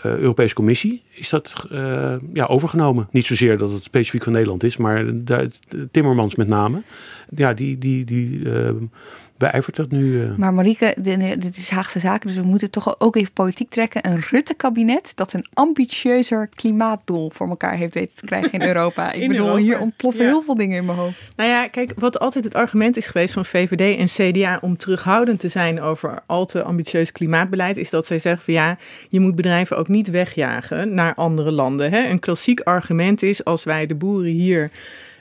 Europese 0.01 0.55
Commissie 0.55 1.03
is 1.09 1.29
dat 1.29 1.65
uh, 1.71 2.15
ja, 2.33 2.45
overgenomen. 2.45 3.07
Niet 3.11 3.25
zozeer 3.25 3.57
dat 3.57 3.71
het 3.71 3.83
specifiek 3.83 4.23
van 4.23 4.33
Nederland 4.33 4.63
is, 4.63 4.77
maar 4.77 5.05
Timmermans 5.91 6.35
met 6.35 6.47
name. 6.47 6.81
Ja, 7.29 7.53
die, 7.53 7.77
die, 7.77 8.05
die 8.05 8.39
uh, 8.39 8.69
beijvert 9.37 9.75
dat 9.75 9.91
nu. 9.91 10.21
Uh... 10.21 10.35
Maar 10.35 10.53
Marieke, 10.53 10.95
dit 11.37 11.57
is 11.57 11.69
Haagse 11.69 11.99
zaken, 11.99 12.27
dus 12.27 12.37
we 12.37 12.43
moeten 12.43 12.71
toch 12.71 12.99
ook 12.99 13.15
even 13.15 13.33
politiek 13.33 13.69
trekken. 13.69 14.07
Een 14.07 14.23
Rutte-kabinet 14.29 15.11
dat 15.15 15.33
een 15.33 15.45
ambitieuzer 15.53 16.47
klimaatdoel 16.47 17.29
voor 17.29 17.49
elkaar 17.49 17.73
heeft 17.73 17.93
weten 17.93 18.15
te 18.15 18.25
krijgen 18.25 18.51
in 18.51 18.61
Europa. 18.73 19.11
Ik 19.11 19.27
bedoel, 19.27 19.55
hier 19.55 19.79
ontploffen 19.79 20.25
heel 20.25 20.41
veel 20.41 20.55
dingen 20.55 20.77
in 20.77 20.85
mijn 20.85 20.97
hoofd. 20.97 21.27
Nou 21.35 21.49
ja, 21.49 21.67
kijk, 21.67 21.93
wat 21.95 22.19
altijd 22.19 22.43
het 22.43 22.55
argument 22.55 22.97
is 22.97 23.07
geweest 23.07 23.33
van 23.33 23.45
VVD 23.45 23.97
en 23.97 24.31
CDA 24.31 24.57
om 24.61 24.77
terughoudend 24.77 25.39
te 25.39 25.47
zijn 25.47 25.81
over 25.81 26.19
al 26.25 26.45
te 26.45 26.63
ambitieus 26.63 27.11
klimaatbeleid, 27.11 27.77
is 27.77 27.89
dat 27.89 28.05
zij 28.05 28.19
zeggen 28.19 28.43
van 28.43 28.53
ja, 28.53 28.77
je 29.09 29.19
moet 29.19 29.35
bedrijven 29.35 29.77
ook 29.77 29.87
niet 29.87 30.09
wegjagen 30.09 30.93
naar 30.93 31.13
andere 31.15 31.51
landen. 31.51 31.91
Hè? 31.91 32.09
Een 32.09 32.19
klassiek 32.19 32.59
argument 32.59 33.23
is 33.23 33.43
als 33.43 33.63
wij 33.63 33.85
de 33.85 33.95
boeren 33.95 34.31
hier 34.31 34.71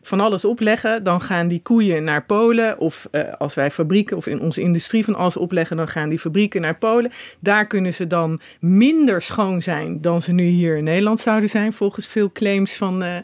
van 0.06 0.20
alles 0.20 0.44
opleggen, 0.44 1.02
dan 1.02 1.20
gaan 1.20 1.48
die 1.48 1.60
koeien 1.62 2.04
naar 2.04 2.24
Polen. 2.24 2.78
Of 2.78 3.08
uh, 3.12 3.22
als 3.38 3.54
wij 3.54 3.70
fabrieken 3.70 4.16
of 4.16 4.26
in 4.26 4.40
onze 4.40 4.60
industrie 4.60 5.04
van 5.04 5.14
alles 5.14 5.36
opleggen, 5.36 5.76
dan 5.76 5.88
gaan 5.88 6.08
die 6.08 6.18
fabrieken 6.18 6.60
naar 6.60 6.78
Polen. 6.78 7.10
Daar 7.38 7.66
kunnen 7.66 7.94
ze 7.94 8.06
dan 8.06 8.40
minder 8.60 9.22
schoon 9.22 9.62
zijn 9.62 10.00
dan 10.00 10.22
ze 10.22 10.32
nu 10.32 10.44
hier 10.44 10.76
in 10.76 10.84
Nederland 10.84 11.20
zouden 11.20 11.48
zijn, 11.48 11.72
volgens 11.72 12.06
veel 12.06 12.32
claims 12.32 12.76
van 12.76 13.02
uh, 13.02 13.16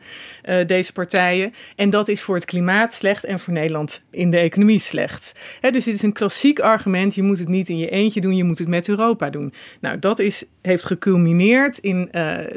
uh, 0.48 0.66
deze 0.66 0.92
partijen. 0.92 1.52
En 1.76 1.90
dat 1.90 2.08
is 2.08 2.20
voor 2.20 2.34
het 2.34 2.44
klimaat 2.44 2.92
slecht 2.92 3.24
en 3.24 3.40
voor 3.40 3.52
Nederland 3.52 4.02
in 4.10 4.30
de 4.30 4.38
economie 4.38 4.78
slecht. 4.78 5.40
dus 5.60 5.84
dit 5.84 5.94
is 5.94 6.02
een 6.02 6.12
klassiek 6.12 6.60
argument. 6.60 7.14
Je 7.14 7.22
moet 7.22 7.38
het 7.38 7.48
niet 7.48 7.68
in 7.68 7.78
je 7.78 7.90
eentje 7.90 8.20
doen, 8.20 8.36
je 8.36 8.44
moet 8.44 8.58
het 8.58 8.68
met 8.68 8.88
Europa 8.88 9.30
doen. 9.30 9.52
Nou, 9.80 9.98
dat 9.98 10.18
is, 10.18 10.44
heeft 10.62 10.84
geculmineerd 10.84 11.78
in 11.78 12.08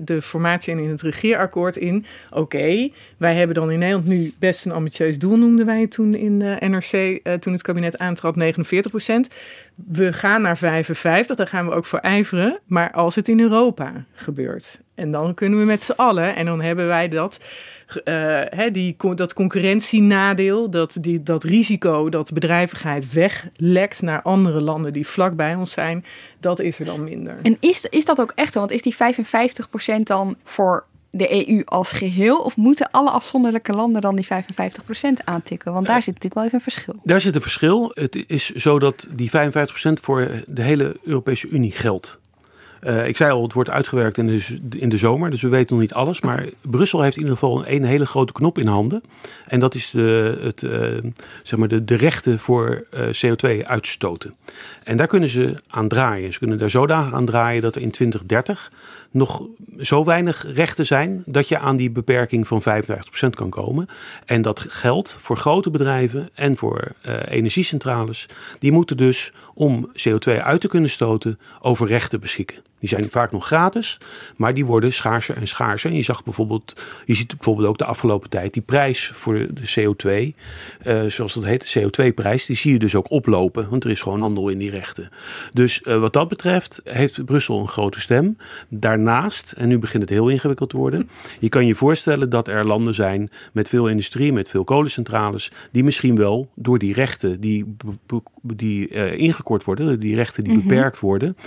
de 0.03 0.21
formatie 0.21 0.73
en 0.73 0.79
in 0.79 0.89
het 0.89 1.01
regeerakkoord 1.01 1.77
in... 1.77 2.05
oké, 2.31 2.89
wij 3.17 3.35
hebben 3.35 3.55
dan 3.55 3.71
in 3.71 3.79
Nederland 3.79 4.07
nu 4.07 4.33
best 4.39 4.65
een 4.65 4.71
ambitieus 4.71 5.19
doel, 5.19 5.37
noemden 5.37 5.65
wij 5.65 5.81
het 5.81 5.91
toen 5.91 6.13
in 6.13 6.39
de 6.39 6.57
NRC, 6.59 6.93
uh, 6.93 7.33
toen 7.33 7.53
het 7.53 7.61
kabinet 7.61 7.97
aantrad, 7.97 8.35
49 8.35 8.91
procent. 8.91 9.29
We 9.75 10.13
gaan 10.13 10.41
naar 10.41 10.57
55, 10.57 11.35
daar 11.35 11.47
gaan 11.47 11.65
we 11.65 11.73
ook 11.73 11.85
voor 11.85 11.99
ijveren, 11.99 12.59
maar 12.65 12.91
als 12.91 13.15
het 13.15 13.27
in 13.27 13.39
Europa 13.39 14.05
gebeurt. 14.13 14.81
En 14.95 15.11
dan 15.11 15.33
kunnen 15.33 15.59
we 15.59 15.65
met 15.65 15.83
z'n 15.83 15.91
allen, 15.91 16.35
en 16.35 16.45
dan 16.45 16.61
hebben 16.61 16.87
wij 16.87 17.07
dat, 17.07 17.39
uh, 18.05 18.41
die, 18.71 18.95
dat 19.15 19.33
concurrentienadeel, 19.33 20.69
dat, 20.69 20.97
die, 21.01 21.23
dat 21.23 21.43
risico 21.43 22.09
dat 22.09 22.33
bedrijvigheid 22.33 23.11
weglekt 23.11 24.01
naar 24.01 24.21
andere 24.21 24.61
landen 24.61 24.93
die 24.93 25.07
vlakbij 25.07 25.55
ons 25.55 25.71
zijn, 25.71 26.05
dat 26.39 26.59
is 26.59 26.79
er 26.79 26.85
dan 26.85 27.03
minder. 27.03 27.35
En 27.41 27.57
is, 27.59 27.85
is 27.89 28.05
dat 28.05 28.21
ook 28.21 28.31
echt? 28.35 28.53
Want 28.53 28.71
is 28.71 28.81
die 28.81 28.95
55% 28.95 28.97
dan 30.03 30.35
voor 30.43 30.85
de 31.15 31.47
EU 31.47 31.61
als 31.65 31.91
geheel? 31.91 32.37
Of 32.37 32.57
moeten 32.57 32.91
alle 32.91 33.09
afzonderlijke 33.09 33.73
landen 33.73 34.01
dan 34.01 34.15
die 34.15 34.25
55% 34.25 34.27
aantikken? 35.23 35.73
Want 35.73 35.85
daar 35.85 36.03
zit 36.03 36.13
natuurlijk 36.13 36.33
wel 36.33 36.43
even 36.43 36.55
een 36.55 36.63
verschil. 36.63 36.95
Daar 37.03 37.21
zit 37.21 37.35
een 37.35 37.41
verschil. 37.41 37.91
Het 37.93 38.23
is 38.27 38.49
zo 38.49 38.79
dat 38.79 39.07
die 39.11 39.29
55% 39.29 39.33
voor 40.01 40.43
de 40.47 40.61
hele 40.61 40.97
Europese 41.03 41.47
Unie 41.47 41.71
geldt. 41.71 42.21
Uh, 42.83 43.07
ik 43.07 43.17
zei 43.17 43.31
al, 43.31 43.43
het 43.43 43.53
wordt 43.53 43.69
uitgewerkt 43.69 44.17
in 44.17 44.25
de, 44.25 44.79
in 44.79 44.89
de 44.89 44.97
zomer, 44.97 45.29
dus 45.29 45.41
we 45.41 45.47
weten 45.47 45.75
nog 45.75 45.81
niet 45.81 45.93
alles. 45.93 46.21
Maar 46.21 46.45
Brussel 46.61 47.01
heeft 47.01 47.15
in 47.15 47.21
ieder 47.21 47.37
geval 47.37 47.67
een, 47.67 47.83
hele 47.83 48.05
grote 48.05 48.33
knop 48.33 48.57
in 48.57 48.67
handen. 48.67 49.03
En 49.47 49.59
dat 49.59 49.75
is 49.75 49.89
de, 49.89 50.37
het, 50.41 50.61
uh, 50.61 51.11
zeg 51.43 51.59
maar 51.59 51.67
de, 51.67 51.83
de 51.83 51.95
rechten 51.95 52.39
voor 52.39 52.85
uh, 52.93 53.23
eh, 53.23 53.59
CO2 53.59 53.65
uitstoten. 53.65 54.35
En 54.83 54.97
daar 54.97 55.07
kunnen 55.07 55.29
ze 55.29 55.55
aan 55.67 55.87
draaien. 55.87 56.33
Ze 56.33 56.39
kunnen 56.39 56.57
daar 56.57 56.69
zodanig 56.69 57.13
aan 57.13 57.25
draaien 57.25 57.61
dat 57.61 57.75
er 57.75 57.81
in 57.81 57.91
2030 57.91 58.71
nog 59.13 59.47
zo 59.79 60.03
weinig 60.03 60.45
rechten 60.53 60.85
zijn 60.85 61.23
dat 61.25 61.47
je 61.47 61.59
aan 61.59 61.77
die 61.77 61.91
beperking 61.91 62.47
van 62.47 62.61
55% 62.61 63.29
kan 63.29 63.49
komen. 63.49 63.87
En 64.25 64.41
dat 64.41 64.59
geldt 64.59 65.17
voor 65.19 65.37
grote 65.37 65.69
bedrijven 65.69 66.29
en 66.33 66.57
voor 66.57 66.91
uh, 67.05 67.15
energiecentrales. 67.27 68.29
Die 68.59 68.71
moeten 68.71 68.97
dus 68.97 69.33
om 69.53 69.91
CO2 69.91 70.41
uit 70.41 70.61
te 70.61 70.67
kunnen 70.67 70.89
stoten 70.89 71.39
over 71.61 71.87
rechten 71.87 72.19
beschikken. 72.19 72.72
Die 72.83 72.91
zijn 72.91 73.09
vaak 73.09 73.31
nog 73.31 73.45
gratis, 73.45 73.97
maar 74.35 74.53
die 74.53 74.65
worden 74.65 74.93
schaarser 74.93 75.37
en 75.37 75.47
schaarser. 75.47 75.89
En 75.89 75.95
je 75.95 76.03
zag 76.03 76.23
bijvoorbeeld, 76.23 76.75
je 77.05 77.13
ziet 77.13 77.27
bijvoorbeeld 77.27 77.67
ook 77.67 77.77
de 77.77 77.85
afgelopen 77.85 78.29
tijd 78.29 78.53
die 78.53 78.61
prijs 78.61 79.11
voor 79.13 79.33
de 79.33 79.73
CO2, 79.79 80.09
uh, 80.09 80.33
eh, 81.05 81.11
zoals 81.11 81.33
dat 81.33 81.43
heet, 81.45 81.73
de 81.73 81.81
CO2-prijs, 81.81 82.45
die 82.45 82.55
zie 82.55 82.71
je 82.71 82.79
dus 82.79 82.95
ook 82.95 83.11
oplopen, 83.11 83.69
want 83.69 83.83
er 83.83 83.89
is 83.89 84.01
gewoon 84.01 84.21
handel 84.21 84.49
in 84.49 84.57
die 84.57 84.69
rechten. 84.69 85.09
Dus 85.53 85.81
uh, 85.83 85.99
wat 85.99 86.13
dat 86.13 86.27
betreft 86.27 86.81
heeft 86.83 87.25
Brussel 87.25 87.59
een 87.59 87.67
grote 87.67 87.99
stem. 87.99 88.37
Daarnaast, 88.69 89.53
en 89.57 89.67
nu 89.67 89.79
begint 89.79 90.03
het 90.03 90.11
heel 90.11 90.29
ingewikkeld 90.29 90.69
te 90.69 90.77
worden, 90.77 91.09
je 91.39 91.49
kan 91.49 91.65
je 91.65 91.75
voorstellen 91.75 92.29
dat 92.29 92.47
er 92.47 92.65
landen 92.65 92.93
zijn 92.93 93.29
met 93.51 93.69
veel 93.69 93.87
industrie, 93.87 94.33
met 94.33 94.49
veel 94.49 94.63
kolencentrales, 94.63 95.51
die 95.71 95.83
misschien 95.83 96.15
wel 96.15 96.49
door 96.55 96.79
die 96.79 96.93
rechten 96.93 97.41
die, 97.41 97.75
die 98.41 98.89
uh, 98.89 99.17
ingekort 99.17 99.63
worden, 99.63 99.99
die 99.99 100.15
rechten 100.15 100.43
die 100.43 100.53
mm 100.53 100.59
-hmm. 100.59 100.67
beperkt 100.67 100.99
worden, 100.99 101.37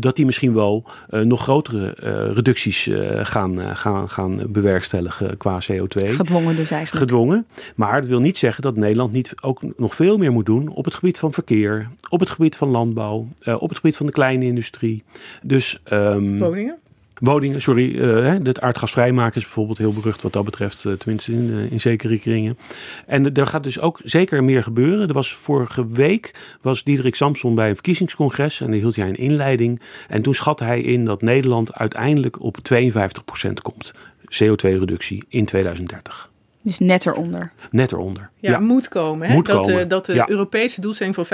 dat 0.00 0.16
die 0.16 0.24
misschien 0.24 0.54
wel 0.54 0.73
uh, 1.10 1.20
nog 1.20 1.42
grotere 1.42 1.96
uh, 2.02 2.34
reducties 2.34 2.86
uh, 2.86 3.20
gaan, 3.22 3.76
gaan, 3.76 4.08
gaan 4.08 4.42
bewerkstelligen 4.48 5.36
qua 5.36 5.60
CO2. 5.72 6.08
Gedwongen 6.08 6.56
dus 6.56 6.70
eigenlijk. 6.70 7.10
Gedwongen. 7.10 7.46
Maar 7.76 8.00
dat 8.00 8.08
wil 8.08 8.20
niet 8.20 8.38
zeggen 8.38 8.62
dat 8.62 8.76
Nederland 8.76 9.12
niet 9.12 9.34
ook 9.40 9.60
nog 9.76 9.94
veel 9.94 10.16
meer 10.16 10.32
moet 10.32 10.46
doen 10.46 10.68
op 10.68 10.84
het 10.84 10.94
gebied 10.94 11.18
van 11.18 11.32
verkeer, 11.32 11.88
op 12.08 12.20
het 12.20 12.30
gebied 12.30 12.56
van 12.56 12.68
landbouw, 12.68 13.28
op 13.58 13.68
het 13.68 13.78
gebied 13.78 13.96
van 13.96 14.06
de 14.06 14.12
kleine 14.12 14.44
industrie. 14.44 15.02
Dus, 15.42 15.80
um, 15.92 16.38
Woningen? 16.38 16.78
Woningen, 17.24 17.62
sorry, 17.62 17.94
uh, 17.94 18.36
het 18.42 18.60
aardgasvrij 18.60 19.12
maken 19.12 19.36
is 19.36 19.42
bijvoorbeeld 19.42 19.78
heel 19.78 19.92
berucht 19.92 20.22
wat 20.22 20.32
dat 20.32 20.44
betreft, 20.44 20.84
uh, 20.84 20.92
tenminste 20.92 21.32
in, 21.32 21.50
uh, 21.50 21.72
in 21.72 21.80
zekere 21.80 22.18
kringen. 22.18 22.58
En 23.06 23.34
er 23.34 23.46
gaat 23.46 23.62
dus 23.62 23.80
ook 23.80 24.00
zeker 24.04 24.44
meer 24.44 24.62
gebeuren. 24.62 25.08
Er 25.08 25.14
was 25.14 25.34
vorige 25.34 25.86
week 25.86 26.34
was 26.60 26.84
Diederik 26.84 27.14
Samson 27.14 27.54
bij 27.54 27.68
een 27.68 27.74
verkiezingscongres 27.74 28.60
en 28.60 28.70
dan 28.70 28.78
hield 28.78 28.96
hij 28.96 29.08
een 29.08 29.14
inleiding. 29.14 29.80
En 30.08 30.22
toen 30.22 30.34
schatte 30.34 30.64
hij 30.64 30.80
in 30.80 31.04
dat 31.04 31.22
Nederland 31.22 31.74
uiteindelijk 31.74 32.42
op 32.42 32.58
52% 32.72 33.62
komt. 33.62 33.92
CO2-reductie 34.24 35.24
in 35.28 35.44
2030. 35.44 36.30
Dus 36.62 36.78
net 36.78 37.06
eronder. 37.06 37.52
Net 37.70 37.92
eronder. 37.92 38.30
Ja, 38.44 38.50
ja. 38.50 38.60
moet 38.60 38.88
komen. 38.88 39.28
Hè? 39.28 39.34
Moet 39.34 39.46
dat, 39.46 39.66
komen. 39.66 39.88
dat 39.88 40.06
de 40.06 40.14
ja. 40.14 40.28
Europese 40.28 40.80
doelstelling 40.80 41.14
van 41.14 41.26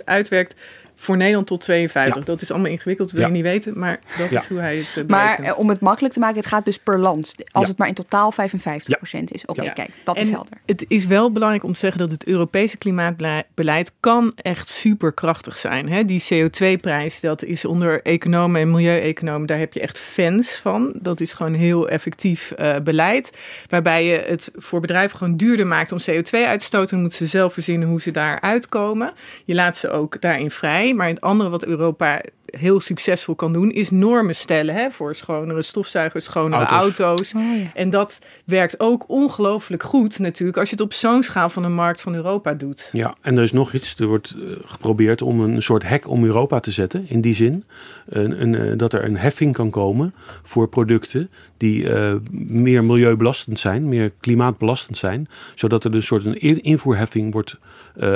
55% 0.00 0.04
uitwerkt 0.04 0.54
voor 0.96 1.16
Nederland 1.16 1.46
tot 1.46 1.60
52. 1.60 2.24
Dat 2.24 2.42
is 2.42 2.50
allemaal 2.50 2.70
ingewikkeld, 2.70 3.10
wil 3.10 3.26
je 3.26 3.32
niet 3.32 3.42
weten, 3.42 3.78
maar 3.78 4.00
dat 4.18 4.32
is 4.32 4.46
hoe 4.46 4.58
hij 4.58 4.76
het 4.76 4.96
uh, 4.98 5.04
Maar 5.06 5.38
eh, 5.38 5.58
om 5.58 5.68
het 5.68 5.80
makkelijk 5.80 6.14
te 6.14 6.20
maken, 6.20 6.36
het 6.36 6.46
gaat 6.46 6.64
dus 6.64 6.78
per 6.78 6.98
land. 6.98 7.34
Als 7.52 7.68
het 7.68 7.78
maar 7.78 7.88
in 7.88 7.94
totaal 7.94 8.32
55% 8.32 8.36
is. 8.36 9.46
Oké, 9.46 9.60
okay, 9.60 9.72
kijk, 9.72 9.90
dat 10.04 10.16
en 10.16 10.22
is 10.22 10.30
helder. 10.30 10.52
Het 10.66 10.84
is 10.88 11.06
wel 11.06 11.32
belangrijk 11.32 11.64
om 11.64 11.72
te 11.72 11.78
zeggen 11.78 11.98
dat 11.98 12.10
het 12.10 12.26
Europese 12.26 12.76
klimaatbeleid 12.76 13.92
kan 14.00 14.32
echt 14.36 14.68
superkrachtig 14.68 15.56
zijn. 15.56 15.88
Hè? 15.88 16.04
Die 16.04 16.22
CO2-prijs, 16.34 17.20
dat 17.20 17.44
is 17.44 17.64
onder 17.64 18.02
economen 18.02 18.60
en 18.60 18.70
milieueconomen, 18.70 19.46
daar 19.46 19.58
heb 19.58 19.72
je 19.72 19.80
echt 19.80 19.98
fans 19.98 20.50
van. 20.62 20.92
Dat 20.94 21.20
is 21.20 21.32
gewoon 21.32 21.54
heel 21.54 21.88
effectief 21.88 22.54
uh, 22.58 22.76
beleid. 22.84 23.38
Waarbij 23.68 24.04
je 24.04 24.24
het 24.26 24.50
voor 24.54 24.80
bedrijven 24.80 25.18
gewoon 25.18 25.36
duurder 25.36 25.66
maakt 25.66 25.92
om 25.92 25.98
CO2 26.10 26.35
uit 26.44 26.58
te 26.60 26.64
stoten. 26.64 26.90
Dan 26.90 27.00
moeten 27.00 27.18
ze 27.18 27.26
zelf 27.26 27.52
verzinnen 27.52 27.88
hoe 27.88 28.00
ze 28.00 28.10
daar 28.10 28.40
uitkomen. 28.40 29.12
Je 29.44 29.54
laat 29.54 29.76
ze 29.76 29.90
ook 29.90 30.20
daarin 30.20 30.50
vrij. 30.50 30.94
Maar 30.94 31.08
het 31.08 31.20
andere 31.20 31.50
wat 31.50 31.64
Europa 31.64 32.20
heel 32.46 32.80
succesvol 32.80 33.34
kan 33.34 33.52
doen, 33.52 33.70
is 33.70 33.90
normen 33.90 34.34
stellen 34.34 34.74
hè, 34.74 34.90
voor 34.90 35.14
schonere 35.14 35.62
stofzuigers, 35.62 36.24
schonere 36.24 36.64
auto's. 36.64 36.98
auto's. 36.98 37.34
Oh, 37.34 37.58
ja. 37.60 37.70
En 37.74 37.90
dat 37.90 38.20
werkt 38.44 38.80
ook 38.80 39.04
ongelooflijk 39.08 39.82
goed 39.82 40.18
natuurlijk 40.18 40.58
als 40.58 40.68
je 40.68 40.74
het 40.74 40.84
op 40.84 40.92
zo'n 40.92 41.22
schaal 41.22 41.48
van 41.48 41.64
een 41.64 41.74
markt 41.74 42.00
van 42.00 42.14
Europa 42.14 42.54
doet. 42.54 42.88
Ja, 42.92 43.14
en 43.20 43.36
er 43.36 43.42
is 43.42 43.52
nog 43.52 43.72
iets. 43.72 43.94
Er 43.98 44.06
wordt 44.06 44.34
uh, 44.36 44.56
geprobeerd 44.64 45.22
om 45.22 45.40
een 45.40 45.62
soort 45.62 45.82
hek 45.82 46.08
om 46.08 46.24
Europa 46.24 46.60
te 46.60 46.70
zetten. 46.70 47.04
In 47.08 47.20
die 47.20 47.34
zin 47.34 47.64
een, 48.06 48.42
een, 48.42 48.52
uh, 48.52 48.78
dat 48.78 48.92
er 48.92 49.04
een 49.04 49.16
heffing 49.16 49.52
kan 49.52 49.70
komen 49.70 50.14
voor 50.42 50.68
producten 50.68 51.30
die 51.56 51.82
uh, 51.82 52.14
meer 52.30 52.84
milieubelastend 52.84 53.60
zijn, 53.60 53.88
meer 53.88 54.12
klimaatbelastend 54.20 54.96
zijn. 54.96 55.28
Zodat 55.54 55.84
er 55.84 55.90
dus 55.90 56.00
een 56.00 56.06
soort 56.06 56.24
een 56.24 56.62
invoerheffing 56.62 57.32
wordt 57.32 57.56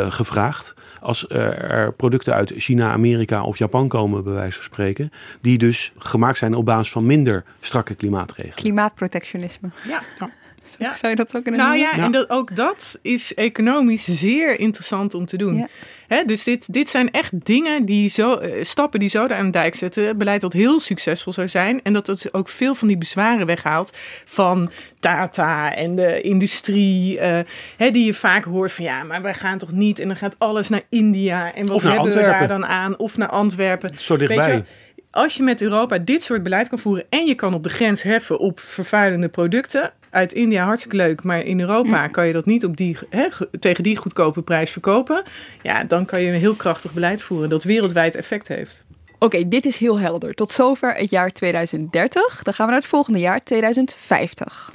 gevraagd 0.09 0.75
als 1.01 1.29
er 1.29 1.93
producten 1.93 2.35
uit 2.35 2.53
China, 2.57 2.93
Amerika 2.93 3.43
of 3.43 3.59
Japan 3.59 3.89
komen 3.89 4.25
bij 4.25 4.33
wijze 4.33 4.57
van 4.57 4.65
spreken, 4.65 5.13
die 5.41 5.59
dus 5.59 5.93
gemaakt 5.99 6.39
zijn 6.39 6.55
op 6.55 6.65
basis 6.65 6.93
van 6.93 7.07
minder 7.07 7.45
strakke 7.61 7.95
klimaatregelen. 7.95 8.55
Klimaatprotectionisme. 8.55 9.69
Ja. 9.89 10.03
ja. 10.19 10.31
Ja. 10.79 10.97
Zou 10.97 11.11
je 11.11 11.17
dat 11.17 11.37
ook 11.37 11.43
kunnen 11.43 11.61
Nou 11.61 11.77
ja, 11.77 11.93
ja, 11.97 12.05
en 12.05 12.11
dat, 12.11 12.31
ook 12.31 12.57
dat 12.57 12.99
is 13.03 13.35
economisch 13.35 14.05
zeer 14.05 14.61
interessant 14.61 15.15
om 15.15 15.27
te 15.27 15.37
doen. 15.37 15.57
Ja. 15.57 15.69
He, 16.07 16.25
dus 16.25 16.45
dit, 16.45 16.73
dit 16.73 16.89
zijn 16.89 17.11
echt 17.11 17.45
dingen 17.45 17.85
die 17.85 18.11
zo, 18.11 18.41
uh, 18.41 18.65
stappen 18.65 19.01
die 19.01 19.09
zo 19.09 19.27
daar 19.27 19.39
aan 19.39 19.45
de 19.45 19.51
dijk 19.51 19.75
zetten. 19.75 20.19
Beleid 20.19 20.41
dat 20.41 20.53
heel 20.53 20.81
succesvol 20.81 21.33
zou 21.33 21.49
zijn. 21.49 21.83
En 21.83 21.93
dat 21.93 22.07
het 22.07 22.35
ook 22.35 22.49
veel 22.49 22.75
van 22.75 22.89
die 22.89 22.99
bezwaren 22.99 23.47
weghaalt 23.47 23.97
van 24.25 24.71
Tata 25.01 25.75
en 25.75 25.95
de 25.97 26.21
industrie. 26.21 27.17
Uh, 27.17 27.39
he, 27.77 27.91
die 27.91 28.05
je 28.05 28.15
vaak 28.15 28.45
hoort 28.45 28.73
van 28.73 28.85
ja, 28.85 29.03
maar 29.03 29.23
wij 29.23 29.35
gaan 29.35 29.59
toch 29.59 29.73
niet. 29.73 29.99
En 29.99 30.07
dan 30.07 30.17
gaat 30.17 30.37
alles 30.39 30.69
naar 30.69 30.83
India. 30.89 31.55
En 31.55 31.67
wat 31.67 31.83
hebben 31.83 32.01
Antwerpen. 32.01 32.33
we 32.33 32.39
daar 32.39 32.49
dan 32.49 32.67
aan? 32.67 32.99
Of 32.99 33.17
naar 33.17 33.29
Antwerpen. 33.29 33.91
Zo 33.99 34.17
dichtbij 34.17 34.65
als 35.11 35.37
je 35.37 35.43
met 35.43 35.63
Europa 35.63 35.99
dit 35.99 36.23
soort 36.23 36.43
beleid 36.43 36.69
kan 36.69 36.79
voeren 36.79 37.05
en 37.09 37.27
je 37.27 37.35
kan 37.35 37.55
op 37.55 37.63
de 37.63 37.69
grens 37.69 38.03
heffen 38.03 38.39
op 38.39 38.61
vervuilende 38.61 39.29
producten. 39.29 39.93
Uit 40.11 40.33
India 40.33 40.65
hartstikke 40.65 40.97
leuk, 40.97 41.23
maar 41.23 41.45
in 41.45 41.61
Europa 41.61 42.09
kan 42.09 42.27
je 42.27 42.33
dat 42.33 42.47
niet 42.47 42.65
op 42.65 42.77
die, 42.77 42.99
hè, 43.11 43.29
tegen 43.59 43.83
die 43.83 43.97
goedkope 43.97 44.43
prijs 44.43 44.71
verkopen. 44.71 45.23
Ja, 45.63 45.85
dan 45.85 46.05
kan 46.05 46.23
je 46.23 46.29
een 46.29 46.39
heel 46.39 46.55
krachtig 46.55 46.93
beleid 46.93 47.23
voeren 47.23 47.49
dat 47.49 47.65
wereldwijd 47.65 48.15
effect 48.15 48.49
heeft. 48.49 48.85
Oké, 49.19 49.49
dit 49.49 49.65
is 49.65 49.77
heel 49.77 49.99
helder. 49.99 50.35
Tot 50.35 50.53
zover 50.53 50.95
het 50.95 51.11
jaar 51.11 51.31
2030. 51.31 52.43
Dan 52.43 52.55
gaan 52.55 52.67
we 52.67 52.73
naar 52.73 52.81
het 52.81 52.91
volgende 52.91 53.19
jaar, 53.19 53.43
2050. 53.45 54.73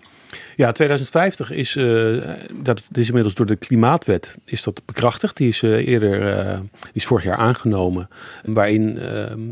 Ja, 0.56 0.72
2050 0.72 1.52
is, 1.52 1.76
uh, 1.76 2.24
dat 2.54 2.82
is 2.94 3.08
inmiddels 3.08 3.34
door 3.34 3.46
de 3.46 3.56
Klimaatwet 3.56 4.38
is 4.46 4.64
dat 4.64 4.82
bekrachtigd. 4.86 5.38
Die 5.38 5.48
is 5.48 5.62
uh, 5.62 5.88
eerder, 5.88 6.22
uh, 6.22 6.60
die 6.82 6.90
is 6.94 7.06
vorig 7.06 7.24
jaar 7.24 7.38
aangenomen. 7.38 8.10
Waarin 8.44 9.00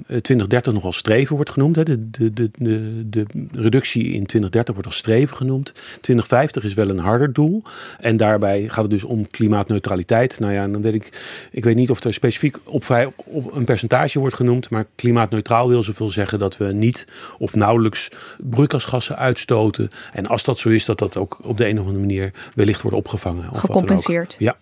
2030 0.08 0.74
nogal 0.74 0.93
streven 0.93 1.36
wordt 1.36 1.52
genoemd. 1.52 1.76
Hè. 1.76 1.84
De, 1.84 2.10
de, 2.10 2.34
de, 2.34 2.52
de, 2.58 3.06
de 3.10 3.26
reductie 3.52 4.04
in 4.04 4.26
2030 4.26 4.74
wordt 4.74 4.89
als 4.89 4.98
streven 4.98 5.38
genoemd. 5.38 5.74
2050 6.02 6.63
is 6.63 6.74
wel 6.74 6.89
een 6.89 7.00
harder 7.00 7.34
doel. 7.34 7.63
En 8.00 8.17
daarbij 8.17 8.63
gaat 8.67 8.84
het 8.84 8.91
dus 8.91 9.04
om 9.04 9.30
klimaatneutraliteit. 9.30 10.39
Nou 10.39 10.54
ja, 10.54 10.67
dan 10.67 10.82
weet 10.82 10.93
ik, 10.93 11.22
ik 11.52 11.63
weet 11.63 11.76
niet 11.76 11.89
of 11.89 12.04
er 12.04 12.13
specifiek 12.13 12.58
op, 12.63 13.12
op 13.26 13.56
een 13.56 13.65
percentage 13.65 14.19
wordt 14.19 14.36
genoemd. 14.36 14.69
Maar 14.69 14.86
klimaatneutraal 14.96 15.69
wil 15.69 15.84
zoveel 15.84 16.10
zeggen 16.10 16.39
dat 16.39 16.58
we 16.58 16.65
niet 16.74 17.08
of 17.38 17.56
nauwelijks 17.56 18.10
broeikasgassen 18.38 19.17
uitstoten. 19.17 19.89
En 20.13 20.28
als 20.28 20.43
dat 20.43 20.60
zo 20.60 20.69
is, 20.74 20.86
dat 20.86 20.98
dat 20.98 21.18
ook 21.18 21.40
op 21.42 21.58
de 21.58 21.68
een 21.68 21.80
of 21.80 21.86
andere 21.86 22.06
manier 22.06 22.34
wellicht 22.56 22.82
wordt 22.82 22.98
opgevangen. 22.98 23.50
Of 23.52 23.60
Gecompenseerd? 23.60 24.36
Ja. 24.40 24.56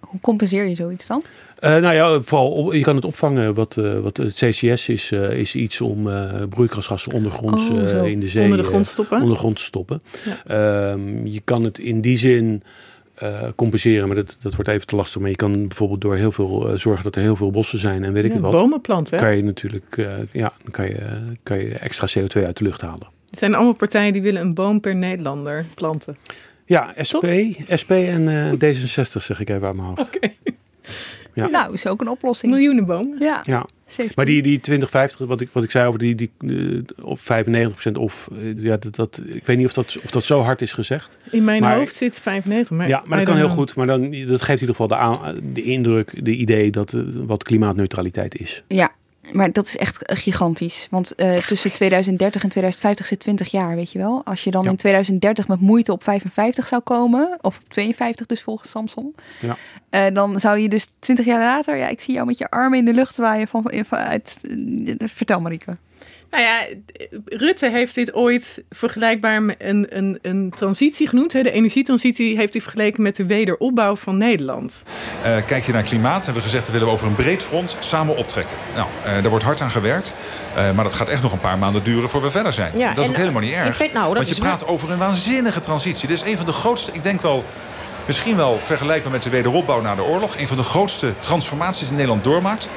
Hoe 0.00 0.20
compenseer 0.20 0.64
je 0.64 0.74
zoiets 0.74 1.06
dan? 1.06 1.22
Uh, 1.60 1.70
nou 1.76 1.94
ja, 1.94 2.22
vooral 2.22 2.72
je 2.72 2.82
kan 2.82 2.96
het 2.96 3.04
opvangen. 3.04 3.54
Wat, 3.54 3.76
uh, 3.76 3.98
wat 3.98 4.16
het 4.16 4.34
CCS 4.34 4.88
is, 4.88 5.10
uh, 5.10 5.30
is 5.30 5.54
iets 5.54 5.80
om 5.80 6.08
broeikasgassen 6.48 7.12
ondergronds 7.12 7.70
oh, 7.70 8.06
in 8.06 8.20
de 8.20 8.28
zee 8.28 8.42
onder 8.42 8.58
de 8.58 8.64
grond, 8.64 8.86
stoppen. 8.86 9.16
Onder 9.16 9.32
de 9.32 9.38
grond 9.38 9.60
stoppen. 9.60 10.02
Ja. 10.24 10.90
Ehm, 10.90 11.26
je 11.26 11.40
kan 11.40 11.64
het 11.64 11.78
in 11.78 12.00
die 12.00 12.18
zin 12.18 12.62
compenseren, 13.56 14.06
maar 14.06 14.16
dat, 14.16 14.38
dat 14.40 14.54
wordt 14.54 14.70
even 14.70 14.86
te 14.86 14.96
lastig. 14.96 15.20
Maar 15.20 15.30
je 15.30 15.36
kan 15.36 15.66
bijvoorbeeld 15.68 16.00
door 16.00 16.16
heel 16.16 16.32
veel 16.32 16.72
zorgen 16.78 17.04
dat 17.04 17.16
er 17.16 17.22
heel 17.22 17.36
veel 17.36 17.50
bossen 17.50 17.78
zijn 17.78 18.04
en 18.04 18.12
weet 18.12 18.24
ik 18.24 18.32
het 18.32 18.40
wat. 18.40 18.52
Bomen 18.52 18.80
planten. 18.80 19.18
Kan 19.18 19.36
je 19.36 19.44
natuurlijk, 19.44 19.96
ja, 20.32 20.52
dan 20.62 20.70
kan 20.70 20.86
je, 20.86 20.98
kan 21.42 21.58
je 21.58 21.74
extra 21.74 22.20
CO2 22.20 22.44
uit 22.44 22.56
de 22.56 22.64
lucht 22.64 22.80
halen. 22.80 23.17
Het 23.30 23.38
zijn 23.38 23.54
allemaal 23.54 23.72
partijen 23.72 24.12
die 24.12 24.22
willen 24.22 24.40
een 24.40 24.54
boom 24.54 24.80
per 24.80 24.96
Nederlander 24.96 25.64
planten. 25.74 26.16
Ja, 26.64 26.94
SP, 27.10 27.24
SP 27.82 27.90
en 27.90 28.22
uh, 28.28 28.52
D66 28.52 29.22
zeg 29.22 29.40
ik 29.40 29.48
even 29.48 29.66
uit 29.66 29.76
mijn 29.76 29.88
hoofd. 29.88 30.00
Oké. 30.00 30.32
Ja. 31.34 31.46
Nou, 31.58 31.72
is 31.72 31.86
ook 31.86 32.00
een 32.00 32.08
oplossing. 32.08 32.52
Miljoenenboom. 32.52 33.14
Ja. 33.18 33.42
ja. 33.44 33.66
Maar 34.14 34.24
die, 34.24 34.42
die 34.42 34.60
2050, 34.60 35.26
wat 35.26 35.40
ik, 35.40 35.48
wat 35.52 35.64
ik 35.64 35.70
zei 35.70 35.86
over 35.86 35.98
die, 35.98 36.14
die 36.14 36.30
uh, 36.40 36.82
of 37.02 37.28
95% 37.88 37.92
of, 37.92 38.28
uh, 38.32 38.62
ja, 38.62 38.76
dat, 38.76 38.94
dat, 38.94 39.20
ik 39.26 39.46
weet 39.46 39.56
niet 39.56 39.66
of 39.66 39.72
dat, 39.72 39.98
of 40.04 40.10
dat 40.10 40.24
zo 40.24 40.40
hard 40.40 40.62
is 40.62 40.72
gezegd. 40.72 41.18
In 41.30 41.44
mijn 41.44 41.62
maar, 41.62 41.76
hoofd 41.76 41.94
zit 41.94 42.20
95. 42.20 42.76
Maar 42.76 42.88
ja, 42.88 43.02
maar 43.06 43.18
dat 43.18 43.26
kan 43.26 43.36
heel 43.36 43.48
goed. 43.48 43.74
Maar 43.74 43.86
dan, 43.86 44.10
dat 44.10 44.42
geeft 44.42 44.60
in 44.60 44.68
ieder 44.68 44.74
geval 44.74 44.88
de, 44.88 44.96
aan, 44.96 45.40
de 45.52 45.62
indruk, 45.62 46.24
de 46.24 46.34
idee 46.34 46.70
dat 46.70 46.92
uh, 46.92 47.02
wat 47.14 47.42
klimaatneutraliteit 47.42 48.38
is. 48.40 48.62
Ja, 48.68 48.92
maar 49.32 49.52
dat 49.52 49.66
is 49.66 49.76
echt 49.76 50.12
gigantisch. 50.18 50.86
Want 50.90 51.12
uh, 51.16 51.36
tussen 51.36 51.72
2030 51.72 52.42
en 52.42 52.48
2050 52.48 53.06
zit 53.06 53.20
20 53.20 53.50
jaar, 53.50 53.76
weet 53.76 53.92
je 53.92 53.98
wel. 53.98 54.24
Als 54.24 54.44
je 54.44 54.50
dan 54.50 54.64
ja. 54.64 54.70
in 54.70 54.76
2030 54.76 55.48
met 55.48 55.60
moeite 55.60 55.92
op 55.92 56.04
55 56.04 56.66
zou 56.66 56.82
komen, 56.82 57.38
of 57.40 57.58
op 57.58 57.68
52 57.68 58.26
dus 58.26 58.42
volgens 58.42 58.70
Samsung, 58.70 59.16
ja. 59.40 59.56
uh, 59.90 60.14
dan 60.14 60.40
zou 60.40 60.58
je 60.58 60.68
dus 60.68 60.88
20 60.98 61.26
jaar 61.26 61.40
later, 61.40 61.76
ja, 61.76 61.88
ik 61.88 62.00
zie 62.00 62.14
jou 62.14 62.26
met 62.26 62.38
je 62.38 62.50
armen 62.50 62.78
in 62.78 62.84
de 62.84 62.94
lucht 62.94 63.16
waaien 63.16 63.48
van, 63.48 63.70
uit. 63.90 64.38
Uh, 64.42 64.94
vertel 64.98 65.40
Marieke. 65.40 65.76
Nou 66.30 66.42
ja, 66.42 66.66
Rutte 67.24 67.70
heeft 67.70 67.94
dit 67.94 68.14
ooit 68.14 68.62
vergelijkbaar 68.70 69.42
met 69.42 69.56
een, 69.58 69.86
een, 69.88 70.18
een 70.22 70.52
transitie 70.56 71.08
genoemd. 71.08 71.32
Hè. 71.32 71.42
De 71.42 71.50
energietransitie 71.50 72.36
heeft 72.36 72.52
hij 72.52 72.62
vergeleken 72.62 73.02
met 73.02 73.16
de 73.16 73.26
wederopbouw 73.26 73.96
van 73.96 74.16
Nederland. 74.16 74.82
Uh, 75.24 75.36
kijk 75.46 75.64
je 75.64 75.72
naar 75.72 75.82
klimaat, 75.82 76.24
hebben 76.24 76.42
we 76.42 76.48
gezegd 76.48 76.64
dat 76.64 76.72
willen 76.72 76.88
we 76.88 76.94
over 76.94 77.06
een 77.06 77.14
breed 77.14 77.42
front 77.42 77.76
samen 77.78 78.16
optrekken. 78.16 78.56
Nou, 78.74 78.86
uh, 78.98 79.12
daar 79.12 79.28
wordt 79.28 79.44
hard 79.44 79.60
aan 79.60 79.70
gewerkt. 79.70 80.12
Uh, 80.56 80.72
maar 80.72 80.84
dat 80.84 80.94
gaat 80.94 81.08
echt 81.08 81.22
nog 81.22 81.32
een 81.32 81.40
paar 81.40 81.58
maanden 81.58 81.84
duren 81.84 82.08
voor 82.08 82.22
we 82.22 82.30
verder 82.30 82.52
zijn. 82.52 82.78
Ja, 82.78 82.94
dat 82.94 83.04
is 83.04 83.10
ook 83.10 83.16
helemaal 83.16 83.42
niet 83.42 83.52
erg. 83.52 83.68
Ik 83.68 83.74
weet, 83.74 83.92
nou, 83.92 84.14
want 84.14 84.28
je 84.28 84.34
praat 84.34 84.60
wel... 84.60 84.68
over 84.68 84.90
een 84.90 84.98
waanzinnige 84.98 85.60
transitie. 85.60 86.08
Dit 86.08 86.16
is 86.16 86.30
een 86.30 86.36
van 86.36 86.46
de 86.46 86.52
grootste, 86.52 86.92
ik 86.92 87.02
denk 87.02 87.20
wel 87.20 87.44
misschien 88.08 88.36
wel 88.36 88.58
vergelijkbaar 88.62 89.12
met 89.12 89.22
de 89.22 89.30
wederopbouw 89.30 89.80
na 89.80 89.94
de 89.94 90.04
oorlog. 90.04 90.38
Een 90.38 90.48
van 90.48 90.56
de 90.56 90.62
grootste 90.62 91.12
transformaties 91.20 91.86
die 91.86 91.92
Nederland 91.92 92.24
doormaakt. 92.24 92.68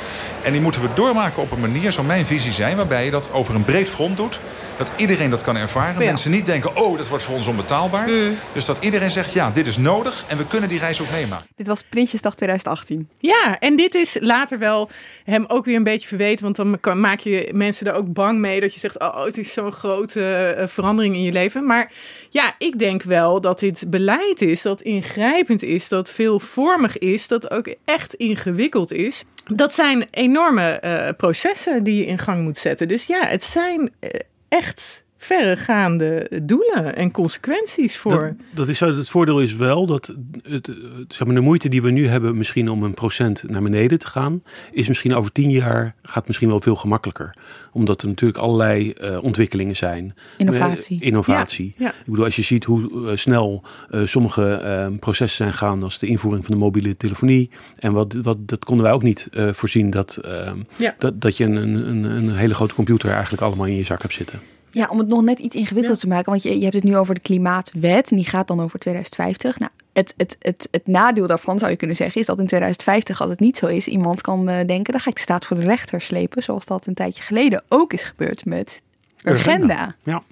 En 0.43 0.51
die 0.51 0.61
moeten 0.61 0.81
we 0.81 0.87
doormaken 0.93 1.41
op 1.41 1.51
een 1.51 1.59
manier, 1.59 1.91
zou 1.91 2.07
mijn 2.07 2.25
visie 2.25 2.51
zijn... 2.51 2.77
waarbij 2.77 3.05
je 3.05 3.11
dat 3.11 3.31
over 3.31 3.55
een 3.55 3.65
breed 3.65 3.89
front 3.89 4.17
doet. 4.17 4.39
Dat 4.77 4.91
iedereen 4.95 5.29
dat 5.29 5.41
kan 5.41 5.55
ervaren. 5.55 6.01
Ja. 6.01 6.09
Mensen 6.09 6.31
niet 6.31 6.45
denken, 6.45 6.75
oh, 6.75 6.97
dat 6.97 7.07
wordt 7.07 7.23
voor 7.23 7.35
ons 7.35 7.47
onbetaalbaar. 7.47 8.07
Mm. 8.07 8.35
Dus 8.53 8.65
dat 8.65 8.77
iedereen 8.79 9.11
zegt, 9.11 9.33
ja, 9.33 9.49
dit 9.49 9.67
is 9.67 9.77
nodig 9.77 10.23
en 10.27 10.37
we 10.37 10.47
kunnen 10.47 10.69
die 10.69 10.79
reis 10.79 11.01
ook 11.01 11.11
meemaken. 11.11 11.47
Dit 11.55 11.67
was 11.67 11.83
Prinsjesdag 11.89 12.35
2018. 12.35 13.09
Ja, 13.17 13.59
en 13.59 13.75
dit 13.75 13.95
is 13.95 14.17
later 14.19 14.59
wel 14.59 14.89
hem 15.23 15.45
ook 15.47 15.65
weer 15.65 15.75
een 15.75 15.83
beetje 15.83 16.07
verweten. 16.07 16.43
Want 16.43 16.55
dan 16.55 16.99
maak 17.01 17.19
je 17.19 17.49
mensen 17.53 17.87
er 17.87 17.93
ook 17.93 18.13
bang 18.13 18.39
mee. 18.39 18.59
Dat 18.59 18.73
je 18.73 18.79
zegt, 18.79 18.99
oh, 18.99 19.23
het 19.23 19.37
is 19.37 19.53
zo'n 19.53 19.71
grote 19.71 20.55
uh, 20.59 20.67
verandering 20.67 21.15
in 21.15 21.23
je 21.23 21.31
leven. 21.31 21.65
Maar 21.65 21.91
ja, 22.33 22.55
ik 22.57 22.79
denk 22.79 23.03
wel 23.03 23.41
dat 23.41 23.59
dit 23.59 23.83
beleid 23.87 24.41
is, 24.41 24.61
dat 24.61 24.81
ingrijpend 24.81 25.63
is, 25.63 25.87
dat 25.87 26.09
veelvormig 26.09 26.97
is, 26.97 27.27
dat 27.27 27.51
ook 27.51 27.75
echt 27.85 28.13
ingewikkeld 28.13 28.91
is. 28.93 29.23
Dat 29.45 29.73
zijn 29.73 30.07
enorme 30.11 30.81
uh, 30.83 31.09
processen 31.17 31.83
die 31.83 31.95
je 31.95 32.05
in 32.05 32.17
gang 32.17 32.43
moet 32.43 32.57
zetten. 32.57 32.87
Dus 32.87 33.05
ja, 33.05 33.25
het 33.25 33.43
zijn 33.43 33.81
uh, 33.81 34.09
echt 34.47 35.00
verregaande 35.23 36.41
doelen 36.43 36.95
en 36.95 37.11
consequenties 37.11 37.97
voor. 37.97 38.21
Dat, 38.37 38.55
dat 38.55 38.67
is 38.67 38.77
zo, 38.77 38.95
het 38.95 39.09
voordeel 39.09 39.41
is 39.41 39.55
wel 39.55 39.85
dat 39.85 40.15
het, 40.41 40.69
zeg 41.07 41.25
maar, 41.25 41.35
de 41.35 41.41
moeite 41.41 41.69
die 41.69 41.81
we 41.81 41.91
nu 41.91 42.07
hebben, 42.07 42.37
misschien 42.37 42.69
om 42.69 42.83
een 42.83 42.93
procent 42.93 43.43
naar 43.47 43.61
beneden 43.61 43.99
te 43.99 44.07
gaan, 44.07 44.43
is 44.71 44.87
misschien 44.87 45.15
over 45.15 45.31
tien 45.31 45.49
jaar 45.49 45.95
gaat 46.03 46.27
misschien 46.27 46.49
wel 46.49 46.61
veel 46.61 46.75
gemakkelijker. 46.75 47.35
Omdat 47.71 48.01
er 48.01 48.07
natuurlijk 48.07 48.39
allerlei 48.39 48.93
uh, 49.01 49.23
ontwikkelingen 49.23 49.75
zijn. 49.75 50.15
Innovatie. 50.37 50.99
Uh, 50.99 51.07
innovatie. 51.07 51.73
Ja, 51.77 51.85
ja. 51.85 51.91
Ik 51.91 52.05
bedoel, 52.05 52.25
als 52.25 52.35
je 52.35 52.41
ziet 52.41 52.63
hoe 52.63 52.91
uh, 52.91 53.11
snel 53.15 53.63
sommige 54.05 54.97
processen 54.99 55.37
zijn 55.45 55.57
gaan, 55.57 55.83
als 55.83 55.99
de 55.99 56.07
invoering 56.07 56.45
van 56.45 56.53
de 56.53 56.59
mobiele 56.59 56.97
telefonie. 56.97 57.49
En 57.79 57.93
wat, 57.93 58.13
wat 58.21 58.37
dat 58.47 58.65
konden 58.65 58.85
wij 58.85 58.93
ook 58.93 59.03
niet 59.03 59.29
voorzien 59.31 59.89
dat, 59.89 60.19
ja. 60.75 60.95
dat, 60.97 61.21
dat 61.21 61.37
je 61.37 61.43
een, 61.43 61.55
een, 61.55 62.03
een 62.03 62.35
hele 62.35 62.53
grote 62.53 62.73
computer 62.73 63.09
eigenlijk 63.09 63.43
allemaal 63.43 63.65
in 63.65 63.75
je 63.75 63.83
zak 63.83 64.01
hebt 64.01 64.13
zitten. 64.13 64.39
Ja, 64.71 64.87
om 64.89 64.97
het 64.97 65.07
nog 65.07 65.21
net 65.21 65.39
iets 65.39 65.55
ingewikkelder 65.55 66.01
ja. 66.01 66.01
te 66.01 66.07
maken. 66.07 66.31
Want 66.31 66.43
je, 66.43 66.55
je 66.55 66.63
hebt 66.63 66.73
het 66.75 66.83
nu 66.83 66.97
over 66.97 67.13
de 67.13 67.21
klimaatwet. 67.21 68.09
En 68.09 68.15
die 68.15 68.25
gaat 68.25 68.47
dan 68.47 68.61
over 68.61 68.79
2050. 68.79 69.59
Nou, 69.59 69.71
het, 69.93 70.13
het, 70.17 70.35
het, 70.39 70.67
het 70.71 70.87
nadeel 70.87 71.27
daarvan 71.27 71.59
zou 71.59 71.71
je 71.71 71.77
kunnen 71.77 71.95
zeggen... 71.95 72.21
is 72.21 72.27
dat 72.27 72.39
in 72.39 72.47
2050, 72.47 73.21
als 73.21 73.29
het 73.29 73.39
niet 73.39 73.57
zo 73.57 73.65
is... 73.65 73.87
iemand 73.87 74.21
kan 74.21 74.49
uh, 74.49 74.55
denken, 74.65 74.91
dan 74.91 74.99
ga 74.99 75.09
ik 75.09 75.15
de 75.15 75.21
staat 75.21 75.45
voor 75.45 75.57
de 75.57 75.63
rechter 75.63 76.01
slepen. 76.01 76.43
Zoals 76.43 76.65
dat 76.65 76.85
een 76.85 76.93
tijdje 76.93 77.23
geleden 77.23 77.63
ook 77.67 77.93
is 77.93 78.03
gebeurd 78.03 78.45
met 78.45 78.81
Urgenda. 79.23 79.95
Ja. 80.03 80.23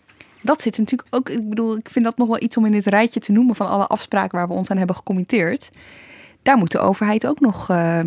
Dat 0.41 0.62
zit 0.62 0.78
natuurlijk 0.78 1.15
ook... 1.15 1.30
Ik 1.30 1.49
bedoel, 1.49 1.78
ik 1.78 1.89
vind 1.89 2.06
dat 2.06 2.17
nog 2.17 2.28
wel 2.28 2.41
iets 2.41 2.58
om 2.58 2.65
in 2.65 2.71
dit 2.71 2.86
rijtje 2.86 3.19
te 3.19 3.32
noemen... 3.32 3.56
van 3.56 3.67
alle 3.67 3.88
afspraken 3.88 4.38
waar 4.38 4.47
we 4.47 4.54
ons 4.54 4.69
aan 4.69 4.78
hebben 4.78 4.95
gecommitteerd. 4.95 5.69
Daar 6.41 6.58
moet 6.58 6.71
de 6.71 6.80
overheid 6.80 7.28
ook 7.28 7.39
nog 7.39 7.69
uh, 7.69 7.99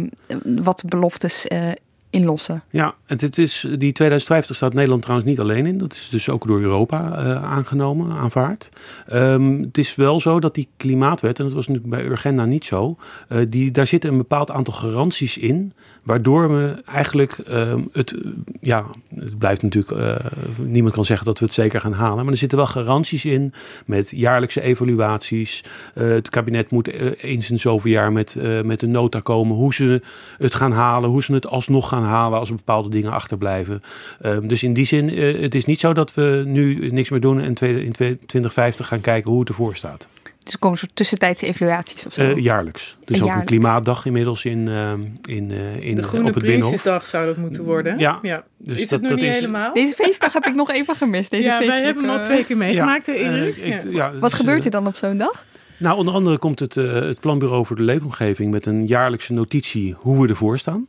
wat 0.45 0.83
beloftes 0.87 1.47
uh, 1.47 1.71
inlossen. 2.12 2.62
Ja, 2.70 2.94
en 3.07 3.16
het 3.20 3.38
is, 3.38 3.61
die 3.61 3.92
2050 3.92 4.57
staat 4.57 4.75
Nederland 4.75 5.03
trouwens 5.03 5.29
niet 5.31 5.40
alleen 5.40 5.66
in. 5.66 5.79
Dat 5.79 5.92
is 5.92 6.09
dus 6.11 6.29
ook 6.29 6.46
door 6.46 6.61
Europa 6.61 7.25
uh, 7.25 7.44
aangenomen, 7.44 8.12
aanvaard. 8.12 8.70
Um, 9.12 9.61
het 9.62 9.79
is 9.79 9.94
wel 9.94 10.20
zo 10.20 10.40
dat 10.40 10.55
die 10.55 10.68
klimaatwet, 10.77 11.38
en 11.38 11.44
dat 11.44 11.53
was 11.53 11.68
natuurlijk 11.68 11.94
bij 11.94 12.05
Urgenda 12.05 12.44
niet 12.44 12.64
zo, 12.64 12.96
uh, 13.29 13.38
die, 13.48 13.70
daar 13.70 13.87
zitten 13.87 14.11
een 14.11 14.16
bepaald 14.16 14.51
aantal 14.51 14.75
garanties 14.75 15.38
in, 15.38 15.72
waardoor 16.03 16.55
we 16.55 16.83
eigenlijk 16.87 17.38
uh, 17.48 17.75
het, 17.92 18.14
ja, 18.61 18.85
het 19.14 19.38
blijft 19.38 19.62
natuurlijk, 19.62 20.01
uh, 20.01 20.16
niemand 20.59 20.94
kan 20.94 21.05
zeggen 21.05 21.27
dat 21.27 21.38
we 21.38 21.44
het 21.44 21.55
zeker 21.55 21.81
gaan 21.81 21.92
halen, 21.92 22.25
maar 22.25 22.33
er 22.33 22.38
zitten 22.38 22.59
wel 22.59 22.66
garanties 22.66 23.25
in 23.25 23.53
met 23.87 24.11
jaarlijkse 24.14 24.61
evaluaties. 24.61 25.64
Het 25.94 26.29
kabinet 26.29 26.70
moet 26.70 26.88
eens 27.22 27.51
in 27.51 27.59
zoveel 27.59 27.90
jaar 27.90 28.12
met, 28.12 28.37
met 28.64 28.83
een 28.83 28.90
nota 28.90 29.20
komen 29.20 29.57
hoe 29.57 29.75
ze 29.75 30.03
het 30.38 30.55
gaan 30.55 30.72
halen, 30.72 31.11
hoe 31.11 31.22
ze 31.22 31.33
het 31.33 31.46
alsnog 31.46 31.88
gaan 31.88 32.01
halen 32.06 32.38
als 32.38 32.48
er 32.48 32.54
bepaalde 32.54 32.88
dingen 32.88 33.12
achterblijven. 33.12 33.82
Um, 34.22 34.48
dus 34.48 34.62
in 34.62 34.72
die 34.72 34.86
zin, 34.86 35.18
uh, 35.18 35.42
het 35.42 35.54
is 35.54 35.64
niet 35.64 35.80
zo 35.80 35.92
dat 35.92 36.14
we 36.14 36.42
nu 36.46 36.90
niks 36.90 37.10
meer 37.10 37.20
doen 37.20 37.40
en 37.40 37.54
in 37.60 37.92
2050 37.92 38.88
gaan 38.88 39.00
kijken 39.00 39.30
hoe 39.30 39.40
het 39.40 39.48
ervoor 39.48 39.76
staat. 39.76 40.08
Dus 40.44 40.52
er 40.52 40.58
komen 40.58 40.78
soort 40.78 40.96
tussentijdse 40.96 41.46
evaluaties 41.46 42.06
of 42.06 42.12
zo? 42.12 42.20
Uh, 42.22 42.36
jaarlijks. 42.36 42.96
Dus 43.04 43.18
Een 43.18 43.24
ook 43.24 43.34
een 43.34 43.44
klimaatdag 43.44 44.06
inmiddels 44.06 44.44
in, 44.44 44.66
uh, 44.66 44.92
in, 45.22 45.50
uh, 45.50 45.86
in 45.86 45.96
De 45.96 46.02
Groene 46.02 46.28
op 46.28 46.34
het 46.34 46.44
Binnenhof. 46.44 46.70
Prinsjesdag 46.70 47.06
zou 47.06 47.26
dat 47.26 47.36
moeten 47.36 47.64
worden. 47.64 47.98
Ja. 47.98 48.18
ja. 48.22 48.44
Dus 48.58 48.80
is 48.80 48.88
dat, 48.88 48.90
het 48.90 49.00
nog 49.00 49.10
dat 49.10 49.20
niet 49.20 49.28
is, 49.28 49.34
helemaal? 49.34 49.74
Deze 49.74 49.94
feestdag 49.94 50.32
heb 50.32 50.46
ik 50.46 50.54
nog 50.54 50.70
even 50.70 50.96
gemist. 50.96 51.30
Deze 51.30 51.48
ja, 51.48 51.58
wij 51.58 51.82
hebben 51.82 52.04
hem 52.04 52.16
al 52.16 52.22
twee 52.22 52.44
keer 52.44 52.56
meegemaakt. 52.56 53.06
Ja, 53.06 53.12
eh, 53.12 53.66
Ja. 53.66 53.80
ja, 53.90 54.12
Wat 54.12 54.30
dus, 54.30 54.38
gebeurt 54.38 54.58
eh, 54.58 54.64
er 54.64 54.70
dan 54.70 54.86
op 54.86 54.96
zo'n 54.96 55.16
dag? 55.16 55.44
Nou, 55.76 55.96
onder 55.96 56.14
andere 56.14 56.38
komt 56.38 56.58
het, 56.58 56.76
uh, 56.76 56.92
het 56.92 57.20
Planbureau 57.20 57.66
voor 57.66 57.76
de 57.76 57.82
Leefomgeving 57.82 58.50
met 58.50 58.66
een 58.66 58.86
jaarlijkse 58.86 59.32
notitie 59.32 59.94
hoe 59.98 60.22
we 60.22 60.28
ervoor 60.28 60.58
staan. 60.58 60.86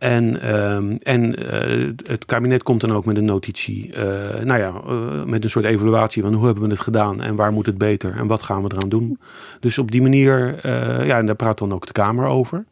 En, 0.00 0.40
ehm, 0.40 0.96
en 1.02 1.34
eh, 1.34 1.90
het 2.06 2.24
kabinet 2.24 2.62
komt 2.62 2.80
dan 2.80 2.92
ook 2.92 3.04
met 3.04 3.16
een 3.16 3.24
notitie. 3.24 3.88
Uh, 3.88 3.96
nou 4.44 4.58
ja, 4.58 4.72
uh, 4.88 5.24
met 5.24 5.44
een 5.44 5.50
soort 5.50 5.64
evaluatie 5.64 6.22
van 6.22 6.32
hoe 6.32 6.44
hebben 6.44 6.64
we 6.64 6.70
het 6.70 6.80
gedaan 6.80 7.22
en 7.22 7.36
waar 7.36 7.52
moet 7.52 7.66
het 7.66 7.78
beter 7.78 8.16
en 8.16 8.26
wat 8.26 8.42
gaan 8.42 8.62
we 8.62 8.70
eraan 8.74 8.88
doen. 8.88 9.18
Dus 9.60 9.78
op 9.78 9.90
die 9.90 10.02
manier, 10.02 10.66
ja, 11.06 11.18
en 11.18 11.26
daar 11.26 11.34
praat 11.34 11.58
dan 11.58 11.72
ook 11.72 11.86
de 11.86 11.92
Kamer 11.92 12.26
over. 12.26 12.64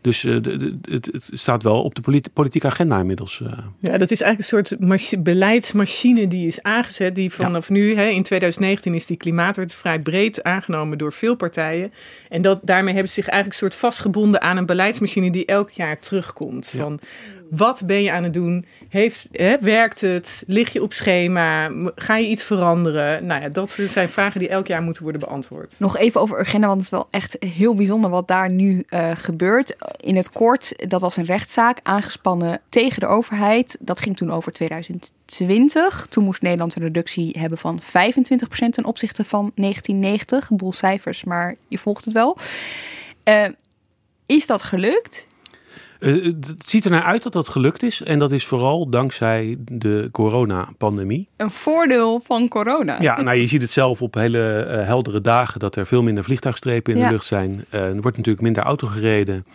Dus 0.00 0.24
uh, 0.24 0.42
de, 0.42 0.78
het, 0.82 1.06
het, 1.06 1.28
staat 1.32 1.62
wel 1.62 1.82
op 1.82 1.94
de 1.94 2.22
politieke 2.32 2.66
agenda 2.66 2.98
inmiddels. 2.98 3.40
Uh. 3.42 3.48
Ja, 3.80 3.98
dat 3.98 4.10
is 4.10 4.20
eigenlijk 4.20 4.52
een 4.52 4.98
soort 4.98 5.22
beleidsmachine 5.22 6.28
die 6.28 6.46
is 6.46 6.62
aangezet. 6.62 7.14
Die 7.14 7.32
vanaf 7.32 7.68
ja. 7.68 7.74
nu, 7.74 7.94
hè, 7.94 8.06
in 8.06 8.22
2019 8.22 8.94
is 8.94 9.06
die 9.06 9.16
klimaatwet 9.16 9.74
vrij 9.74 10.00
breed 10.00 10.42
aangenomen 10.42 10.98
door 10.98 11.12
veel 11.12 11.34
partijen. 11.34 11.92
En 12.28 12.42
dat, 12.42 12.60
daarmee 12.62 12.94
hebben 12.94 13.12
ze 13.12 13.20
zich 13.20 13.28
eigenlijk 13.28 13.60
een 13.60 13.68
soort 13.68 13.80
vastgebonden 13.80 14.40
aan 14.40 14.56
een 14.56 14.66
beleidsmachine 14.66 15.30
die 15.30 15.46
elk 15.46 15.70
jaar 15.70 15.98
terugkomt. 15.98 16.70
Ja. 16.72 16.80
Van 16.80 17.00
wat 17.50 17.82
ben 17.86 18.02
je 18.02 18.12
aan 18.12 18.22
het 18.22 18.34
doen? 18.34 18.64
Heeft, 18.88 19.28
hè, 19.32 19.58
werkt 19.60 20.00
het? 20.00 20.44
Lig 20.46 20.72
je 20.72 20.82
op 20.82 20.92
schema? 20.92 21.70
Ga 21.94 22.16
je 22.16 22.28
iets 22.28 22.42
veranderen? 22.42 23.26
Nou 23.26 23.42
ja, 23.42 23.48
dat 23.48 23.78
zijn 23.88 24.08
vragen 24.08 24.40
die 24.40 24.48
elk 24.48 24.66
jaar 24.66 24.82
moeten 24.82 25.02
worden 25.02 25.20
beantwoord. 25.20 25.74
Nog 25.78 25.96
even 25.96 26.20
over 26.20 26.38
Urgenda, 26.38 26.66
want 26.66 26.78
het 26.78 26.92
is 26.92 26.98
wel 26.98 27.08
echt 27.10 27.36
heel 27.38 27.74
bijzonder 27.74 28.10
wat 28.10 28.28
daar 28.28 28.50
nu 28.50 28.84
uh, 28.88 29.10
gebeurt. 29.14 29.76
In 30.00 30.16
het 30.16 30.30
kort, 30.30 30.88
dat 30.88 31.00
was 31.00 31.16
een 31.16 31.24
rechtszaak 31.24 31.80
aangespannen 31.82 32.60
tegen 32.68 33.00
de 33.00 33.06
overheid. 33.06 33.76
Dat 33.80 34.00
ging 34.00 34.16
toen 34.16 34.32
over 34.32 34.52
2020. 34.52 36.06
Toen 36.10 36.24
moest 36.24 36.42
Nederland 36.42 36.76
een 36.76 36.82
reductie 36.82 37.36
hebben 37.38 37.58
van 37.58 37.80
25% 37.82 37.84
ten 38.70 38.84
opzichte 38.84 39.24
van 39.24 39.52
1990. 39.54 40.50
Een 40.50 40.56
boel 40.56 40.72
cijfers, 40.72 41.24
maar 41.24 41.56
je 41.68 41.78
volgt 41.78 42.04
het 42.04 42.14
wel. 42.14 42.38
Uh, 43.24 43.48
is 44.26 44.46
dat 44.46 44.62
gelukt? 44.62 45.26
Uh, 46.00 46.24
het 46.24 46.68
ziet 46.68 46.84
er 46.84 46.90
naar 46.90 47.02
uit 47.02 47.22
dat 47.22 47.32
dat 47.32 47.48
gelukt 47.48 47.82
is. 47.82 48.02
En 48.02 48.18
dat 48.18 48.32
is 48.32 48.46
vooral 48.46 48.88
dankzij 48.90 49.56
de 49.58 50.08
coronapandemie. 50.12 51.28
Een 51.36 51.50
voordeel 51.50 52.20
van 52.20 52.48
corona. 52.48 53.00
Ja, 53.00 53.22
nou, 53.22 53.36
je 53.36 53.46
ziet 53.46 53.62
het 53.62 53.70
zelf 53.70 54.02
op 54.02 54.14
hele 54.14 54.66
uh, 54.68 54.86
heldere 54.86 55.20
dagen 55.20 55.60
dat 55.60 55.76
er 55.76 55.86
veel 55.86 56.02
minder 56.02 56.24
vliegtuigstrepen 56.24 56.92
in 56.92 56.98
ja. 56.98 57.06
de 57.06 57.12
lucht 57.12 57.26
zijn. 57.26 57.64
Uh, 57.70 57.80
er 57.80 58.00
wordt 58.00 58.16
natuurlijk 58.16 58.44
minder 58.44 58.62
auto 58.62 58.86
gereden. 58.86 59.46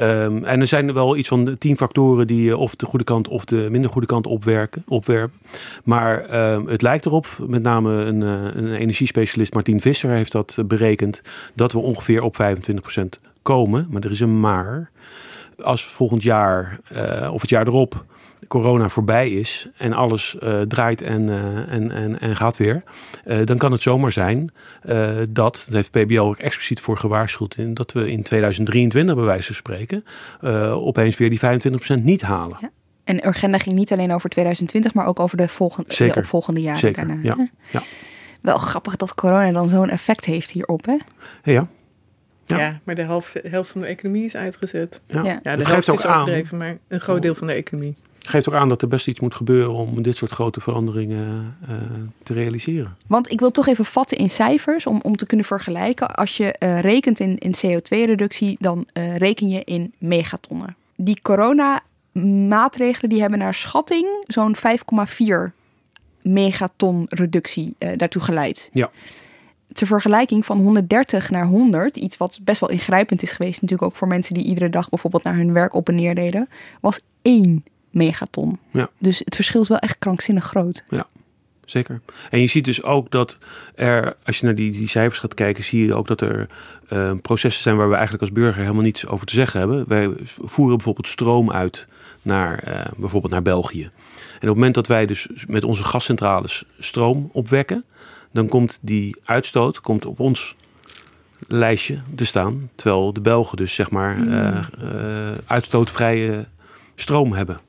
Um, 0.00 0.44
en 0.44 0.60
er 0.60 0.66
zijn 0.66 0.88
er 0.88 0.94
wel 0.94 1.16
iets 1.16 1.28
van 1.28 1.56
tien 1.58 1.76
factoren 1.76 2.26
die 2.26 2.56
of 2.56 2.74
de 2.74 2.86
goede 2.86 3.04
kant 3.04 3.28
of 3.28 3.44
de 3.44 3.66
minder 3.70 3.90
goede 3.90 4.06
kant 4.06 4.26
opwerken, 4.26 4.82
opwerpen. 4.88 5.38
Maar 5.84 6.34
um, 6.52 6.66
het 6.66 6.82
lijkt 6.82 7.06
erop, 7.06 7.26
met 7.46 7.62
name 7.62 7.92
een, 7.92 8.20
een 8.20 8.74
energiespecialist 8.74 9.54
Martin 9.54 9.80
Visser 9.80 10.10
heeft 10.10 10.32
dat 10.32 10.58
berekend, 10.66 11.22
dat 11.54 11.72
we 11.72 11.78
ongeveer 11.78 12.22
op 12.22 12.36
25% 12.42 13.20
komen. 13.42 13.86
Maar 13.90 14.02
er 14.02 14.10
is 14.10 14.20
een 14.20 14.40
maar 14.40 14.90
als 15.62 15.84
volgend 15.86 16.22
jaar 16.22 16.78
uh, 16.92 17.30
of 17.32 17.40
het 17.40 17.50
jaar 17.50 17.66
erop 17.66 18.04
corona 18.48 18.88
voorbij 18.88 19.30
is 19.30 19.68
en 19.76 19.92
alles 19.92 20.36
uh, 20.42 20.60
draait 20.60 21.02
en, 21.02 21.22
uh, 21.22 21.72
en, 21.72 21.90
en, 21.90 22.20
en 22.20 22.36
gaat 22.36 22.56
weer, 22.56 22.82
dan 23.44 23.58
kan 23.58 23.72
het 23.72 23.82
zomaar 23.82 24.12
zijn 24.12 24.52
dat, 25.28 25.28
dat 25.28 25.64
heeft 25.68 25.90
PBL 25.90 26.20
ook 26.20 26.36
expliciet 26.36 26.80
voor 26.80 26.96
gewaarschuwd, 26.96 27.56
in, 27.56 27.74
dat 27.74 27.92
we 27.92 28.10
in 28.10 28.22
2023 28.22 29.14
bij 29.14 29.24
wijze 29.24 29.46
van 29.46 29.54
spreken 29.54 30.04
opeens 30.72 31.16
weer 31.16 31.30
die 31.30 31.40
25% 32.00 32.02
niet 32.02 32.22
halen. 32.22 32.58
Ja. 32.60 32.70
En 33.04 33.26
Urgenda 33.26 33.58
ging 33.58 33.74
niet 33.74 33.92
alleen 33.92 34.12
over 34.12 34.30
2020, 34.30 34.94
maar 34.94 35.06
ook 35.06 35.20
over 35.20 35.36
de, 35.36 35.48
volgende, 35.48 35.92
Zeker. 35.92 36.14
de 36.14 36.20
opvolgende 36.20 36.60
jaren 36.60 36.80
Zeker. 36.80 37.06
daarna. 37.06 37.22
Ja. 37.22 37.48
ja. 37.70 37.82
Wel 38.40 38.58
grappig 38.58 38.96
dat 38.96 39.14
corona 39.14 39.52
dan 39.52 39.68
zo'n 39.68 39.90
effect 39.90 40.24
heeft 40.24 40.50
hierop, 40.50 40.86
hè? 40.86 40.96
Ja. 41.42 41.68
Ja. 42.46 42.58
ja, 42.58 42.80
maar 42.84 42.94
de 42.94 43.02
helft, 43.02 43.32
helft 43.42 43.70
van 43.70 43.80
de 43.80 43.86
economie 43.86 44.24
is 44.24 44.36
uitgezet. 44.36 45.00
Ja, 45.06 45.22
ja 45.22 45.40
de 45.42 45.48
het 45.48 45.66
helft 45.66 45.70
geeft 45.70 45.90
ook 45.90 45.98
is 45.98 46.06
aan. 46.06 46.58
maar 46.58 46.78
een 46.88 47.00
groot 47.00 47.22
deel 47.22 47.34
van 47.34 47.46
de 47.46 47.52
economie. 47.52 47.94
Geeft 48.26 48.48
ook 48.48 48.54
aan 48.54 48.68
dat 48.68 48.82
er 48.82 48.88
best 48.88 49.08
iets 49.08 49.20
moet 49.20 49.34
gebeuren 49.34 49.74
om 49.74 50.02
dit 50.02 50.16
soort 50.16 50.30
grote 50.30 50.60
veranderingen 50.60 51.56
uh, 51.68 51.76
te 52.22 52.32
realiseren. 52.32 52.96
Want 53.06 53.30
ik 53.30 53.40
wil 53.40 53.50
toch 53.50 53.66
even 53.66 53.84
vatten 53.84 54.18
in 54.18 54.30
cijfers 54.30 54.86
om, 54.86 55.00
om 55.02 55.16
te 55.16 55.26
kunnen 55.26 55.46
vergelijken. 55.46 56.14
Als 56.14 56.36
je 56.36 56.54
uh, 56.58 56.80
rekent 56.80 57.20
in, 57.20 57.38
in 57.38 57.54
CO2-reductie, 57.56 58.56
dan 58.60 58.86
uh, 58.92 59.16
reken 59.16 59.48
je 59.48 59.64
in 59.64 59.94
megatonnen. 59.98 60.76
Die 60.96 61.18
corona-maatregelen 61.22 63.10
die 63.10 63.20
hebben 63.20 63.38
naar 63.38 63.54
schatting 63.54 64.24
zo'n 64.26 64.56
5,4 64.56 64.62
megaton 66.22 67.06
reductie 67.08 67.76
daartoe 67.96 68.22
geleid. 68.22 68.68
Ja 68.72 68.90
ter 69.72 69.86
vergelijking 69.86 70.44
van 70.44 70.58
130 70.58 71.30
naar 71.30 71.46
100, 71.46 71.96
iets 71.96 72.16
wat 72.16 72.40
best 72.42 72.60
wel 72.60 72.70
ingrijpend 72.70 73.22
is 73.22 73.30
geweest, 73.30 73.62
natuurlijk 73.62 73.90
ook 73.90 73.96
voor 73.96 74.08
mensen 74.08 74.34
die 74.34 74.44
iedere 74.44 74.70
dag 74.70 74.88
bijvoorbeeld 74.88 75.22
naar 75.22 75.36
hun 75.36 75.52
werk 75.52 75.74
op 75.74 75.88
en 75.88 75.94
neer 75.94 76.14
deden, 76.14 76.48
was 76.80 77.00
1 77.22 77.64
megaton. 77.90 78.58
Ja. 78.70 78.88
Dus 78.98 79.18
het 79.24 79.34
verschil 79.34 79.60
is 79.60 79.68
wel 79.68 79.78
echt 79.78 79.98
krankzinnig 79.98 80.44
groot. 80.44 80.84
Ja, 80.88 81.06
zeker. 81.64 82.00
En 82.30 82.40
je 82.40 82.46
ziet 82.46 82.64
dus 82.64 82.82
ook 82.82 83.10
dat 83.10 83.38
er, 83.74 84.16
als 84.24 84.38
je 84.38 84.44
naar 84.44 84.54
die, 84.54 84.72
die 84.72 84.88
cijfers 84.88 85.18
gaat 85.18 85.34
kijken, 85.34 85.64
zie 85.64 85.86
je 85.86 85.94
ook 85.94 86.06
dat 86.06 86.20
er 86.20 86.48
uh, 86.92 87.12
processen 87.22 87.62
zijn 87.62 87.76
waar 87.76 87.88
we 87.88 87.94
eigenlijk 87.94 88.22
als 88.22 88.32
burger 88.32 88.60
helemaal 88.62 88.82
niets 88.82 89.06
over 89.06 89.26
te 89.26 89.34
zeggen 89.34 89.58
hebben. 89.60 89.88
Wij 89.88 90.10
voeren 90.40 90.76
bijvoorbeeld 90.76 91.08
stroom 91.08 91.52
uit 91.52 91.88
naar 92.22 92.68
uh, 92.68 92.84
bijvoorbeeld 92.96 93.32
naar 93.32 93.42
België. 93.42 93.82
En 93.82 94.50
op 94.50 94.54
het 94.54 94.54
moment 94.54 94.74
dat 94.74 94.86
wij 94.86 95.06
dus 95.06 95.28
met 95.46 95.64
onze 95.64 95.84
gascentrales 95.84 96.64
stroom 96.78 97.28
opwekken, 97.32 97.84
dan 98.34 98.48
komt 98.48 98.78
die 98.80 99.16
uitstoot 99.24 99.80
komt 99.80 100.06
op 100.06 100.20
ons 100.20 100.56
lijstje 101.48 102.00
te 102.14 102.24
staan. 102.24 102.70
Terwijl 102.74 103.12
de 103.12 103.20
Belgen 103.20 103.56
dus 103.56 103.74
zeg 103.74 103.90
maar 103.90 104.16
mm. 104.16 104.32
uh, 104.32 104.58
uh, 104.82 105.30
uitstootvrije 105.46 106.46
stroom 106.94 107.32
hebben. 107.32 107.60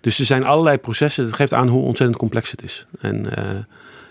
Dus 0.00 0.18
er 0.18 0.24
zijn 0.24 0.44
allerlei 0.44 0.78
processen. 0.78 1.24
Het 1.24 1.34
geeft 1.34 1.52
aan 1.52 1.68
hoe 1.68 1.82
ontzettend 1.82 2.18
complex 2.18 2.50
het 2.50 2.62
is. 2.62 2.86
En 3.00 3.24
uh, 3.38 3.58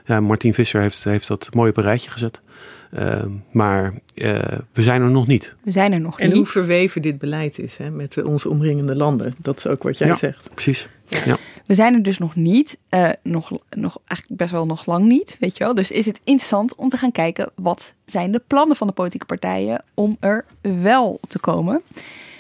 ja, 0.05 0.19
Martin 0.19 0.53
Visser 0.53 0.81
heeft, 0.81 1.03
heeft 1.03 1.27
dat 1.27 1.49
mooi 1.53 1.69
op 1.69 1.77
een 1.77 1.83
rijtje 1.83 2.09
gezet. 2.09 2.41
Maar 3.51 3.93
we 4.73 4.81
zijn 4.81 5.01
er 5.01 5.09
nog 5.09 5.27
niet. 5.27 5.55
We 5.63 5.71
zijn 5.71 5.93
er 5.93 6.01
nog 6.01 6.19
en 6.19 6.25
niet. 6.25 6.33
En 6.33 6.37
hoe 6.37 6.47
verweven 6.47 7.01
dit 7.01 7.17
beleid 7.17 7.59
is 7.59 7.77
hè, 7.77 7.89
met 7.89 8.23
onze 8.23 8.49
omringende 8.49 8.95
landen. 8.95 9.35
Dat 9.37 9.57
is 9.57 9.67
ook 9.67 9.83
wat 9.83 9.97
jij 9.97 10.07
ja, 10.07 10.13
zegt. 10.13 10.49
Precies. 10.53 10.87
Ja. 11.25 11.37
We 11.65 11.73
zijn 11.73 11.93
er 11.93 12.03
dus 12.03 12.17
nog 12.17 12.35
niet, 12.35 12.77
uh, 12.89 13.09
nog, 13.23 13.51
nog 13.69 13.99
eigenlijk 14.05 14.39
best 14.41 14.51
wel 14.51 14.65
nog 14.65 14.85
lang 14.85 15.05
niet, 15.05 15.37
weet 15.39 15.57
je 15.57 15.63
wel. 15.63 15.75
Dus 15.75 15.91
is 15.91 16.05
het 16.05 16.21
interessant 16.23 16.75
om 16.75 16.89
te 16.89 16.97
gaan 16.97 17.11
kijken 17.11 17.51
wat 17.55 17.93
zijn 18.05 18.31
de 18.31 18.41
plannen 18.47 18.77
van 18.77 18.87
de 18.87 18.93
politieke 18.93 19.25
partijen 19.25 19.83
om 19.93 20.17
er 20.19 20.45
wel 20.61 21.19
te 21.27 21.39
komen. 21.39 21.81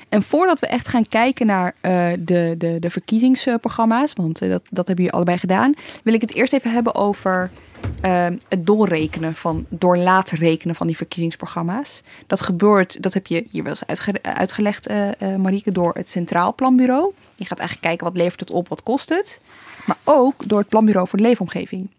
En 0.09 0.21
voordat 0.21 0.59
we 0.59 0.67
echt 0.67 0.87
gaan 0.87 1.07
kijken 1.07 1.45
naar 1.45 1.75
uh, 1.81 2.07
de, 2.19 2.55
de, 2.57 2.77
de 2.79 2.89
verkiezingsprogramma's, 2.89 4.13
want 4.13 4.43
uh, 4.43 4.49
dat, 4.49 4.61
dat 4.69 4.87
hebben 4.87 5.05
jullie 5.05 5.11
allebei 5.11 5.37
gedaan, 5.37 5.73
wil 6.03 6.13
ik 6.13 6.21
het 6.21 6.33
eerst 6.33 6.53
even 6.53 6.71
hebben 6.71 6.95
over 6.95 7.49
uh, 8.05 8.25
het 8.49 8.65
doorrekenen 8.65 9.35
van, 9.35 9.65
door 9.69 9.97
laten 9.97 10.37
rekenen 10.37 10.75
van 10.75 10.87
die 10.87 10.97
verkiezingsprogramma's. 10.97 12.01
Dat 12.27 12.41
gebeurt, 12.41 13.03
dat 13.03 13.13
heb 13.13 13.27
je 13.27 13.45
hier 13.49 13.63
wel 13.63 13.71
eens 13.71 13.85
uitge 13.85 14.21
uitgelegd, 14.21 14.89
uh, 14.89 15.09
Marieke, 15.35 15.71
door 15.71 15.93
het 15.93 16.09
Centraal 16.09 16.55
Planbureau. 16.55 17.13
Je 17.35 17.45
gaat 17.45 17.59
eigenlijk 17.59 17.87
kijken 17.87 18.07
wat 18.07 18.17
levert 18.17 18.39
het 18.39 18.51
op, 18.51 18.67
wat 18.67 18.83
kost 18.83 19.09
het. 19.09 19.39
Maar 19.85 19.97
ook 20.03 20.47
door 20.47 20.59
het 20.59 20.67
Planbureau 20.67 21.07
voor 21.07 21.17
de 21.19 21.25
Leefomgeving. 21.25 21.89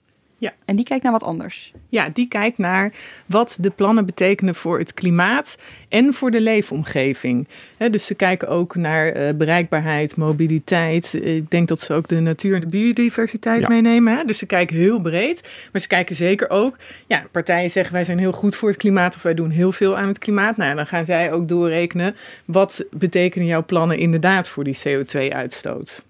Ja. 0.44 0.52
En 0.64 0.76
die 0.76 0.84
kijkt 0.84 1.02
naar 1.02 1.12
wat 1.12 1.22
anders. 1.22 1.72
Ja, 1.88 2.08
die 2.12 2.28
kijkt 2.28 2.58
naar 2.58 2.92
wat 3.26 3.56
de 3.60 3.70
plannen 3.70 4.06
betekenen 4.06 4.54
voor 4.54 4.78
het 4.78 4.94
klimaat 4.94 5.58
en 5.88 6.14
voor 6.14 6.30
de 6.30 6.40
leefomgeving. 6.40 7.48
He, 7.76 7.90
dus 7.90 8.06
ze 8.06 8.14
kijken 8.14 8.48
ook 8.48 8.74
naar 8.74 9.16
uh, 9.16 9.30
bereikbaarheid, 9.34 10.16
mobiliteit. 10.16 11.14
Ik 11.14 11.50
denk 11.50 11.68
dat 11.68 11.80
ze 11.80 11.92
ook 11.92 12.08
de 12.08 12.20
natuur 12.20 12.54
en 12.54 12.60
de 12.60 12.66
biodiversiteit 12.66 13.60
ja. 13.60 13.68
meenemen. 13.68 14.16
He. 14.16 14.24
Dus 14.24 14.38
ze 14.38 14.46
kijken 14.46 14.76
heel 14.76 15.00
breed. 15.00 15.68
Maar 15.72 15.80
ze 15.80 15.86
kijken 15.86 16.16
zeker 16.16 16.50
ook, 16.50 16.76
ja, 17.06 17.24
partijen 17.30 17.70
zeggen 17.70 17.92
wij 17.92 18.04
zijn 18.04 18.18
heel 18.18 18.32
goed 18.32 18.56
voor 18.56 18.68
het 18.68 18.78
klimaat 18.78 19.16
of 19.16 19.22
wij 19.22 19.34
doen 19.34 19.50
heel 19.50 19.72
veel 19.72 19.96
aan 19.96 20.08
het 20.08 20.18
klimaat. 20.18 20.56
Nou, 20.56 20.74
dan 20.74 20.86
gaan 20.86 21.04
zij 21.04 21.32
ook 21.32 21.48
doorrekenen 21.48 22.16
wat 22.44 22.84
betekenen 22.90 23.46
jouw 23.46 23.64
plannen 23.64 23.98
inderdaad 23.98 24.48
voor 24.48 24.64
die 24.64 24.78
CO2-uitstoot. 24.88 26.04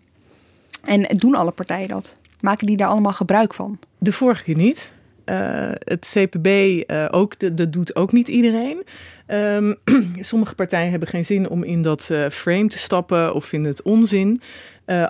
En 0.84 1.16
doen 1.16 1.34
alle 1.34 1.50
partijen 1.50 1.88
dat? 1.88 2.16
Maken 2.44 2.66
die 2.66 2.76
daar 2.76 2.88
allemaal 2.88 3.12
gebruik 3.12 3.54
van? 3.54 3.78
De 3.98 4.12
vorige 4.12 4.42
keer 4.42 4.56
niet. 4.56 4.92
Uh, 5.24 5.70
het 5.78 6.14
CPB 6.14 6.46
uh, 6.46 7.08
ook, 7.10 7.56
dat, 7.56 7.72
doet 7.72 7.96
ook 7.96 8.12
niet 8.12 8.28
iedereen. 8.28 8.84
Um, 9.26 9.76
sommige 10.20 10.54
partijen 10.54 10.90
hebben 10.90 11.08
geen 11.08 11.24
zin 11.24 11.48
om 11.48 11.62
in 11.62 11.82
dat 11.82 12.08
uh, 12.12 12.28
frame 12.28 12.68
te 12.68 12.78
stappen 12.78 13.34
of 13.34 13.44
vinden 13.44 13.70
het 13.70 13.82
onzin. 13.82 14.40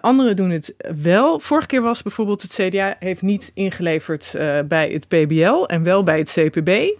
anderen 0.00 0.36
doen 0.36 0.50
het 0.50 0.74
wel. 1.02 1.38
Vorige 1.38 1.66
keer 1.66 1.82
was 1.82 2.02
bijvoorbeeld 2.02 2.42
het 2.42 2.52
CDA 2.52 2.96
heeft 2.98 3.22
niet 3.22 3.50
ingeleverd 3.54 4.34
bij 4.68 4.90
het 4.90 5.08
PBL 5.08 5.64
en 5.64 5.82
wel 5.82 6.02
bij 6.02 6.18
het 6.18 6.32
CPB. 6.38 6.98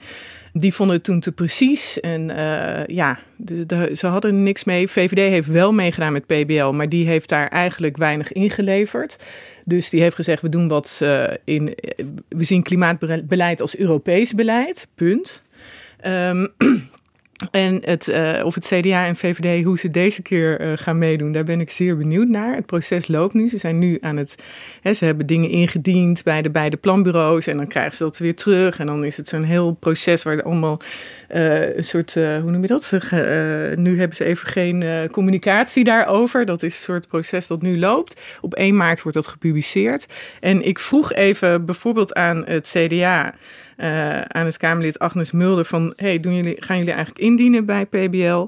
Die 0.53 0.75
vonden 0.75 0.97
het 0.97 1.05
toen 1.05 1.21
te 1.21 1.33
precies. 1.33 2.01
En 2.01 2.27
ja, 2.87 3.19
ze 3.93 4.07
hadden 4.07 4.43
niks 4.43 4.65
mee. 4.65 4.89
VVD 4.89 5.19
heeft 5.31 5.49
wel 5.49 5.73
meegedaan 5.73 6.13
met 6.13 6.27
PBL, 6.27 6.71
maar 6.71 6.89
die 6.89 7.07
heeft 7.07 7.29
daar 7.29 7.49
eigenlijk 7.49 7.97
weinig 7.97 8.33
ingeleverd. 8.33 9.17
Dus 9.65 9.89
die 9.91 10.01
heeft 10.01 10.15
gezegd: 10.15 10.43
we 10.43 10.49
doen 10.49 10.69
wat 10.69 11.01
uh, 11.03 11.25
in. 11.45 11.75
We 12.29 12.45
zien 12.45 12.63
klimaatbeleid 12.63 13.61
als 13.61 13.77
Europees 13.77 14.33
beleid. 14.35 14.89
Punt. 14.95 15.43
Um, 16.07 16.49
En 17.51 17.81
het, 17.85 18.09
uh, 18.09 18.41
of 18.45 18.55
het 18.55 18.67
CDA 18.67 19.07
en 19.07 19.17
VVD, 19.17 19.65
hoe 19.65 19.79
ze 19.79 19.91
deze 19.91 20.23
keer 20.23 20.61
uh, 20.61 20.73
gaan 20.75 20.99
meedoen, 20.99 21.33
daar 21.33 21.45
ben 21.45 21.61
ik 21.61 21.71
zeer 21.71 21.97
benieuwd 21.97 22.29
naar. 22.29 22.55
Het 22.55 22.67
proces 22.67 23.09
loopt 23.09 23.35
nu. 23.35 23.49
Ze 23.49 23.59
zijn 23.59 23.79
nu 23.79 23.99
aan 24.01 24.17
het. 24.17 24.35
Hè, 24.81 24.93
ze 24.93 25.05
hebben 25.05 25.27
dingen 25.27 25.51
ingediend 25.51 26.23
bij 26.23 26.43
de 26.43 26.51
beide 26.51 26.77
planbureaus. 26.77 27.47
En 27.47 27.57
dan 27.57 27.67
krijgen 27.67 27.97
ze 27.97 28.03
dat 28.03 28.19
weer 28.19 28.35
terug. 28.35 28.79
En 28.79 28.87
dan 28.87 29.05
is 29.05 29.17
het 29.17 29.29
zo'n 29.29 29.43
heel 29.43 29.73
proces 29.73 30.23
waar 30.23 30.43
allemaal 30.43 30.81
uh, 31.35 31.77
een 31.77 31.85
soort. 31.85 32.15
hoe 32.15 32.51
noem 32.51 32.63
je 32.63 32.67
dat? 32.67 32.93
nu 33.77 33.99
hebben 33.99 34.17
ze 34.17 34.25
even 34.25 34.49
geen 34.49 35.09
communicatie 35.11 35.85
daarover. 35.85 36.45
Dat 36.45 36.63
is 36.63 36.75
een 36.75 36.81
soort 36.81 37.09
proces 37.09 37.47
dat 37.47 37.63
nu 37.63 37.79
loopt. 37.79 38.21
Op 38.41 38.55
1 38.55 38.77
maart 38.77 39.03
wordt 39.03 39.17
dat 39.17 39.29
gepubliceerd. 39.29 40.07
En 40.41 40.63
ik 40.63 40.79
vroeg 40.79 41.13
even 41.13 41.65
bijvoorbeeld 41.65 42.15
aan 42.15 42.45
het 42.47 42.75
CDA. 42.77 43.35
Uh, 43.77 44.21
aan 44.21 44.45
het 44.45 44.57
Kamerlid 44.57 44.99
Agnes 44.99 45.33
Mulder 45.33 45.65
van... 45.65 45.93
Hey, 45.97 46.21
doen 46.21 46.35
jullie, 46.35 46.57
gaan 46.63 46.79
jullie 46.79 46.93
eigenlijk 46.93 47.25
indienen 47.25 47.65
bij 47.65 47.87
PBL? 47.87 48.47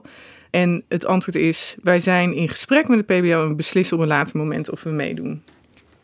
En 0.50 0.84
het 0.88 1.04
antwoord 1.04 1.36
is, 1.36 1.76
wij 1.82 1.98
zijn 1.98 2.34
in 2.34 2.48
gesprek 2.48 2.88
met 2.88 2.98
de 2.98 3.14
PBL... 3.14 3.36
en 3.36 3.56
beslissen 3.56 3.96
op 3.96 4.02
een 4.02 4.08
later 4.08 4.36
moment 4.36 4.70
of 4.70 4.82
we 4.82 4.90
meedoen. 4.90 5.42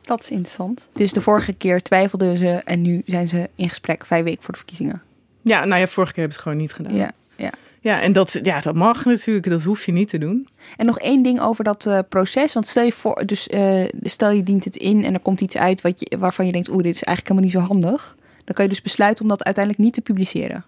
Dat 0.00 0.20
is 0.20 0.30
interessant. 0.30 0.88
Dus 0.92 1.12
de 1.12 1.20
vorige 1.20 1.52
keer 1.52 1.82
twijfelden 1.82 2.38
ze 2.38 2.60
en 2.64 2.82
nu 2.82 3.02
zijn 3.06 3.28
ze 3.28 3.50
in 3.56 3.68
gesprek 3.68 4.06
vijf 4.06 4.24
weken 4.24 4.42
voor 4.42 4.52
de 4.52 4.58
verkiezingen. 4.58 5.02
Ja, 5.42 5.64
nou 5.64 5.80
ja, 5.80 5.86
vorige 5.86 6.12
keer 6.12 6.22
hebben 6.22 6.40
ze 6.40 6.48
het 6.48 6.48
gewoon 6.48 6.58
niet 6.58 6.72
gedaan. 6.72 6.94
Ja, 6.94 7.10
ja. 7.36 7.52
Ja, 7.80 8.00
en 8.00 8.12
dat, 8.12 8.40
ja, 8.42 8.60
dat 8.60 8.74
mag 8.74 9.04
natuurlijk, 9.04 9.48
dat 9.48 9.62
hoef 9.62 9.86
je 9.86 9.92
niet 9.92 10.08
te 10.08 10.18
doen. 10.18 10.48
En 10.76 10.86
nog 10.86 10.98
één 10.98 11.22
ding 11.22 11.40
over 11.40 11.64
dat 11.64 11.86
uh, 11.86 11.98
proces. 12.08 12.52
Want 12.52 12.66
stel 12.66 12.84
je 12.84 12.92
voor, 12.92 13.22
dus 13.26 13.48
uh, 13.48 13.88
stel 14.02 14.30
je 14.30 14.42
dient 14.42 14.64
het 14.64 14.76
in 14.76 15.04
en 15.04 15.14
er 15.14 15.20
komt 15.20 15.40
iets 15.40 15.56
uit 15.56 15.80
wat 15.80 16.00
je, 16.00 16.18
waarvan 16.18 16.46
je 16.46 16.52
denkt, 16.52 16.68
oeh, 16.68 16.82
dit 16.82 16.94
is 16.94 17.02
eigenlijk 17.02 17.28
helemaal 17.28 17.60
niet 17.60 17.70
zo 17.70 17.74
handig 17.74 18.16
dan 18.44 18.54
kan 18.54 18.64
je 18.64 18.70
dus 18.70 18.82
besluiten 18.82 19.22
om 19.22 19.28
dat 19.28 19.44
uiteindelijk 19.44 19.84
niet 19.84 19.94
te 19.94 20.00
publiceren. 20.00 20.64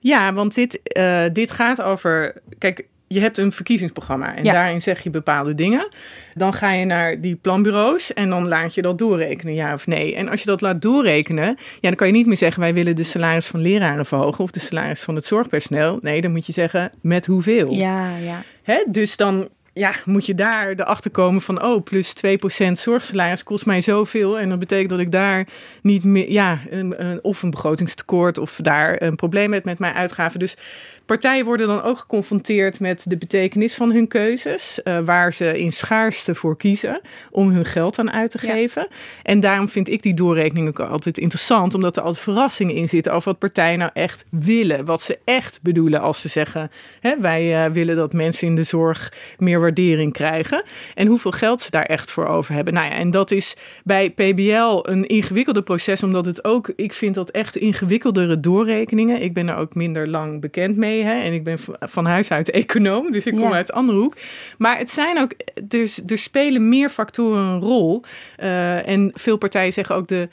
Ja, 0.00 0.32
want 0.32 0.54
dit, 0.54 0.80
uh, 0.96 1.24
dit 1.32 1.50
gaat 1.50 1.82
over. 1.82 2.34
Kijk, 2.58 2.86
je 3.12 3.20
hebt 3.20 3.38
een 3.38 3.52
verkiezingsprogramma 3.52 4.36
en 4.36 4.44
daarin 4.44 4.82
zeg 4.82 5.02
je 5.02 5.10
bepaalde 5.10 5.54
dingen. 5.54 5.88
Dan 6.34 6.54
ga 6.54 6.72
je 6.72 6.84
naar 6.84 7.20
die 7.20 7.36
planbureaus 7.36 8.12
en 8.12 8.30
dan 8.30 8.48
laat 8.48 8.74
je 8.74 8.82
dat 8.82 8.98
doorrekenen, 8.98 9.54
ja 9.54 9.74
of 9.74 9.86
nee. 9.86 10.14
En 10.14 10.28
als 10.28 10.40
je 10.40 10.46
dat 10.46 10.60
laat 10.60 10.82
doorrekenen, 10.82 11.46
ja, 11.56 11.88
dan 11.88 11.94
kan 11.94 12.06
je 12.06 12.12
niet 12.12 12.26
meer 12.26 12.36
zeggen: 12.36 12.60
wij 12.60 12.74
willen 12.74 12.96
de 12.96 13.02
salaris 13.02 13.46
van 13.46 13.60
leraren 13.60 14.06
verhogen 14.06 14.44
of 14.44 14.50
de 14.50 14.60
salaris 14.60 15.00
van 15.00 15.14
het 15.14 15.24
zorgpersoneel. 15.24 15.98
Nee, 16.02 16.20
dan 16.20 16.30
moet 16.30 16.46
je 16.46 16.52
zeggen: 16.52 16.92
met 17.00 17.26
hoeveel? 17.26 17.72
Ja, 17.72 18.16
ja. 18.16 18.42
Hè? 18.62 18.84
Dus 18.88 19.16
dan 19.16 19.48
ja, 19.72 19.94
moet 20.04 20.26
je 20.26 20.34
daar 20.34 20.70
erachter 20.70 21.10
komen 21.10 21.42
van, 21.42 21.62
oh, 21.62 21.82
plus 21.82 22.14
2% 22.26 22.72
zorgsalaris 22.72 23.42
kost 23.42 23.66
mij 23.66 23.80
zoveel. 23.80 24.38
En 24.38 24.48
dat 24.48 24.58
betekent 24.58 24.90
dat 24.90 24.98
ik 24.98 25.10
daar 25.10 25.46
niet 25.82 26.04
meer, 26.04 26.30
ja, 26.30 26.58
een, 26.70 27.06
een, 27.06 27.18
of 27.22 27.42
een 27.42 27.50
begrotingstekort 27.50 28.38
of 28.38 28.58
daar 28.62 29.02
een 29.02 29.16
probleem 29.16 29.52
heb 29.52 29.64
met 29.64 29.78
mijn 29.78 29.94
uitgaven. 29.94 30.38
Dus 30.38 30.56
Partijen 31.10 31.44
worden 31.44 31.66
dan 31.66 31.82
ook 31.82 31.98
geconfronteerd 31.98 32.80
met 32.80 33.04
de 33.08 33.16
betekenis 33.16 33.74
van 33.74 33.92
hun 33.92 34.08
keuzes, 34.08 34.80
uh, 34.84 34.98
waar 35.04 35.32
ze 35.32 35.58
in 35.58 35.72
schaarste 35.72 36.34
voor 36.34 36.56
kiezen 36.56 37.00
om 37.30 37.48
hun 37.48 37.64
geld 37.64 37.98
aan 37.98 38.10
uit 38.10 38.30
te 38.30 38.38
geven. 38.38 38.88
En 39.22 39.40
daarom 39.40 39.68
vind 39.68 39.88
ik 39.88 40.02
die 40.02 40.14
doorrekening 40.14 40.68
ook 40.68 40.80
altijd 40.80 41.18
interessant, 41.18 41.74
omdat 41.74 41.96
er 41.96 42.02
altijd 42.02 42.22
verrassingen 42.22 42.74
in 42.74 42.88
zitten 42.88 43.12
over 43.12 43.30
wat 43.30 43.38
partijen 43.38 43.78
nou 43.78 43.90
echt 43.94 44.24
willen, 44.30 44.84
wat 44.84 45.02
ze 45.02 45.18
echt 45.24 45.62
bedoelen 45.62 46.00
als 46.00 46.20
ze 46.20 46.28
zeggen: 46.28 46.70
hè, 47.00 47.20
wij 47.20 47.66
uh, 47.66 47.72
willen 47.72 47.96
dat 47.96 48.12
mensen 48.12 48.46
in 48.46 48.54
de 48.54 48.62
zorg 48.62 49.12
meer 49.38 49.60
waardering 49.60 50.12
krijgen 50.12 50.62
en 50.94 51.06
hoeveel 51.06 51.30
geld 51.30 51.60
ze 51.60 51.70
daar 51.70 51.86
echt 51.86 52.10
voor 52.10 52.26
over 52.26 52.54
hebben. 52.54 52.74
Nou 52.74 52.86
ja, 52.86 52.92
en 52.92 53.10
dat 53.10 53.30
is 53.30 53.56
bij 53.84 54.10
PBL 54.10 54.78
een 54.82 55.06
ingewikkelde 55.06 55.62
proces, 55.62 56.02
omdat 56.02 56.26
het 56.26 56.44
ook, 56.44 56.72
ik 56.76 56.92
vind 56.92 57.14
dat 57.14 57.30
echt 57.30 57.56
ingewikkeldere 57.56 58.40
doorrekeningen. 58.40 59.22
Ik 59.22 59.34
ben 59.34 59.48
er 59.48 59.56
ook 59.56 59.74
minder 59.74 60.08
lang 60.08 60.40
bekend 60.40 60.76
mee. 60.76 60.98
Hè? 61.04 61.20
En 61.20 61.32
ik 61.32 61.44
ben 61.44 61.58
van 61.80 62.06
huis 62.06 62.30
uit 62.30 62.50
econoom, 62.50 63.12
dus 63.12 63.26
ik 63.26 63.34
kom 63.34 63.52
uit 63.52 63.72
andere 63.72 63.98
hoek. 63.98 64.16
Maar 64.58 64.78
het 64.78 64.90
zijn 64.90 65.20
ook, 65.20 65.32
dus, 65.62 66.00
er 66.06 66.18
spelen 66.18 66.68
meer 66.68 66.88
factoren 66.88 67.42
een 67.42 67.60
rol. 67.60 68.02
Uh, 68.42 68.88
en 68.88 69.10
veel 69.14 69.36
partijen 69.36 69.72
zeggen 69.72 69.94
ook 69.94 70.08
de 70.08 70.28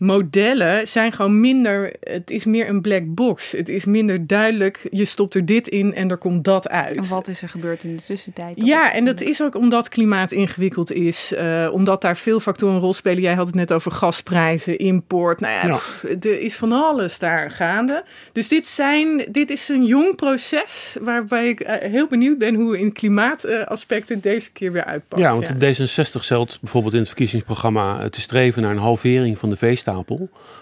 modellen 0.00 0.88
zijn 0.88 1.12
gewoon 1.12 1.40
minder. 1.40 1.94
Het 2.00 2.30
is 2.30 2.44
meer 2.44 2.68
een 2.68 2.80
black 2.80 3.02
box. 3.06 3.52
Het 3.52 3.68
is 3.68 3.84
minder 3.84 4.26
duidelijk. 4.26 4.88
Je 4.90 5.04
stopt 5.04 5.34
er 5.34 5.46
dit 5.46 5.68
in 5.68 5.94
en 5.94 6.10
er 6.10 6.16
komt 6.16 6.44
dat 6.44 6.68
uit. 6.68 6.96
En 6.96 7.08
wat 7.08 7.28
is 7.28 7.42
er 7.42 7.48
gebeurd 7.48 7.84
in 7.84 7.96
de 7.96 8.02
tussentijd? 8.02 8.60
ja, 8.64 8.92
en 8.92 9.04
dat 9.04 9.20
is 9.20 9.42
ook 9.42 9.54
omdat 9.54 9.88
klimaat 9.88 10.32
ingewikkeld 10.32 10.92
is. 10.92 11.32
Uh, 11.32 11.68
omdat 11.72 12.00
daar 12.00 12.16
veel 12.16 12.40
factoren 12.40 12.74
een 12.74 12.80
rol 12.80 12.94
spelen. 12.94 13.22
Jij 13.22 13.34
had 13.34 13.46
het 13.46 13.54
net 13.54 13.72
over 13.72 13.90
gasprijzen, 13.90 14.78
import. 14.78 15.40
Nou 15.40 15.68
ja, 15.68 15.78
er 16.20 16.40
is 16.40 16.56
van 16.56 16.72
alles 16.72 17.18
daar 17.18 17.50
gaande. 17.50 18.04
Dus 18.32 18.48
dit, 18.48 18.66
zijn, 18.66 19.26
dit 19.30 19.50
is 19.50 19.68
een 19.68 19.84
jong 19.84 20.16
proces 20.16 20.96
waarbij 21.00 21.48
ik 21.48 21.60
uh, 21.60 21.74
heel 21.76 22.06
benieuwd 22.06 22.38
ben 22.38 22.54
hoe 22.54 22.78
in 22.78 22.92
klimaataspecten 22.92 24.20
deze 24.20 24.52
keer 24.52 24.72
weer 24.72 24.84
uitpakt. 24.84 25.22
Ja, 25.22 25.32
want 25.32 25.52
ja. 25.58 25.86
D66 25.86 26.20
stelt 26.20 26.58
bijvoorbeeld 26.60 26.92
in 26.92 26.98
het 26.98 27.08
verkiezingsprogramma 27.08 28.08
te 28.08 28.20
streven 28.20 28.62
naar 28.62 28.70
een 28.70 28.78
halvering 28.78 29.38
van 29.38 29.50
de 29.50 29.56
veestapel 29.56 29.88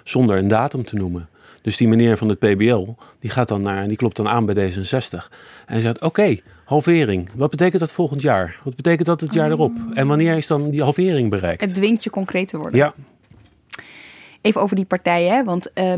zonder 0.05 0.37
een 0.37 0.49
datum 0.49 0.85
te 0.85 0.97
noemen. 0.97 1.29
Dus 1.63 1.77
die 1.77 1.89
meneer 1.89 2.17
van 2.17 2.29
het 2.29 2.39
PBL, 2.39 2.87
die 3.21 3.31
gaat 3.31 3.49
dan 3.49 3.63
naar 3.63 3.83
en 3.83 3.89
die 3.89 3.97
klopt 3.97 4.17
dan 4.17 4.29
aan 4.29 4.47
bij 4.47 4.73
D66. 4.73 5.29
En 5.67 5.81
zegt: 5.81 6.01
Oké, 6.01 6.37
halvering. 6.65 7.31
Wat 7.35 7.51
betekent 7.51 7.81
dat 7.81 7.93
volgend 7.93 8.23
jaar? 8.23 8.59
Wat 8.65 8.77
betekent 8.77 9.07
dat 9.07 9.21
het 9.21 9.35
jaar 9.35 9.51
erop? 9.51 9.73
En 9.95 10.07
wanneer 10.07 10.37
is 10.37 10.47
dan 10.47 10.71
die 10.71 10.83
halvering 10.83 11.31
bereikt? 11.31 11.61
Het 11.61 11.75
dwingt 11.75 12.05
je 12.05 12.11
concreet 12.11 12.49
te 12.49 12.57
worden. 12.57 12.79
Ja, 12.79 12.95
Even 14.49 14.61
over 14.61 14.77
die 14.77 14.85
partijen, 14.85 15.33
hè? 15.33 15.45
want 15.45 15.71
uh, 15.75 15.93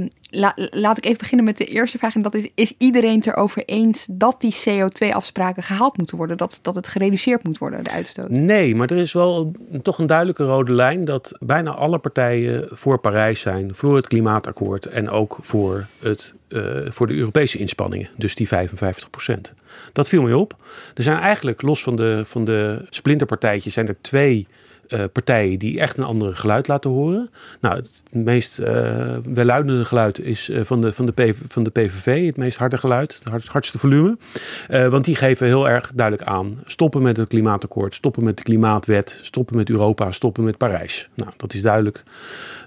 laat 0.71 0.99
ik 0.99 1.05
even 1.05 1.19
beginnen 1.19 1.47
met 1.47 1.59
de 1.59 1.65
eerste 1.65 1.99
vraag. 1.99 2.15
En 2.15 2.23
dat 2.23 2.35
is, 2.35 2.49
is 2.55 2.75
iedereen 2.79 3.17
het 3.17 3.27
erover 3.27 3.65
eens 3.65 4.07
dat 4.11 4.41
die 4.41 4.55
CO2-afspraken 4.69 5.63
gehaald 5.63 5.97
moeten 5.97 6.17
worden? 6.17 6.37
Dat, 6.37 6.59
dat 6.63 6.75
het 6.75 6.89
gereduceerd 6.89 7.45
moet 7.45 7.59
worden, 7.59 7.85
de 7.85 7.91
uitstoot? 7.91 8.29
Nee, 8.31 8.75
maar 8.75 8.91
er 8.91 8.97
is 8.97 9.13
wel 9.13 9.53
toch 9.83 9.99
een 9.99 10.07
duidelijke 10.07 10.45
rode 10.45 10.73
lijn 10.73 11.05
dat 11.05 11.37
bijna 11.41 11.71
alle 11.71 11.99
partijen 11.99 12.69
voor 12.71 12.99
Parijs 12.99 13.41
zijn, 13.41 13.75
voor 13.75 13.97
het 13.97 14.09
klimaatakkoord 14.09 14.87
en 14.87 15.11
ook 15.11 15.39
voor, 15.41 15.87
het, 15.99 16.35
uh, 16.49 16.79
voor 16.89 17.07
de 17.07 17.15
Europese 17.15 17.59
inspanningen, 17.59 18.09
dus 18.17 18.35
die 18.35 18.49
55 18.49 19.11
procent. 19.11 19.55
Dat 19.93 20.09
viel 20.09 20.23
mij 20.23 20.33
op. 20.33 20.57
Er 20.95 21.03
zijn 21.03 21.19
eigenlijk, 21.19 21.63
los 21.63 21.83
van 21.83 21.97
de, 21.97 22.23
van 22.27 22.45
de 22.45 22.87
splinterpartijtjes, 22.89 23.75
zijn 23.75 23.89
er 23.89 23.97
twee 24.01 24.47
uh, 24.90 25.05
partijen 25.12 25.59
die 25.59 25.81
echt 25.81 25.96
een 25.96 26.05
andere 26.05 26.35
geluid 26.35 26.68
laten 26.68 26.90
horen. 26.90 27.31
Nou, 27.61 27.76
het 27.76 28.03
meest 28.11 28.59
uh, 28.59 28.66
welluidende 29.24 29.85
geluid 29.85 30.20
is 30.20 30.48
uh, 30.48 30.64
van, 30.64 30.81
de, 30.81 30.92
van, 30.92 31.07
de 31.07 31.12
PV, 31.12 31.35
van 31.48 31.62
de 31.62 31.70
PVV, 31.70 32.26
het 32.26 32.37
meest 32.37 32.59
harde 32.59 32.76
geluid, 32.76 33.20
het 33.33 33.46
hardste 33.46 33.79
volume. 33.79 34.16
want 34.68 35.05
die 35.05 35.14
geven 35.14 35.46
heel 35.46 35.68
erg 35.68 35.92
duidelijk 35.94 36.29
aan: 36.29 36.62
stoppen 36.66 37.03
met 37.03 37.16
het 37.16 37.29
klimaatakkoord, 37.29 37.94
stoppen 37.94 38.24
met 38.24 38.37
de 38.37 38.42
klimaatwet, 38.42 39.18
stoppen 39.22 39.57
met 39.57 39.70
Europa, 39.70 40.12
stoppen 40.12 40.44
met 40.44 40.57
Parijs. 40.57 41.09
Nou, 41.14 41.31
dat 41.37 41.55
is 41.55 41.62
duidelijk. 41.62 42.03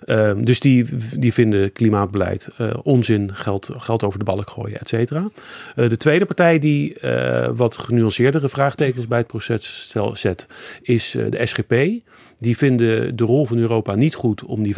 Ehm, 0.06 0.44
dus 0.44 0.60
die, 0.60 0.86
die 1.18 1.34
vinden 1.34 1.72
klimaatbeleid 1.72 2.48
onzin, 2.84 3.36
geld, 3.36 3.70
geld 3.78 4.04
over 4.04 4.20
de 4.20 4.26
balk 4.26 4.50
gooien, 4.50 4.80
et 4.80 4.90
cetera. 4.90 5.30
de 5.76 5.98
tweede 5.98 6.26
partij 6.26 6.60
die 6.60 6.98
wat 7.54 7.78
genuanceerdere 7.78 8.50
vraagtekens 8.50 9.08
bij 9.08 9.18
het 9.18 9.28
proces 9.28 9.96
zet, 10.14 10.48
is 10.82 11.12
de 11.12 11.46
SGP. 11.46 12.02
Die 12.44 12.58
vinden 12.58 13.16
de 13.16 13.24
rol 13.24 13.46
van 13.46 13.58
Europa 13.58 13.96
niet 13.96 14.16
goed 14.16 14.46
om 14.46 14.64
die 14.64 14.76
55% 14.76 14.78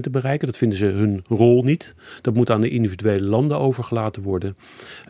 te 0.00 0.10
bereiken. 0.10 0.46
Dat 0.46 0.56
vinden 0.56 0.78
ze 0.78 0.84
hun 0.84 1.24
rol 1.28 1.62
niet. 1.62 1.94
Dat 2.22 2.34
moet 2.34 2.50
aan 2.50 2.60
de 2.60 2.68
individuele 2.68 3.26
landen 3.28 3.58
overgelaten 3.58 4.22
worden. 4.22 4.56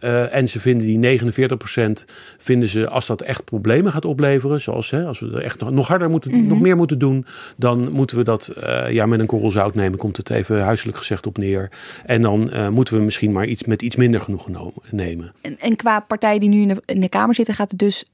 Uh, 0.04 0.34
en 0.34 0.48
ze 0.48 0.60
vinden 0.60 0.86
die 0.86 1.20
49% 1.20 2.04
vinden 2.38 2.68
ze 2.68 2.88
als 2.88 3.06
dat 3.06 3.22
echt 3.22 3.44
problemen 3.44 3.92
gaat 3.92 4.04
opleveren, 4.04 4.60
zoals 4.60 4.90
hè, 4.90 5.04
als 5.04 5.20
we 5.20 5.30
er 5.30 5.42
echt 5.42 5.60
nog, 5.60 5.70
nog 5.70 5.88
harder 5.88 6.10
moeten, 6.10 6.30
mm 6.30 6.40
-hmm. 6.40 6.48
nog 6.48 6.60
meer 6.60 6.76
moeten 6.76 6.98
doen, 6.98 7.26
dan 7.56 7.90
moeten 7.90 8.16
we 8.16 8.24
dat 8.24 8.52
uh, 8.58 8.90
ja, 8.90 9.06
met 9.06 9.20
een 9.20 9.26
korrel 9.26 9.50
zout 9.50 9.74
nemen. 9.74 9.98
Komt 9.98 10.16
het 10.16 10.30
even 10.30 10.60
huiselijk 10.60 10.96
gezegd 10.96 11.26
op 11.26 11.38
neer. 11.38 11.70
En 12.04 12.22
dan 12.22 12.50
uh, 12.52 12.68
moeten 12.68 12.98
we 12.98 13.02
misschien 13.02 13.32
maar 13.32 13.46
iets 13.46 13.64
met 13.64 13.82
iets 13.82 13.96
minder 13.96 14.20
genoeg 14.20 14.48
nemen. 14.90 15.32
En, 15.40 15.58
en 15.58 15.76
qua 15.76 16.00
partijen 16.00 16.40
die 16.40 16.48
nu 16.48 16.60
in 16.60 16.68
de, 16.68 16.82
in 16.86 17.00
de 17.00 17.08
Kamer 17.08 17.34
zitten, 17.34 17.54
gaat 17.54 17.70
het 17.70 17.78
dus 17.78 18.04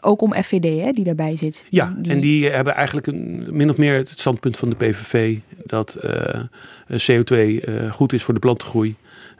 ook 0.00 0.22
om 0.22 0.34
FVD, 0.34 0.80
hè, 0.84 0.92
die 0.92 1.04
daarbij 1.04 1.36
zit. 1.36 1.66
Ja, 1.70 1.94
die... 1.98 2.12
en 2.12 2.20
die 2.20 2.48
hebben 2.48 2.74
eigenlijk 2.74 2.87
een, 2.92 3.46
min 3.50 3.70
of 3.70 3.76
meer 3.76 3.94
het 3.94 4.08
standpunt 4.08 4.56
van 4.56 4.70
de 4.70 4.76
PVV 4.76 5.38
dat 5.64 5.98
uh, 6.04 6.42
CO2 6.90 7.36
uh, 7.36 7.92
goed 7.92 8.12
is 8.12 8.22
voor 8.22 8.34
de 8.34 8.40
plantengroei. 8.40 8.96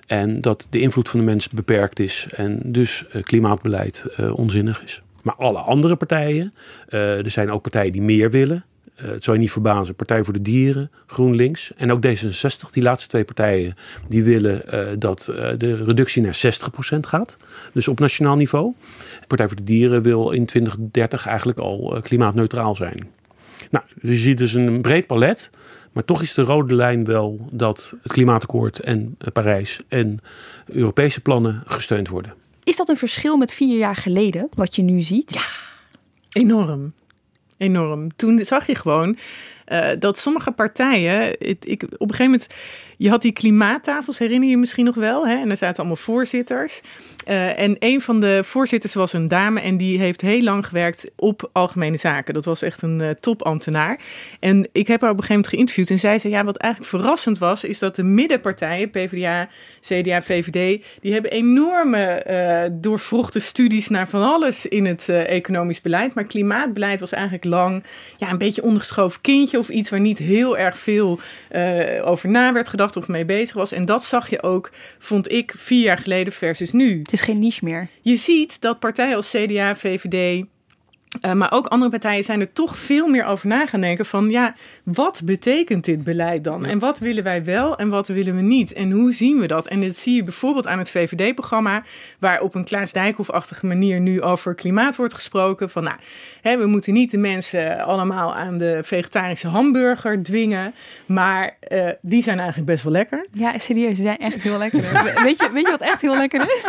En 0.06 0.40
dat 0.40 0.66
de 0.70 0.80
invloed 0.80 1.08
van 1.08 1.20
de 1.20 1.26
mens 1.26 1.48
beperkt 1.48 1.98
is 1.98 2.26
en 2.30 2.60
dus 2.64 3.04
uh, 3.12 3.22
klimaatbeleid 3.22 4.04
onzinnig 4.32 4.82
is. 4.82 5.02
Maar 5.22 5.34
alle 5.34 5.58
andere 5.58 5.96
partijen, 5.96 6.54
er 6.88 7.30
zijn 7.30 7.50
ook 7.50 7.62
partijen 7.62 7.92
die 7.92 8.02
meer 8.02 8.30
willen. 8.30 8.64
Het 8.94 9.24
zou 9.24 9.36
je 9.36 9.42
niet 9.42 9.52
verbazen, 9.52 9.94
Partij 9.94 10.24
voor 10.24 10.32
de 10.32 10.42
Dieren, 10.42 10.90
GroenLinks 11.06 11.72
en 11.76 11.92
ook 11.92 12.06
D66. 12.06 12.70
Die 12.70 12.82
laatste 12.82 13.08
twee 13.08 13.24
partijen 13.24 13.74
die 14.08 14.22
willen 14.22 14.62
dat 14.98 15.32
de 15.56 15.84
reductie 15.84 16.22
naar 16.22 16.40
60% 16.96 16.98
gaat. 17.00 17.36
Dus 17.72 17.88
op 17.88 17.98
nationaal 18.00 18.36
niveau. 18.36 18.74
Partij 19.26 19.46
voor 19.46 19.56
de 19.56 19.64
Dieren 19.64 20.02
wil 20.02 20.30
in 20.30 20.46
2030 20.46 21.26
eigenlijk 21.26 21.58
al 21.58 22.00
klimaatneutraal 22.02 22.76
zijn. 22.76 23.08
Nou, 23.70 23.84
je 24.02 24.16
ziet 24.16 24.38
dus 24.38 24.52
een 24.52 24.80
breed 24.80 25.06
palet. 25.06 25.50
Maar 25.92 26.04
toch 26.04 26.22
is 26.22 26.34
de 26.34 26.42
rode 26.42 26.74
lijn 26.74 27.04
wel 27.04 27.48
dat 27.50 27.94
het 28.02 28.12
klimaatakkoord 28.12 28.80
en 28.80 29.16
uh, 29.18 29.28
Parijs 29.32 29.80
en 29.88 30.18
Europese 30.66 31.20
plannen 31.20 31.62
gesteund 31.66 32.08
worden. 32.08 32.34
Is 32.64 32.76
dat 32.76 32.88
een 32.88 32.96
verschil 32.96 33.36
met 33.36 33.52
vier 33.52 33.78
jaar 33.78 33.96
geleden, 33.96 34.48
wat 34.54 34.76
je 34.76 34.82
nu 34.82 35.00
ziet? 35.00 35.34
Ja, 35.34 35.44
enorm. 36.40 36.92
Enorm. 37.56 38.16
Toen 38.16 38.44
zag 38.44 38.66
je 38.66 38.74
gewoon 38.74 39.16
uh, 39.68 39.88
dat 39.98 40.18
sommige 40.18 40.50
partijen. 40.50 41.20
Het, 41.38 41.66
ik, 41.66 41.82
op 41.82 42.08
een 42.08 42.14
gegeven 42.14 42.24
moment. 42.24 42.46
Je 42.98 43.08
had 43.08 43.22
die 43.22 43.32
klimaattafels, 43.32 44.18
herinner 44.18 44.44
je, 44.44 44.50
je 44.50 44.58
misschien 44.58 44.84
nog 44.84 44.94
wel? 44.94 45.26
Hè? 45.26 45.34
En 45.34 45.50
er 45.50 45.56
zaten 45.56 45.78
allemaal 45.78 45.96
voorzitters. 45.96 46.80
Uh, 47.28 47.60
en 47.60 47.76
een 47.78 48.00
van 48.00 48.20
de 48.20 48.40
voorzitters 48.44 48.94
was 48.94 49.12
een 49.12 49.28
dame 49.28 49.60
en 49.60 49.76
die 49.76 49.98
heeft 49.98 50.20
heel 50.20 50.42
lang 50.42 50.66
gewerkt 50.66 51.10
op 51.16 51.50
algemene 51.52 51.96
zaken. 51.96 52.34
Dat 52.34 52.44
was 52.44 52.62
echt 52.62 52.82
een 52.82 53.02
uh, 53.02 53.10
topambtenaar. 53.10 54.00
En 54.40 54.68
ik 54.72 54.86
heb 54.86 55.00
haar 55.00 55.10
op 55.10 55.16
een 55.16 55.24
gegeven 55.24 55.34
moment 55.34 55.48
geïnterviewd 55.48 55.90
en 55.90 55.98
zij 55.98 56.18
zei, 56.18 56.32
ja, 56.32 56.44
wat 56.44 56.56
eigenlijk 56.56 56.92
verrassend 56.92 57.38
was, 57.38 57.64
is 57.64 57.78
dat 57.78 57.96
de 57.96 58.02
middenpartijen, 58.02 58.90
PvdA, 58.90 59.48
CDA, 59.80 60.22
VVD, 60.22 60.84
die 61.00 61.12
hebben 61.12 61.30
enorme 61.30 62.24
uh, 62.28 62.78
doorvrochte 62.80 63.40
studies 63.40 63.88
naar 63.88 64.08
van 64.08 64.22
alles 64.22 64.66
in 64.66 64.86
het 64.86 65.08
economisch 65.08 65.80
beleid. 65.80 66.14
Maar 66.14 66.24
klimaatbeleid 66.24 67.00
was 67.00 67.12
eigenlijk 67.12 67.44
lang 67.44 67.84
ja, 68.16 68.30
een 68.30 68.38
beetje 68.38 68.62
ondergeschoven 68.62 69.20
kindje 69.20 69.58
of 69.58 69.68
iets 69.68 69.90
waar 69.90 70.00
niet 70.00 70.18
heel 70.18 70.58
erg 70.58 70.78
veel 70.78 71.20
over 72.04 72.28
na 72.28 72.52
werd 72.52 72.68
gedacht 72.68 72.87
of 72.96 73.08
mee 73.08 73.24
bezig 73.24 73.54
was. 73.54 73.72
En 73.72 73.84
dat 73.84 74.04
zag 74.04 74.30
je 74.30 74.42
ook, 74.42 74.70
vond 74.98 75.32
ik, 75.32 75.52
vier 75.56 75.82
jaar 75.82 75.98
geleden 75.98 76.32
versus 76.32 76.72
nu 76.72 77.02
is 77.10 77.20
geen 77.20 77.38
niche 77.38 77.64
meer. 77.64 77.88
Je 78.02 78.16
ziet 78.16 78.60
dat 78.60 78.78
partijen 78.78 79.16
als 79.16 79.30
CDA, 79.30 79.76
VVD, 79.76 80.44
uh, 81.24 81.32
maar 81.32 81.52
ook 81.52 81.66
andere 81.66 81.90
partijen 81.90 82.24
zijn 82.24 82.40
er 82.40 82.52
toch 82.52 82.78
veel 82.78 83.08
meer 83.08 83.24
over 83.24 83.48
na 83.48 83.66
gaan 83.66 83.80
denken 83.80 84.06
van 84.06 84.30
ja, 84.30 84.54
wat 84.82 85.20
betekent 85.24 85.84
dit 85.84 86.04
beleid 86.04 86.44
dan? 86.44 86.64
En 86.64 86.78
wat 86.78 86.98
willen 86.98 87.24
wij 87.24 87.44
wel 87.44 87.76
en 87.76 87.88
wat 87.88 88.08
willen 88.08 88.36
we 88.36 88.42
niet? 88.42 88.72
En 88.72 88.90
hoe 88.90 89.12
zien 89.12 89.38
we 89.38 89.46
dat? 89.46 89.66
En 89.66 89.80
dit 89.80 89.96
zie 89.96 90.14
je 90.14 90.22
bijvoorbeeld 90.22 90.66
aan 90.66 90.78
het 90.78 90.90
VVD-programma, 90.90 91.82
waar 92.18 92.40
op 92.40 92.54
een 92.54 92.64
Klaas 92.64 92.92
Dijkhoff-achtige 92.92 93.66
manier 93.66 94.00
nu 94.00 94.22
over 94.22 94.54
klimaat 94.54 94.96
wordt 94.96 95.14
gesproken. 95.14 95.70
Van 95.70 95.82
nou, 95.82 95.96
hè, 96.42 96.58
we 96.58 96.66
moeten 96.66 96.92
niet 96.92 97.10
de 97.10 97.18
mensen 97.18 97.80
allemaal 97.80 98.34
aan 98.34 98.58
de 98.58 98.80
vegetarische 98.82 99.48
hamburger 99.48 100.22
dwingen, 100.22 100.72
maar 101.06 101.56
uh, 101.68 101.88
die 102.00 102.22
zijn 102.22 102.38
eigenlijk 102.38 102.68
best 102.70 102.82
wel 102.82 102.92
lekker. 102.92 103.26
Ja, 103.32 103.58
serieus, 103.58 103.96
ze 103.96 104.02
zijn 104.02 104.18
echt 104.18 104.42
heel 104.42 104.58
lekker. 104.58 104.80
weet, 105.24 105.38
je, 105.38 105.50
weet 105.52 105.64
je 105.64 105.70
wat 105.70 105.80
echt 105.80 106.00
heel 106.00 106.16
lekker 106.16 106.40
is? 106.40 106.64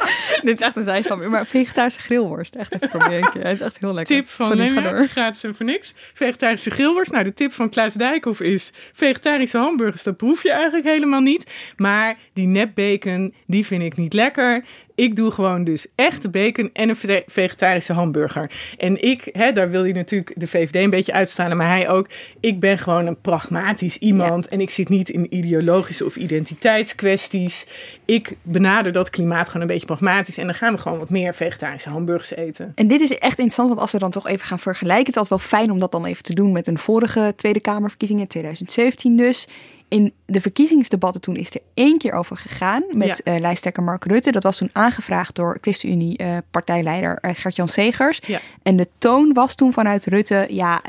dit 0.42 0.60
is 0.60 0.66
echt 0.66 0.76
een 0.76 0.84
zijstap, 0.84 1.26
maar 1.26 1.46
vegetarische 1.46 2.00
grillworst, 2.00 2.54
echt 2.54 2.74
even 2.74 2.88
proberen. 2.88 3.30
Het 3.32 3.60
is 3.60 3.60
echt 3.60 3.80
heel 3.82 3.94
lekker. 3.94 4.16
Tip 4.16 4.28
van 4.28 4.46
Sorry, 4.46 5.08
gaat 5.08 5.36
ze 5.36 5.54
voor 5.54 5.66
niks. 5.66 5.92
Vegetarische 5.96 6.70
grillworst. 6.70 7.12
Nou, 7.12 7.24
de 7.24 7.34
tip 7.34 7.52
van 7.52 7.70
Klaas 7.70 7.94
Dijkhoff 7.94 8.40
is 8.40 8.72
vegetarische 8.92 9.58
hamburgers. 9.58 10.02
Dat 10.02 10.16
proef 10.16 10.42
je 10.42 10.50
eigenlijk 10.52 10.84
helemaal 10.84 11.20
niet. 11.20 11.72
Maar 11.76 12.16
die 12.32 12.46
nepbacon, 12.46 13.34
die 13.46 13.66
vind 13.66 13.82
ik 13.82 13.96
niet 13.96 14.12
lekker. 14.12 14.64
Ik 15.02 15.16
doe 15.16 15.30
gewoon 15.30 15.64
dus 15.64 15.86
echte 15.94 16.28
bacon 16.28 16.70
en 16.72 16.88
een 16.88 17.22
vegetarische 17.26 17.92
hamburger. 17.92 18.50
En 18.78 19.02
ik, 19.02 19.28
hè, 19.32 19.52
daar 19.52 19.70
wil 19.70 19.84
je 19.84 19.94
natuurlijk 19.94 20.32
de 20.36 20.46
VVD 20.46 20.74
een 20.74 20.90
beetje 20.90 21.12
uitstralen, 21.12 21.56
maar 21.56 21.68
hij 21.68 21.88
ook. 21.88 22.08
Ik 22.40 22.60
ben 22.60 22.78
gewoon 22.78 23.06
een 23.06 23.20
pragmatisch 23.20 23.98
iemand 23.98 24.48
en 24.48 24.60
ik 24.60 24.70
zit 24.70 24.88
niet 24.88 25.08
in 25.08 25.34
ideologische 25.34 26.04
of 26.04 26.16
identiteitskwesties. 26.16 27.66
Ik 28.04 28.36
benader 28.42 28.92
dat 28.92 29.10
klimaat 29.10 29.46
gewoon 29.46 29.62
een 29.62 29.68
beetje 29.68 29.86
pragmatisch 29.86 30.38
en 30.38 30.46
dan 30.46 30.54
gaan 30.54 30.74
we 30.74 30.80
gewoon 30.80 30.98
wat 30.98 31.10
meer 31.10 31.34
vegetarische 31.34 31.90
hamburgers 31.90 32.34
eten. 32.34 32.72
En 32.74 32.86
dit 32.86 33.00
is 33.00 33.10
echt 33.10 33.38
interessant, 33.38 33.68
want 33.68 33.80
als 33.80 33.92
we 33.92 33.98
dan 33.98 34.10
toch 34.10 34.26
even 34.26 34.46
gaan 34.46 34.58
vergelijken, 34.58 35.06
het 35.06 35.14
is 35.14 35.20
altijd 35.20 35.40
wel 35.40 35.58
fijn 35.58 35.70
om 35.70 35.78
dat 35.78 35.92
dan 35.92 36.04
even 36.04 36.22
te 36.22 36.34
doen 36.34 36.52
met 36.52 36.66
een 36.66 36.78
vorige 36.78 37.32
Tweede 37.36 37.60
Kamerverkiezingen, 37.60 38.26
2017 38.26 39.16
dus 39.16 39.48
in 39.92 40.12
de 40.26 40.40
verkiezingsdebatten 40.40 41.20
toen 41.20 41.36
is 41.36 41.54
er 41.54 41.60
één 41.74 41.98
keer 41.98 42.12
over 42.12 42.36
gegaan 42.36 42.84
met 42.90 43.20
ja. 43.24 43.34
uh, 43.34 43.40
lijsttrekker 43.40 43.82
Mark 43.82 44.04
Rutte. 44.04 44.30
Dat 44.30 44.42
was 44.42 44.56
toen 44.56 44.70
aangevraagd 44.72 45.34
door 45.34 45.58
ChristenUnie 45.60 46.22
uh, 46.22 46.36
partijleider 46.50 47.18
uh, 47.22 47.30
Gert-Jan 47.34 47.68
Segers. 47.68 48.20
Ja. 48.26 48.40
En 48.62 48.76
de 48.76 48.88
toon 48.98 49.32
was 49.32 49.54
toen 49.54 49.72
vanuit 49.72 50.06
Rutte, 50.06 50.46
ja, 50.50 50.82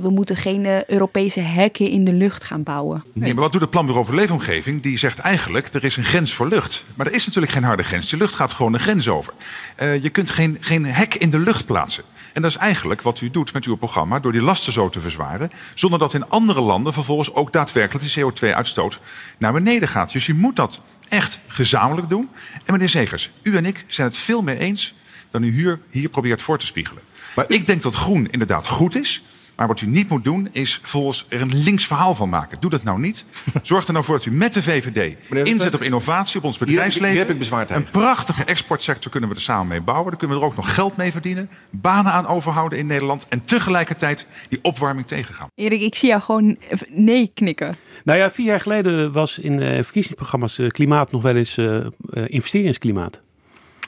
we 0.00 0.10
moeten 0.10 0.36
geen 0.36 0.90
Europese 0.90 1.40
hekken 1.40 1.88
in 1.88 2.04
de 2.04 2.12
lucht 2.12 2.44
gaan 2.44 2.62
bouwen. 2.62 3.04
Nee, 3.12 3.34
maar 3.34 3.42
wat 3.42 3.52
doet 3.52 3.60
het 3.60 3.70
Planbureau 3.70 4.06
voor 4.06 4.14
Leefomgeving? 4.14 4.82
Die 4.82 4.98
zegt 4.98 5.18
eigenlijk, 5.18 5.74
er 5.74 5.84
is 5.84 5.96
een 5.96 6.04
grens 6.04 6.34
voor 6.34 6.48
lucht. 6.48 6.84
Maar 6.94 7.06
er 7.06 7.14
is 7.14 7.26
natuurlijk 7.26 7.52
geen 7.52 7.62
harde 7.62 7.82
grens. 7.82 8.10
De 8.10 8.16
lucht 8.16 8.34
gaat 8.34 8.52
gewoon 8.52 8.74
een 8.74 8.80
grens 8.80 9.08
over. 9.08 9.32
je 9.78 10.10
kunt 10.10 10.30
geen, 10.30 10.56
geen 10.60 10.84
hek 10.84 11.14
in 11.14 11.30
de 11.30 11.38
lucht 11.38 11.66
plaatsen. 11.66 12.04
En 12.36 12.42
dat 12.42 12.50
is 12.50 12.56
eigenlijk 12.56 13.02
wat 13.02 13.20
u 13.20 13.30
doet 13.30 13.52
met 13.52 13.64
uw 13.64 13.76
programma 13.76 14.20
door 14.20 14.32
die 14.32 14.42
lasten 14.42 14.72
zo 14.72 14.88
te 14.88 15.00
verzwaren, 15.00 15.50
zonder 15.74 15.98
dat 15.98 16.14
in 16.14 16.28
andere 16.28 16.60
landen 16.60 16.92
vervolgens 16.92 17.34
ook 17.34 17.52
daadwerkelijk 17.52 18.14
de 18.14 18.20
CO2-uitstoot 18.20 19.00
naar 19.38 19.52
beneden 19.52 19.88
gaat. 19.88 20.12
Dus 20.12 20.26
je 20.26 20.34
moet 20.34 20.56
dat 20.56 20.80
echt 21.08 21.38
gezamenlijk 21.46 22.08
doen. 22.08 22.28
En 22.64 22.72
meneer 22.72 22.88
Zegers, 22.88 23.30
u 23.42 23.56
en 23.56 23.64
ik 23.64 23.84
zijn 23.86 24.08
het 24.08 24.16
veel 24.16 24.42
meer 24.42 24.56
eens 24.56 24.94
dan 25.30 25.42
u 25.42 25.52
hier, 25.52 25.80
hier 25.90 26.08
probeert 26.08 26.42
voor 26.42 26.58
te 26.58 26.66
spiegelen. 26.66 27.02
Maar 27.36 27.44
ik 27.48 27.66
denk 27.66 27.82
dat 27.82 27.94
groen 27.94 28.30
inderdaad 28.30 28.66
goed 28.66 28.96
is. 28.96 29.22
Maar 29.56 29.66
wat 29.66 29.80
u 29.80 29.86
niet 29.86 30.08
moet 30.08 30.24
doen, 30.24 30.48
is 30.52 30.80
volgens 30.82 31.26
er 31.28 31.40
een 31.40 31.54
links 31.54 31.86
verhaal 31.86 32.14
van 32.14 32.28
maken. 32.28 32.60
Doe 32.60 32.70
dat 32.70 32.82
nou 32.82 33.00
niet. 33.00 33.24
Zorg 33.62 33.86
er 33.86 33.92
nou 33.92 34.04
voor 34.04 34.16
dat 34.16 34.24
u 34.24 34.30
met 34.30 34.54
de 34.54 34.62
VVD 34.62 35.16
inzet 35.30 35.74
op 35.74 35.82
innovatie, 35.82 36.38
op 36.38 36.44
ons 36.44 36.58
bedrijfsleven. 36.58 37.10
Hier 37.10 37.18
heb 37.18 37.30
ik 37.30 37.38
bezwaar 37.38 37.70
Een 37.70 37.90
prachtige 37.90 38.44
exportsector 38.44 39.10
kunnen 39.10 39.28
we 39.28 39.34
er 39.34 39.40
samen 39.40 39.66
mee 39.66 39.80
bouwen. 39.80 40.10
Daar 40.10 40.18
kunnen 40.18 40.36
we 40.36 40.42
er 40.42 40.48
ook 40.48 40.56
nog 40.56 40.74
geld 40.74 40.96
mee 40.96 41.12
verdienen. 41.12 41.50
Banen 41.70 42.12
aan 42.12 42.26
overhouden 42.26 42.78
in 42.78 42.86
Nederland. 42.86 43.28
En 43.28 43.42
tegelijkertijd 43.42 44.26
die 44.48 44.58
opwarming 44.62 45.06
tegengaan. 45.06 45.48
Erik, 45.54 45.80
ik 45.80 45.94
zie 45.94 46.08
jou 46.08 46.20
gewoon 46.20 46.56
nee 46.90 47.30
knikken. 47.34 47.76
Nou 48.04 48.18
ja, 48.18 48.30
vier 48.30 48.46
jaar 48.46 48.60
geleden 48.60 49.12
was 49.12 49.38
in 49.38 49.60
uh, 49.60 49.74
verkiezingsprogramma's 49.74 50.58
uh, 50.58 50.68
klimaat 50.68 51.12
nog 51.12 51.22
wel 51.22 51.36
eens 51.36 51.56
uh, 51.56 51.86
investeringsklimaat. 52.26 53.20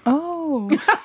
Oh. 0.03 0.71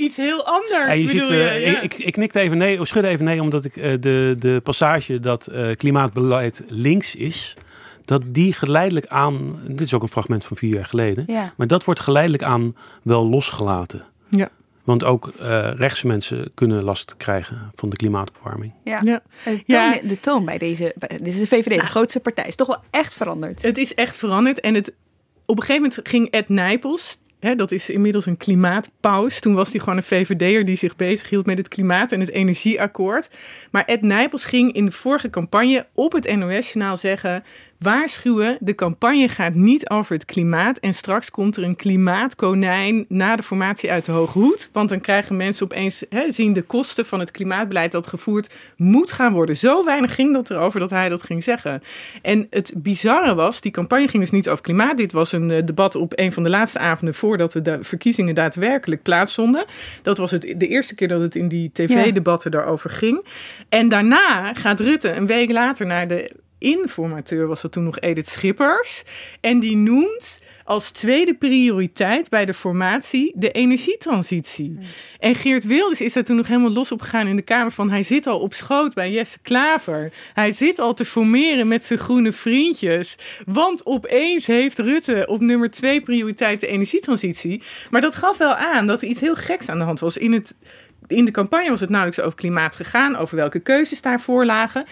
iets 0.00 0.16
heel 0.16 0.46
anders. 0.46 0.86
Ja, 0.86 0.92
je 0.92 1.06
ziet, 1.06 1.28
je, 1.28 1.34
ja. 1.34 1.80
ik, 1.80 1.94
ik 1.94 2.12
knikte 2.12 2.40
even 2.40 2.58
nee, 2.58 2.80
of 2.80 2.86
schudde 2.86 3.08
even 3.08 3.24
nee, 3.24 3.42
omdat 3.42 3.64
ik 3.64 3.76
uh, 3.76 3.84
de, 4.00 4.36
de 4.38 4.60
passage 4.64 5.20
dat 5.20 5.48
uh, 5.52 5.74
klimaatbeleid 5.74 6.64
links 6.68 7.14
is, 7.14 7.56
dat 8.04 8.22
die 8.26 8.52
geleidelijk 8.52 9.06
aan, 9.06 9.60
dit 9.66 9.80
is 9.80 9.94
ook 9.94 10.02
een 10.02 10.08
fragment 10.08 10.44
van 10.44 10.56
vier 10.56 10.74
jaar 10.74 10.84
geleden, 10.84 11.24
ja. 11.26 11.52
maar 11.56 11.66
dat 11.66 11.84
wordt 11.84 12.00
geleidelijk 12.00 12.42
aan 12.42 12.76
wel 13.02 13.26
losgelaten. 13.26 14.04
Ja. 14.28 14.50
Want 14.84 15.04
ook 15.04 15.32
uh, 15.40 15.70
rechtse 15.74 16.06
mensen 16.06 16.50
kunnen 16.54 16.82
last 16.82 17.14
krijgen 17.16 17.70
van 17.74 17.90
de 17.90 17.96
klimaatopwarming. 17.96 18.72
Ja, 18.84 19.00
ja. 19.04 19.22
De, 19.44 19.62
toon, 19.66 20.08
de 20.08 20.20
toon 20.20 20.44
bij 20.44 20.58
deze, 20.58 20.94
bij, 20.98 21.08
dit 21.08 21.26
is 21.26 21.40
de 21.40 21.46
VVD, 21.46 21.68
nou, 21.68 21.80
de 21.80 21.86
grootste 21.86 22.20
partij, 22.20 22.46
is 22.46 22.56
toch 22.56 22.66
wel 22.66 22.82
echt 22.90 23.14
veranderd. 23.14 23.62
Het 23.62 23.78
is 23.78 23.94
echt 23.94 24.16
veranderd 24.16 24.60
en 24.60 24.74
het, 24.74 24.92
op 25.46 25.56
een 25.56 25.62
gegeven 25.64 25.82
moment 25.82 26.08
ging 26.08 26.30
Ed 26.30 26.48
Nijpels, 26.48 27.18
Hè, 27.40 27.54
dat 27.54 27.72
is 27.72 27.90
inmiddels 27.90 28.26
een 28.26 28.36
klimaatpaus. 28.36 29.40
Toen 29.40 29.54
was 29.54 29.70
hij 29.70 29.80
gewoon 29.80 29.96
een 29.96 30.02
VVD'er 30.02 30.64
die 30.64 30.76
zich 30.76 30.96
bezighield 30.96 31.46
met 31.46 31.58
het 31.58 31.68
klimaat 31.68 32.12
en 32.12 32.20
het 32.20 32.30
energieakkoord. 32.30 33.30
Maar 33.70 33.84
Ed 33.84 34.02
Nijpels 34.02 34.44
ging 34.44 34.72
in 34.72 34.84
de 34.84 34.90
vorige 34.90 35.30
campagne 35.30 35.86
op 35.94 36.12
het 36.12 36.36
NOS-journaal 36.36 36.96
zeggen 36.96 37.44
waarschuwen, 37.80 38.56
de 38.60 38.74
campagne 38.74 39.28
gaat 39.28 39.54
niet 39.54 39.88
over 39.90 40.14
het 40.14 40.24
klimaat. 40.24 40.78
En 40.78 40.94
straks 40.94 41.30
komt 41.30 41.56
er 41.56 41.62
een 41.62 41.76
klimaatkonijn 41.76 43.04
na 43.08 43.36
de 43.36 43.42
formatie 43.42 43.90
uit 43.90 44.04
de 44.04 44.12
Hoge 44.12 44.38
Hoed. 44.38 44.68
Want 44.72 44.88
dan 44.88 45.00
krijgen 45.00 45.36
mensen 45.36 45.64
opeens, 45.64 46.04
hè, 46.08 46.32
zien 46.32 46.52
de 46.52 46.62
kosten 46.62 47.06
van 47.06 47.20
het 47.20 47.30
klimaatbeleid 47.30 47.92
dat 47.92 48.06
gevoerd 48.06 48.56
moet 48.76 49.12
gaan 49.12 49.32
worden. 49.32 49.56
Zo 49.56 49.84
weinig 49.84 50.14
ging 50.14 50.34
dat 50.34 50.50
erover 50.50 50.80
dat 50.80 50.90
hij 50.90 51.08
dat 51.08 51.22
ging 51.22 51.44
zeggen. 51.44 51.82
En 52.22 52.46
het 52.50 52.72
bizarre 52.76 53.34
was, 53.34 53.60
die 53.60 53.72
campagne 53.72 54.08
ging 54.08 54.22
dus 54.22 54.32
niet 54.32 54.48
over 54.48 54.62
klimaat. 54.62 54.96
Dit 54.96 55.12
was 55.12 55.32
een 55.32 55.50
uh, 55.50 55.64
debat 55.64 55.94
op 55.94 56.12
een 56.16 56.32
van 56.32 56.42
de 56.42 56.50
laatste 56.50 56.78
avonden 56.78 57.14
voordat 57.14 57.52
de 57.52 57.78
verkiezingen 57.80 58.34
daadwerkelijk 58.34 59.02
plaatsvonden. 59.02 59.64
Dat 60.02 60.18
was 60.18 60.30
het, 60.30 60.54
de 60.56 60.68
eerste 60.68 60.94
keer 60.94 61.08
dat 61.08 61.20
het 61.20 61.34
in 61.34 61.48
die 61.48 61.70
tv-debatten 61.72 62.50
ja. 62.50 62.58
daarover 62.58 62.90
ging. 62.90 63.26
En 63.68 63.88
daarna 63.88 64.54
gaat 64.54 64.80
Rutte 64.80 65.12
een 65.12 65.26
week 65.26 65.50
later 65.50 65.86
naar 65.86 66.08
de 66.08 66.48
informateur 66.60 67.46
was 67.46 67.60
dat 67.60 67.72
toen 67.72 67.84
nog 67.84 68.00
Edith 68.00 68.28
Schippers. 68.28 69.02
En 69.40 69.58
die 69.58 69.76
noemt 69.76 70.40
als 70.70 70.90
tweede 70.90 71.34
prioriteit 71.34 72.28
bij 72.28 72.44
de 72.44 72.54
formatie 72.54 73.32
de 73.34 73.50
energietransitie. 73.50 74.72
Hmm. 74.76 74.86
En 75.18 75.34
Geert 75.34 75.64
Wilders 75.64 76.00
is 76.00 76.12
daar 76.12 76.24
toen 76.24 76.36
nog 76.36 76.46
helemaal 76.46 76.72
los 76.72 76.92
op 76.92 77.00
gegaan 77.00 77.26
in 77.26 77.36
de 77.36 77.42
Kamer 77.42 77.72
van... 77.72 77.90
hij 77.90 78.02
zit 78.02 78.26
al 78.26 78.40
op 78.40 78.54
schoot 78.54 78.94
bij 78.94 79.10
Jesse 79.10 79.38
Klaver. 79.42 80.12
Hij 80.34 80.52
zit 80.52 80.78
al 80.78 80.94
te 80.94 81.04
formeren 81.04 81.68
met 81.68 81.84
zijn 81.84 81.98
groene 81.98 82.32
vriendjes. 82.32 83.18
Want 83.46 83.86
opeens 83.86 84.46
heeft 84.46 84.78
Rutte 84.78 85.26
op 85.28 85.40
nummer 85.40 85.70
twee 85.70 86.00
prioriteit 86.00 86.60
de 86.60 86.66
energietransitie. 86.66 87.62
Maar 87.90 88.00
dat 88.00 88.16
gaf 88.16 88.36
wel 88.36 88.54
aan 88.54 88.86
dat 88.86 89.02
er 89.02 89.08
iets 89.08 89.20
heel 89.20 89.36
geks 89.36 89.68
aan 89.68 89.78
de 89.78 89.84
hand 89.84 90.00
was. 90.00 90.16
In 90.16 90.32
het 90.32 90.56
in 91.06 91.24
de 91.24 91.30
campagne 91.30 91.70
was 91.70 91.80
het 91.80 91.90
nauwelijks 91.90 92.24
over 92.24 92.38
klimaat 92.38 92.76
gegaan, 92.76 93.16
over 93.16 93.36
welke 93.36 93.60
keuzes 93.60 94.02
daarvoor 94.02 94.44
lagen 94.44 94.84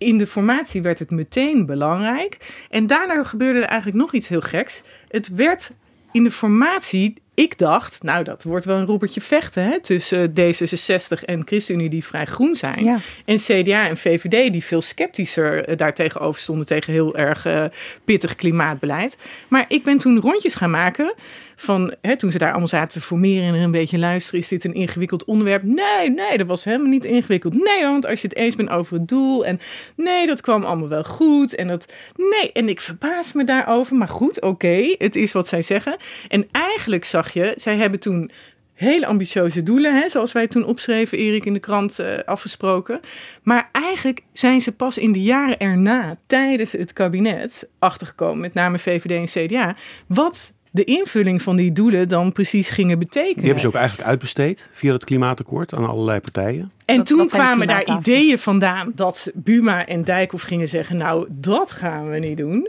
in 0.00 0.18
de 0.18 0.26
formatie 0.26 0.82
werd 0.82 0.98
het 0.98 1.10
meteen 1.10 1.66
belangrijk. 1.66 2.36
En 2.70 2.86
daarna 2.86 3.24
gebeurde 3.24 3.58
er 3.58 3.64
eigenlijk 3.64 3.98
nog 4.00 4.12
iets 4.12 4.28
heel 4.28 4.40
geks. 4.40 4.82
Het 5.08 5.28
werd 5.28 5.72
in 6.12 6.24
de 6.24 6.30
formatie 6.30 7.22
ik 7.40 7.58
dacht, 7.58 8.02
nou, 8.02 8.24
dat 8.24 8.44
wordt 8.44 8.64
wel 8.64 8.78
een 8.78 8.86
roepertje 8.86 9.20
vechten 9.20 9.64
hè, 9.64 9.80
tussen 9.80 10.30
D66 10.30 11.24
en 11.24 11.42
ChristenUnie, 11.44 11.88
die 11.88 12.04
vrij 12.04 12.26
groen 12.26 12.56
zijn. 12.56 12.84
Ja. 12.84 12.98
En 13.24 13.36
CDA 13.36 13.88
en 13.88 13.96
VVD, 13.96 14.52
die 14.52 14.64
veel 14.64 14.82
sceptischer 14.82 15.68
uh, 15.68 15.76
daartegenover 15.76 16.40
stonden 16.40 16.66
tegen 16.66 16.92
heel 16.92 17.16
erg 17.16 17.46
uh, 17.46 17.64
pittig 18.04 18.34
klimaatbeleid. 18.34 19.16
Maar 19.48 19.64
ik 19.68 19.82
ben 19.82 19.98
toen 19.98 20.20
rondjes 20.20 20.54
gaan 20.54 20.70
maken 20.70 21.14
van 21.60 21.94
hè, 22.00 22.16
toen 22.16 22.30
ze 22.30 22.38
daar 22.38 22.50
allemaal 22.50 22.66
zaten 22.66 23.00
te 23.00 23.06
formeren 23.06 23.48
en 23.48 23.54
er 23.54 23.62
een 23.62 23.70
beetje 23.70 23.98
luisteren, 23.98 24.40
is 24.40 24.48
dit 24.48 24.64
een 24.64 24.74
ingewikkeld 24.74 25.24
onderwerp? 25.24 25.62
Nee, 25.62 26.10
nee, 26.10 26.38
dat 26.38 26.46
was 26.46 26.64
helemaal 26.64 26.86
niet 26.86 27.04
ingewikkeld. 27.04 27.54
Nee, 27.54 27.82
want 27.82 28.06
als 28.06 28.20
je 28.20 28.28
het 28.28 28.36
eens 28.36 28.56
bent 28.56 28.68
over 28.68 28.96
het 28.96 29.08
doel 29.08 29.44
en 29.44 29.60
nee, 29.96 30.26
dat 30.26 30.40
kwam 30.40 30.64
allemaal 30.64 30.88
wel 30.88 31.04
goed 31.04 31.54
en 31.54 31.68
dat 31.68 31.92
nee, 32.16 32.52
en 32.52 32.68
ik 32.68 32.80
verbaas 32.80 33.32
me 33.32 33.44
daarover, 33.44 33.96
maar 33.96 34.08
goed, 34.08 34.40
oké, 34.40 34.94
het 34.98 35.16
is 35.16 35.32
wat 35.32 35.48
zij 35.48 35.62
zeggen. 35.62 35.96
En 36.28 36.46
eigenlijk 36.52 37.04
zag 37.04 37.30
je, 37.30 37.52
zij 37.56 37.76
hebben 37.76 38.00
toen 38.00 38.30
hele 38.74 39.06
ambitieuze 39.06 39.62
doelen, 39.62 40.00
hè, 40.00 40.08
zoals 40.08 40.32
wij 40.32 40.46
toen 40.46 40.64
opschreven, 40.64 41.18
Erik 41.18 41.44
in 41.44 41.52
de 41.52 41.58
krant 41.58 42.00
uh, 42.00 42.18
afgesproken. 42.24 43.00
Maar 43.42 43.68
eigenlijk 43.72 44.20
zijn 44.32 44.60
ze 44.60 44.72
pas 44.72 44.98
in 44.98 45.12
de 45.12 45.22
jaren 45.22 45.58
erna, 45.58 46.18
tijdens 46.26 46.72
het 46.72 46.92
kabinet, 46.92 47.68
achtergekomen, 47.78 48.40
met 48.40 48.54
name 48.54 48.78
VVD 48.78 49.10
en 49.10 49.46
CDA, 49.46 49.76
wat 50.06 50.52
de 50.70 50.84
invulling 50.84 51.42
van 51.42 51.56
die 51.56 51.72
doelen 51.72 52.08
dan 52.08 52.32
precies 52.32 52.68
gingen 52.68 52.98
betekenen. 52.98 53.34
Die 53.34 53.44
hebben 53.44 53.60
ze 53.60 53.66
ook 53.66 53.74
eigenlijk 53.74 54.08
uitbesteed 54.08 54.70
via 54.72 54.92
het 54.92 55.04
klimaatakkoord 55.04 55.74
aan 55.74 55.86
allerlei 55.86 56.20
partijen. 56.20 56.72
En 56.84 56.96
Dat- 56.96 57.06
toen 57.06 57.18
dat 57.18 57.28
kwamen 57.30 57.66
daar 57.66 57.96
ideeën 57.98 58.38
vandaan 58.38 58.92
dat 58.94 59.30
Buma 59.34 59.86
en 59.86 60.04
Dijkhoff 60.04 60.44
gingen 60.44 60.68
zeggen, 60.68 60.96
nou 60.96 61.26
dat 61.30 61.72
gaan 61.72 62.08
we 62.08 62.18
niet 62.18 62.36
doen. 62.36 62.68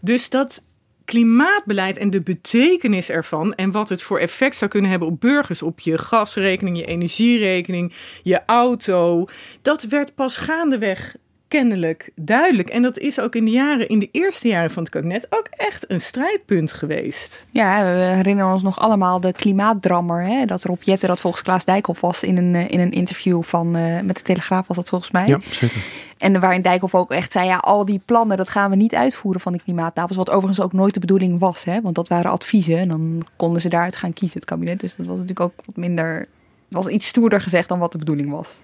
Dus 0.00 0.30
dat 0.30 0.62
klimaatbeleid 1.04 1.98
en 1.98 2.10
de 2.10 2.20
betekenis 2.20 3.10
ervan 3.10 3.54
en 3.54 3.70
wat 3.70 3.88
het 3.88 4.02
voor 4.02 4.18
effect 4.18 4.56
zou 4.56 4.70
kunnen 4.70 4.90
hebben 4.90 5.08
op 5.08 5.20
burgers, 5.20 5.62
op 5.62 5.80
je 5.80 5.98
gasrekening, 5.98 6.76
je 6.78 6.84
energierekening, 6.84 7.92
je 8.22 8.40
auto, 8.46 9.24
dat 9.62 9.82
werd 9.82 10.14
pas 10.14 10.36
gaandeweg 10.36 11.16
kennelijk 11.52 12.10
duidelijk. 12.14 12.68
En 12.68 12.82
dat 12.82 12.98
is 12.98 13.20
ook 13.20 13.34
in 13.34 13.44
de 13.44 13.50
jaren, 13.50 13.88
in 13.88 13.98
de 13.98 14.08
eerste 14.12 14.48
jaren 14.48 14.70
van 14.70 14.82
het 14.82 14.92
kabinet 14.92 15.26
ook 15.30 15.46
echt 15.50 15.90
een 15.90 16.00
strijdpunt 16.00 16.72
geweest. 16.72 17.44
Ja, 17.50 17.84
we 17.84 17.88
herinneren 17.88 18.52
ons 18.52 18.62
nog 18.62 18.78
allemaal 18.78 19.20
de 19.20 19.32
klimaatdrammer. 19.32 20.24
Hè? 20.24 20.44
Dat 20.44 20.64
Rob 20.64 20.82
Jetten 20.82 21.08
dat 21.08 21.20
volgens 21.20 21.42
Klaas 21.42 21.64
Dijkhoff 21.64 22.00
was 22.00 22.22
in 22.22 22.36
een, 22.36 22.54
eh, 22.54 22.70
in 22.70 22.80
een 22.80 22.92
interview 22.92 23.42
van, 23.42 23.76
eh, 23.76 24.00
met 24.00 24.16
de 24.16 24.22
Telegraaf 24.22 24.66
was 24.66 24.76
dat 24.76 24.88
volgens 24.88 25.10
mij. 25.10 25.26
Ja, 25.26 25.40
zeker. 25.50 25.82
En 26.18 26.40
waarin 26.40 26.62
Dijkhoff 26.62 26.94
ook 26.94 27.10
echt 27.10 27.32
zei, 27.32 27.46
ja, 27.46 27.56
al 27.56 27.84
die 27.84 28.00
plannen, 28.04 28.36
dat 28.36 28.48
gaan 28.48 28.70
we 28.70 28.76
niet 28.76 28.94
uitvoeren 28.94 29.40
van 29.40 29.52
die 29.52 29.62
klimaattafels. 29.62 30.16
Wat 30.16 30.30
overigens 30.30 30.60
ook 30.60 30.72
nooit 30.72 30.94
de 30.94 31.00
bedoeling 31.00 31.38
was, 31.38 31.64
hè? 31.64 31.80
want 31.80 31.94
dat 31.94 32.08
waren 32.08 32.30
adviezen. 32.30 32.78
En 32.78 32.88
dan 32.88 33.26
konden 33.36 33.62
ze 33.62 33.68
daaruit 33.68 33.96
gaan 33.96 34.12
kiezen, 34.12 34.38
het 34.40 34.48
kabinet. 34.48 34.80
Dus 34.80 34.94
dat 34.96 35.06
was 35.06 35.18
natuurlijk 35.18 35.40
ook 35.40 35.64
wat 35.66 35.76
minder, 35.76 36.28
was 36.68 36.86
iets 36.86 37.06
stoerder 37.06 37.40
gezegd 37.40 37.68
dan 37.68 37.78
wat 37.78 37.92
de 37.92 37.98
bedoeling 37.98 38.30
was. 38.30 38.58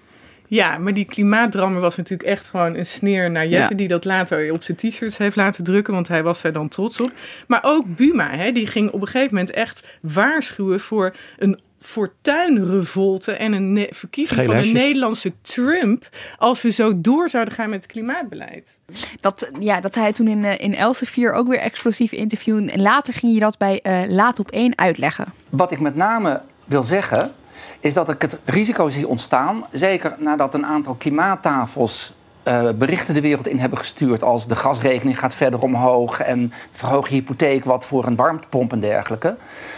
Ja, 0.49 0.77
maar 0.77 0.93
die 0.93 1.05
klimaatdrammer 1.05 1.81
was 1.81 1.95
natuurlijk 1.95 2.29
echt 2.29 2.47
gewoon 2.47 2.75
een 2.75 2.85
sneer 2.85 3.31
naar 3.31 3.47
Jette... 3.47 3.69
Ja. 3.69 3.77
die 3.77 3.87
dat 3.87 4.05
later 4.05 4.53
op 4.53 4.63
zijn 4.63 4.77
t-shirts 4.77 5.17
heeft 5.17 5.35
laten 5.35 5.63
drukken... 5.63 5.93
want 5.93 6.07
hij 6.07 6.23
was 6.23 6.41
daar 6.41 6.51
dan 6.51 6.67
trots 6.67 7.01
op. 7.01 7.11
Maar 7.47 7.59
ook 7.63 7.95
Buma, 7.95 8.29
hè, 8.29 8.51
die 8.51 8.67
ging 8.67 8.91
op 8.91 9.01
een 9.01 9.07
gegeven 9.07 9.33
moment 9.35 9.51
echt 9.51 9.97
waarschuwen... 10.01 10.79
voor 10.79 11.15
een 11.37 11.59
fortuinrevolte 11.81 13.31
en 13.31 13.53
een 13.53 13.87
verkiezing 13.91 14.45
van 14.45 14.55
een. 14.55 14.73
Nederlandse 14.73 15.33
Trump... 15.41 16.09
als 16.37 16.61
we 16.61 16.71
zo 16.71 17.01
door 17.01 17.29
zouden 17.29 17.53
gaan 17.53 17.69
met 17.69 17.83
het 17.83 17.91
klimaatbeleid. 17.91 18.79
Dat, 19.19 19.49
ja, 19.59 19.81
dat 19.81 19.95
hij 19.95 20.13
toen 20.13 20.27
in, 20.27 20.45
eh, 20.45 20.59
in 20.59 20.75
Elsevier 20.75 21.33
ook 21.33 21.47
weer 21.47 21.59
explosief 21.59 22.11
interviewde. 22.11 22.71
En 22.71 22.81
later 22.81 23.13
ging 23.13 23.33
je 23.33 23.39
dat 23.39 23.57
bij 23.57 23.81
eh, 23.81 24.01
Laat 24.07 24.39
op 24.39 24.51
één 24.51 24.77
uitleggen. 24.77 25.33
Wat 25.49 25.71
ik 25.71 25.79
met 25.79 25.95
name 25.95 26.41
wil 26.65 26.83
zeggen, 26.83 27.31
is 27.79 27.93
dat 27.93 28.09
ik 28.09 28.21
het 28.21 28.39
risico 28.45 28.89
zie 28.89 29.07
ontstaan. 29.07 29.65
Zeker 29.71 30.15
nadat 30.17 30.53
een 30.53 30.65
aantal 30.65 30.93
klimaattafels 30.93 32.13
eh, 32.43 32.69
berichten 32.75 33.13
de 33.13 33.21
wereld 33.21 33.47
in 33.47 33.59
hebben 33.59 33.79
gestuurd. 33.79 34.23
als 34.23 34.47
de 34.47 34.55
gasrekening 34.55 35.19
gaat 35.19 35.33
verder 35.33 35.61
omhoog. 35.61 36.19
en 36.19 36.53
verhoog 36.71 37.07
je 37.07 37.15
hypotheek 37.15 37.65
wat 37.65 37.85
voor 37.85 38.05
een 38.05 38.15
warmtepomp 38.15 38.71
en 38.71 38.79
dergelijke. 38.79 39.35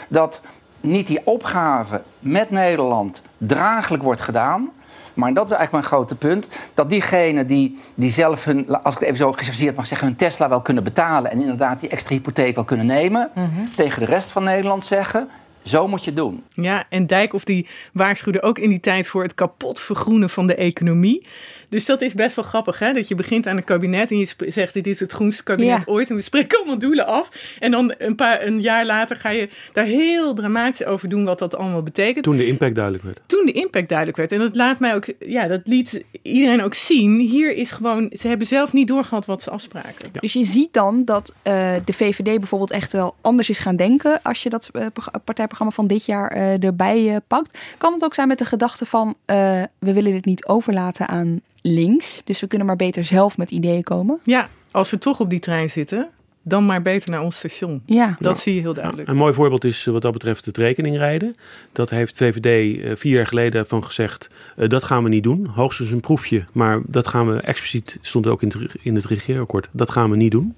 Dat 0.07 0.41
niet 0.81 1.07
die 1.07 1.21
opgave 1.23 2.01
met 2.19 2.49
Nederland 2.49 3.21
draaglijk 3.37 4.03
wordt 4.03 4.21
gedaan. 4.21 4.69
Maar 5.13 5.33
dat 5.33 5.45
is 5.45 5.51
eigenlijk 5.51 5.71
mijn 5.71 5.93
grote 5.93 6.15
punt. 6.15 6.47
Dat 6.73 6.89
diegenen 6.89 7.47
die, 7.47 7.79
die 7.95 8.11
zelf 8.11 8.43
hun, 8.43 8.83
als 8.83 8.93
ik 8.93 8.99
het 8.99 9.09
even 9.09 9.17
zo 9.17 9.31
gechargeerd 9.31 9.75
mag 9.75 9.85
zeggen, 9.85 10.07
hun 10.07 10.15
Tesla 10.15 10.49
wel 10.49 10.61
kunnen 10.61 10.83
betalen. 10.83 11.31
en 11.31 11.39
inderdaad 11.39 11.79
die 11.79 11.89
extra 11.89 12.15
hypotheek 12.15 12.55
wel 12.55 12.63
kunnen 12.63 12.85
nemen. 12.85 13.31
tegen 13.75 13.99
de 13.99 14.05
rest 14.05 14.31
van 14.31 14.43
Nederland 14.43 14.83
zeggen: 14.85 15.29
zo 15.63 15.87
moet 15.87 15.99
je 16.03 16.05
het 16.05 16.15
doen. 16.15 16.43
Ja, 16.49 16.85
en 16.89 17.07
Dijkhoff 17.07 17.43
die 17.43 17.67
waarschuwde 17.93 18.41
ook 18.41 18.59
in 18.59 18.69
die 18.69 18.79
tijd 18.79 19.07
voor 19.07 19.23
het 19.23 19.33
kapot 19.33 19.79
vergroenen 19.79 20.29
van 20.29 20.47
de 20.47 20.55
economie. 20.55 21.25
Dus 21.71 21.85
dat 21.85 22.01
is 22.01 22.13
best 22.13 22.35
wel 22.35 22.45
grappig, 22.45 22.79
hè? 22.79 22.93
Dat 22.93 23.07
je 23.07 23.15
begint 23.15 23.47
aan 23.47 23.57
een 23.57 23.63
kabinet 23.63 24.11
en 24.11 24.17
je 24.17 24.27
zegt: 24.47 24.73
Dit 24.73 24.87
is 24.87 24.99
het 24.99 25.11
groenste 25.11 25.43
kabinet 25.43 25.77
Ja. 25.85 25.91
ooit. 25.93 26.09
En 26.09 26.15
we 26.15 26.21
spreken 26.21 26.57
allemaal 26.57 26.79
doelen 26.79 27.05
af. 27.07 27.29
En 27.59 27.71
dan 27.71 27.93
een, 27.97 28.15
paar, 28.15 28.45
een 28.45 28.61
jaar 28.61 28.85
later 28.85 29.15
ga 29.17 29.29
je 29.29 29.49
daar 29.73 29.85
heel 29.85 30.33
dramatisch 30.33 30.85
over 30.85 31.09
doen 31.09 31.25
wat 31.25 31.39
dat 31.39 31.55
allemaal 31.55 31.83
betekent. 31.83 32.23
Toen 32.23 32.37
de 32.37 32.47
impact 32.47 32.75
duidelijk 32.75 33.03
werd. 33.03 33.19
Toen 33.25 33.45
de 33.45 33.51
impact 33.51 33.89
duidelijk 33.89 34.17
werd. 34.17 34.31
En 34.31 34.39
dat 34.39 34.55
laat 34.55 34.79
mij 34.79 34.95
ook, 34.95 35.05
ja, 35.19 35.47
dat 35.47 35.61
liet 35.63 36.03
iedereen 36.21 36.61
ook 36.61 36.73
zien. 36.73 37.19
Hier 37.19 37.51
is 37.53 37.71
gewoon, 37.71 38.09
ze 38.13 38.27
hebben 38.27 38.47
zelf 38.47 38.73
niet 38.73 38.87
doorgehad 38.87 39.25
wat 39.25 39.41
ze 39.43 39.49
afspraken. 39.49 40.11
Dus 40.19 40.33
je 40.33 40.43
ziet 40.43 40.73
dan 40.73 41.03
dat 41.05 41.33
eh, 41.41 41.73
de 41.85 41.93
VVD 41.93 42.23
bijvoorbeeld 42.39 42.71
echt 42.71 42.91
wel 42.93 43.15
anders 43.21 43.49
is 43.49 43.59
gaan 43.59 43.75
denken 43.75 44.19
als 44.23 44.43
je 44.43 44.49
dat 44.49 44.69
eh, 44.73 44.85
pro- 44.93 45.19
partijprogramma 45.23 45.73
van 45.73 45.87
dit 45.87 46.05
jaar 46.05 46.31
eh, 46.31 46.63
erbij 46.63 47.19
pakt. 47.27 47.57
Kan 47.77 47.93
het 47.93 48.03
ook 48.03 48.13
zijn 48.13 48.27
met 48.27 48.37
de 48.37 48.45
gedachte 48.45 48.85
van 48.85 49.15
eh, 49.25 49.35
we 49.79 49.93
willen 49.93 50.11
dit 50.11 50.25
niet 50.25 50.45
overlaten 50.45 51.07
aan 51.07 51.41
links, 51.61 52.21
dus 52.23 52.39
we 52.39 52.47
kunnen 52.47 52.67
maar 52.67 52.75
beter 52.75 53.03
zelf 53.03 53.37
met 53.37 53.51
ideeën 53.51 53.83
komen. 53.83 54.19
Ja, 54.23 54.49
als 54.71 54.89
we 54.89 54.97
toch 54.97 55.19
op 55.19 55.29
die 55.29 55.39
trein 55.39 55.69
zitten, 55.69 56.09
dan 56.43 56.65
maar 56.65 56.81
beter 56.81 57.09
naar 57.09 57.21
ons 57.21 57.35
station. 57.37 57.81
Ja, 57.85 58.15
Dat 58.19 58.39
zie 58.39 58.55
je 58.55 58.61
heel 58.61 58.73
duidelijk. 58.73 59.07
Een 59.07 59.15
mooi 59.15 59.33
voorbeeld 59.33 59.63
is 59.63 59.87
eh, 59.87 59.93
wat 59.93 60.01
dat 60.01 60.11
betreft 60.13 60.45
het 60.45 60.57
rekeningrijden. 60.57 61.35
Dat 61.71 61.89
heeft 61.89 62.17
VVD 62.17 62.77
eh, 62.83 62.91
vier 62.95 63.15
jaar 63.15 63.27
geleden 63.27 63.67
van 63.67 63.83
gezegd, 63.83 64.29
eh, 64.55 64.69
dat 64.69 64.83
gaan 64.83 65.03
we 65.03 65.09
niet 65.09 65.23
doen. 65.23 65.45
Hoogstens 65.45 65.89
een 65.89 65.99
proefje, 65.99 66.43
maar 66.53 66.81
dat 66.87 67.07
gaan 67.07 67.33
we 67.33 67.41
expliciet, 67.41 67.97
stond 68.01 68.27
ook 68.27 68.41
in 68.41 68.47
het, 68.47 68.57
re- 68.57 68.79
in 68.81 68.95
het 68.95 69.05
regeerakkoord, 69.05 69.67
dat 69.71 69.89
gaan 69.91 70.09
we 70.09 70.15
niet 70.15 70.31
doen. 70.31 70.55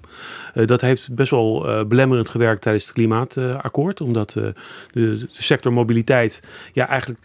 Eh, 0.54 0.66
dat 0.66 0.80
heeft 0.80 1.14
best 1.14 1.30
wel 1.30 1.68
eh, 1.68 1.84
belemmerend 1.84 2.28
gewerkt 2.28 2.62
tijdens 2.62 2.84
het 2.84 2.92
klimaatakkoord. 2.94 4.00
omdat 4.00 4.28
eh, 4.36 4.42
de, 4.42 4.52
de 4.92 5.26
sector 5.30 5.72
mobiliteit 5.72 6.42
ja, 6.72 6.88
eigenlijk 6.88 7.20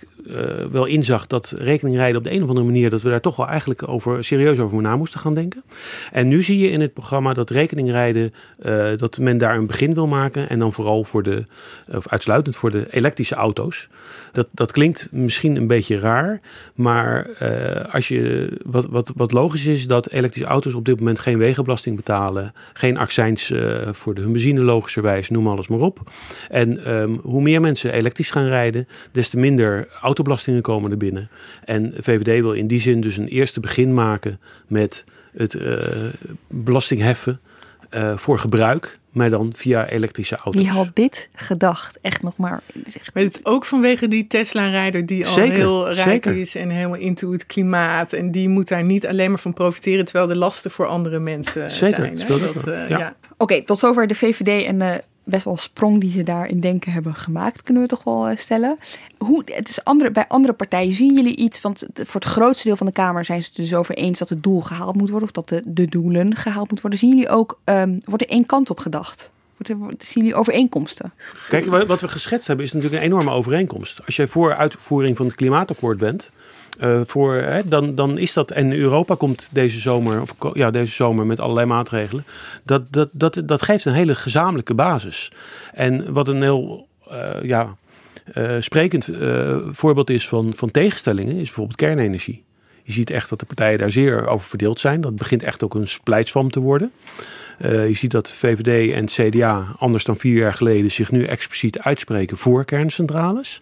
wel 0.72 0.86
inzag 0.86 1.28
dat 1.28 1.54
rekeningrijden 1.58 2.18
op 2.18 2.24
de 2.24 2.32
een 2.32 2.44
of 2.44 2.50
andere 2.50 2.66
manier, 2.66 2.90
dat 2.90 3.02
we 3.02 3.10
daar 3.10 3.22
toch 3.22 3.36
wel 3.36 3.48
eigenlijk 3.48 3.88
over, 3.88 4.24
serieus 4.24 4.60
over 4.60 4.82
na 4.82 4.96
moesten 4.96 5.20
gaan 5.20 5.34
denken. 5.34 5.64
En 6.12 6.28
nu 6.28 6.44
zie 6.44 6.58
je 6.58 6.70
in 6.70 6.82
het 6.82 6.94
programma 6.94 7.34
dat 7.34 7.50
rekeningrijden, 7.50 8.34
eh, 8.60 8.90
dat 8.98 9.18
men 9.18 9.38
daar 9.38 9.56
een 9.56 9.68
begin 9.68 9.94
wil 9.94 10.08
maken. 10.08 10.50
En 10.50 10.60
dan 10.60 10.74
vooral 10.74 11.04
voor 11.04 11.24
de, 11.24 11.46
of 11.88 12.08
uitsluitend 12.08 12.56
voor 12.56 12.72
de 12.72 12.88
elektrische 12.90 13.36
auto's. 13.36 13.88
Dat, 14.32 14.47
dat 14.51 14.72
klinkt 14.72 15.07
misschien 15.12 15.55
een 15.55 15.68
beetje 15.68 15.99
raar. 15.99 16.39
Maar 16.76 17.26
eh, 17.26 17.93
als 17.93 18.07
je, 18.07 18.51
wat, 18.66 18.86
wat, 18.86 19.12
wat 19.16 19.32
logisch 19.32 19.66
is, 19.66 19.88
dat 19.88 20.10
elektrische 20.10 20.49
auto's 20.49 20.74
op 20.74 20.86
dit 20.86 20.99
moment 20.99 21.20
geen 21.20 21.38
wegenbelasting 21.38 21.95
betalen. 21.95 22.53
Geen 22.74 22.97
accijns 22.97 23.51
eh, 23.51 23.89
voor 23.91 24.16
de 24.16 24.22
hun 24.22 24.32
benzine 24.32 24.62
logischerwijs, 24.62 25.30
noem 25.30 25.47
alles 25.47 25.68
maar 25.68 25.80
op. 25.80 26.12
En 26.49 26.86
ehm, 26.86 27.14
hoe 27.22 27.41
meer 27.41 27.62
mensen 27.62 27.93
elektrisch 27.93 28.32
gaan 28.32 28.47
rijden, 28.47 28.88
des 29.12 29.30
te 29.30 29.38
minder 29.38 29.88
autobelastingen 30.01 30.62
komen 30.62 30.91
er 30.91 30.97
binnen. 30.97 31.30
En 31.66 31.93
VVD 31.99 32.41
wil 32.41 32.53
in 32.53 32.68
die 32.68 32.82
zin 32.82 33.01
dus 33.01 33.18
een 33.18 33.28
eerste 33.28 33.60
begin 33.60 33.93
maken 33.93 34.39
met 34.68 35.05
het 35.32 35.53
eh, 35.53 35.78
belastingheffen 36.47 37.39
eh, 37.90 38.18
voor 38.18 38.40
gebruik, 38.40 39.00
maar 39.12 39.30
dan 39.30 39.54
via 39.56 39.88
elektrische 39.90 40.36
auto's. 40.36 40.62
wie 40.62 40.72
had 40.72 40.90
dit 40.94 41.30
gedacht? 41.36 41.98
Echt 42.02 42.24
nog 42.24 42.38
maar. 42.38 42.62
echt- 42.86 43.14
Maar 43.14 43.24
het 43.24 43.36
is 43.38 43.46
ook 43.46 43.66
vanwege 43.66 44.08
die 44.08 44.28
Tesla-rijder 44.28 45.06
die 45.06 45.26
al 45.28 45.34
Zeker, 45.34 45.56
heel 45.56 45.86
rijk 45.92 46.10
zeker. 46.10 46.38
is 46.38 46.56
en 46.56 46.70
helemaal 46.70 47.00
into 47.00 47.32
het 47.32 47.46
klimaat. 47.46 48.14
En 48.14 48.32
die 48.32 48.50
moet 48.50 48.68
daar 48.68 48.84
niet 48.84 49.08
alleen 49.08 49.30
maar 49.30 49.40
van 49.40 49.54
profiteren, 49.54 50.06
terwijl 50.06 50.28
de 50.28 50.36
lasten 50.38 50.72
voor 50.72 50.86
andere 50.88 51.20
mensen 51.20 51.72
Zeker, 51.72 52.12
zijn. 52.18 52.28
wel. 52.64 52.74
eh, 52.74 52.90
Ja. 52.90 52.98
ja. 52.98 53.16
Oké, 53.38 53.64
tot 53.66 53.80
zover 53.80 54.08
de 54.08 54.16
VVD 54.16 54.66
en 54.66 54.80
de 54.80 55.04
best 55.30 55.44
wel 55.46 55.58
sprong 55.58 56.00
die 56.02 56.12
ze 56.12 56.24
daar 56.24 56.48
in 56.48 56.60
denken 56.60 56.92
hebben 56.92 57.16
gemaakt, 57.16 57.64
kunnen 57.64 57.84
we 57.84 57.90
toch 57.90 58.04
wel 58.04 58.28
eh, 58.28 58.38
stellen. 58.38 58.78
Hoe, 59.18 59.42
het 59.46 59.70
is 59.70 59.84
andere, 59.84 60.12
bij 60.12 60.26
andere 60.28 60.54
partijen 60.54 60.94
zien 60.94 61.14
jullie 61.14 61.36
iets, 61.36 61.62
want 61.62 61.86
voor 61.94 62.22
het 62.22 62.30
grootste 62.30 62.68
deel 62.68 62.78
van 62.78 62.88
de 62.88 62.94
Kamer 62.94 63.26
zijn 63.26 63.42
ze 63.42 63.48
het 63.48 63.56
dus 63.58 63.74
over 63.74 63.96
eens 63.96 64.20
dat 64.20 64.30
het 64.30 64.44
doel 64.44 64.62
gehaald 64.62 64.96
moet 64.96 65.10
worden 65.10 65.28
of 65.28 65.34
dat 65.34 65.50
de, 65.50 65.62
de 65.66 65.86
doelen 65.86 66.36
gehaald 66.36 66.70
moeten 66.70 66.82
worden. 66.82 67.00
Zien 67.00 67.10
jullie 67.10 67.30
ook, 67.30 67.60
ehm, 67.64 67.98
wordt 68.04 68.24
er 68.24 68.30
één 68.30 68.46
kant 68.46 68.70
op 68.70 68.80
gedacht? 68.80 69.32
Zien 69.98 70.24
jullie 70.24 70.36
overeenkomsten? 70.36 71.14
Kijk, 71.50 71.66
wa- 71.66 71.86
wat 71.86 72.02
we 72.02 72.08
geschetst 72.08 72.48
hebben 72.48 72.66
is 72.66 72.74
natuurlijk 72.74 73.02
een 73.02 73.08
enorme 73.10 73.32
overeenkomst. 73.32 74.00
Als 74.06 74.16
jij 74.16 74.28
voor 74.28 74.56
uitvoering 74.56 75.18
van 75.18 75.26
het 75.26 75.36
klimaatakkoord 75.36 75.98
bent, 75.98 76.32
eh, 76.80 77.02
voor, 77.06 77.34
hè, 77.34 77.64
dan, 77.64 77.96
dan 77.96 78.18
is 78.18 78.34
dat. 78.34 78.52
En 78.52 78.74
Europa 78.74 79.16
komt 79.16 79.50
deze 79.52 79.80
zomer, 79.80 80.22
of 80.22 80.36
ja, 80.54 80.72
deze 80.72 80.94
zomer 80.94 81.26
met 81.26 81.40
allerlei 81.40 81.66
maatregelen. 81.66 82.26
Dat, 82.64 82.92
dat, 82.92 83.10
dat, 83.12 83.42
dat 83.46 83.62
geeft 83.62 83.86
een 83.86 83.94
hele 83.94 84.16
gezamenlijke 84.16 84.74
basis. 84.74 85.32
En 85.74 86.14
wat 86.14 86.28
een 86.28 86.42
heel, 86.42 86.88
eh, 87.10 87.44
ja. 87.44 87.76
sprekend 88.60 89.10
voorbeeld 89.72 90.10
is 90.10 90.28
van, 90.28 90.54
van 90.56 90.72
tegenstellingen 90.72 91.36
is 91.36 91.46
bijvoorbeeld 91.46 91.78
kernenergie. 91.78 92.44
Je 92.84 92.92
ziet 92.92 93.10
echt 93.10 93.30
dat 93.30 93.40
de 93.40 93.46
partijen 93.46 93.78
daar 93.78 93.92
zeer 93.92 94.28
over 94.28 94.50
verdeeld 94.50 94.80
zijn. 94.80 95.02
Dat 95.02 95.16
begint 95.16 95.44
echt 95.44 95.64
ook 95.64 95.74
een 95.74 95.88
splijtswam 95.88 96.52
te 96.52 96.60
worden. 96.60 96.92
Uh, 97.66 97.88
je 97.88 97.93
ziet 97.93 98.12
dat 98.12 98.32
VVD 98.32 98.93
en 98.93 99.05
CDA, 99.05 99.66
anders 99.78 100.03
dan 100.03 100.18
vier 100.18 100.38
jaar 100.38 100.53
geleden, 100.53 100.91
zich 100.91 101.12
nu 101.12 101.24
expliciet 101.24 101.80
uitspreken 101.80 102.38
voor 102.38 102.66
kerncentrales. 102.66 103.62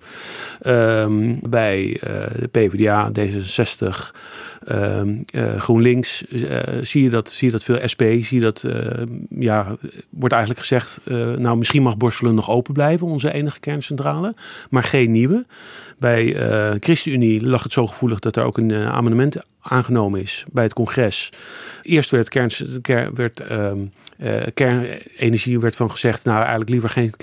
Um, 0.66 1.40
bij 1.50 1.86
uh, 1.88 2.00
de 2.40 2.48
PvdA, 2.52 3.12
D66, 3.20 4.16
um, 4.72 5.24
uh, 5.32 5.60
GroenLinks 5.60 6.24
zie, 6.82 7.04
je 7.04 7.10
dat, 7.10 7.30
zie 7.30 7.46
je 7.46 7.52
dat 7.52 7.64
veel 7.64 7.80
SP, 7.92 8.02
zie 8.02 8.28
je 8.30 8.40
dat, 8.40 8.66
ja, 9.30 9.76
wordt 10.10 10.34
eigenlijk 10.34 10.66
gezegd, 10.66 11.00
nou 11.38 11.58
misschien 11.58 11.82
mag 11.82 11.98
Borselen 11.98 12.36
nog 12.36 12.50
open 12.50 12.74
blijven, 12.74 13.08
onze 13.08 13.34
enige 13.34 13.60
kerncentrale, 13.60 14.36
maar 14.70 14.84
geen 14.84 15.12
nieuwe. 15.12 15.46
Bij 16.00 16.34
ChristenUnie 16.80 17.46
lag 17.46 17.64
het 17.64 17.72
zo 17.72 17.88
gevoelig 17.88 18.20
dat 18.20 18.36
er 18.36 18.44
ook 18.44 18.58
een 18.58 18.74
amendement 18.74 19.36
aangenomen 19.62 20.22
is 20.22 20.46
bij 20.52 20.64
het 20.64 20.74
congres. 20.74 21.32
Eerst 21.82 22.10
werd, 22.10 22.30
kern, 22.30 22.52
werd 23.14 23.52
um, 23.52 23.92
uh, 24.18 24.42
kernenergie 24.54 25.60
werd 25.60 25.76
van 25.76 25.92
gezegd, 25.92 26.24
nou 26.24 26.40
eigenlijk 26.40 26.70
liever 26.70 26.90
geen, 26.90 27.14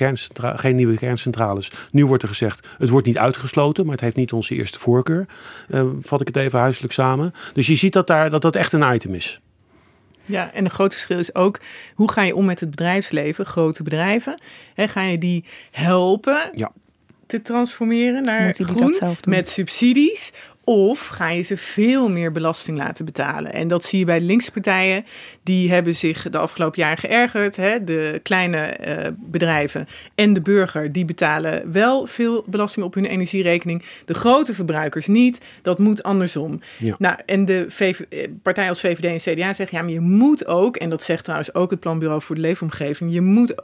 geen 0.56 0.76
nieuwe 0.76 0.96
kerncentrales. 0.96 1.72
Nu 1.90 2.06
wordt 2.06 2.22
er 2.22 2.28
gezegd, 2.28 2.66
het 2.78 2.88
wordt 2.88 3.06
niet 3.06 3.18
uitgesloten, 3.18 3.84
maar 3.84 3.94
het 3.94 4.04
heeft 4.04 4.16
niet 4.16 4.32
onze 4.32 4.54
eerste 4.54 4.78
voorkeur. 4.78 5.26
Uh, 5.68 5.86
vat 6.00 6.20
ik 6.20 6.26
het 6.26 6.36
even 6.36 6.58
huiselijk 6.58 6.92
samen. 6.92 7.32
Dus 7.54 7.66
je 7.66 7.74
ziet 7.74 7.92
dat 7.92 8.06
daar, 8.06 8.30
dat, 8.30 8.42
dat 8.42 8.56
echt 8.56 8.72
een 8.72 8.94
item 8.94 9.14
is. 9.14 9.40
Ja, 10.24 10.52
en 10.52 10.64
een 10.64 10.70
groot 10.70 10.92
verschil 10.92 11.18
is 11.18 11.34
ook 11.34 11.60
hoe 11.94 12.12
ga 12.12 12.22
je 12.22 12.36
om 12.36 12.44
met 12.44 12.60
het 12.60 12.70
bedrijfsleven, 12.70 13.46
grote 13.46 13.82
bedrijven. 13.82 14.40
He, 14.74 14.88
ga 14.88 15.02
je 15.02 15.18
die 15.18 15.44
helpen 15.70 16.50
ja. 16.52 16.72
Te 17.34 17.42
transformeren 17.42 18.22
naar 18.22 18.54
groen 18.54 18.94
met 19.24 19.48
subsidies? 19.48 20.32
Of 20.64 21.06
ga 21.06 21.28
je 21.28 21.42
ze 21.42 21.56
veel 21.56 22.10
meer 22.10 22.32
belasting 22.32 22.78
laten 22.78 23.04
betalen? 23.04 23.52
En 23.52 23.68
dat 23.68 23.84
zie 23.84 23.98
je 23.98 24.04
bij 24.04 24.18
de 24.18 24.24
linkse 24.24 24.52
partijen. 24.52 25.04
Die 25.42 25.70
hebben 25.70 25.94
zich 25.94 26.30
de 26.30 26.38
afgelopen 26.38 26.80
jaren 26.80 26.98
geërgerd. 26.98 27.56
Hè? 27.56 27.84
De 27.84 28.20
kleine 28.22 28.76
uh, 28.86 29.06
bedrijven 29.16 29.88
en 30.14 30.32
de 30.32 30.40
burger 30.40 30.92
die 30.92 31.04
betalen 31.04 31.72
wel 31.72 32.06
veel 32.06 32.44
belasting 32.46 32.84
op 32.84 32.94
hun 32.94 33.04
energierekening. 33.04 33.82
De 34.04 34.14
grote 34.14 34.54
verbruikers 34.54 35.06
niet. 35.06 35.40
Dat 35.62 35.78
moet 35.78 36.02
andersom. 36.02 36.60
Ja. 36.78 36.94
Nou, 36.98 37.16
en 37.26 37.44
de 37.44 37.64
VV, 37.68 38.00
eh, 38.00 38.28
partijen 38.42 38.70
als 38.70 38.80
VVD 38.80 39.04
en 39.04 39.34
CDA 39.34 39.52
zeggen 39.52 39.78
ja, 39.78 39.84
maar 39.84 39.92
je 39.92 40.00
moet 40.00 40.46
ook, 40.46 40.76
en 40.76 40.90
dat 40.90 41.02
zegt 41.02 41.24
trouwens 41.24 41.54
ook 41.54 41.70
het 41.70 41.80
Planbureau 41.80 42.22
voor 42.22 42.34
de 42.34 42.40
Leefomgeving, 42.40 43.12
je 43.12 43.20
moet 43.20 43.54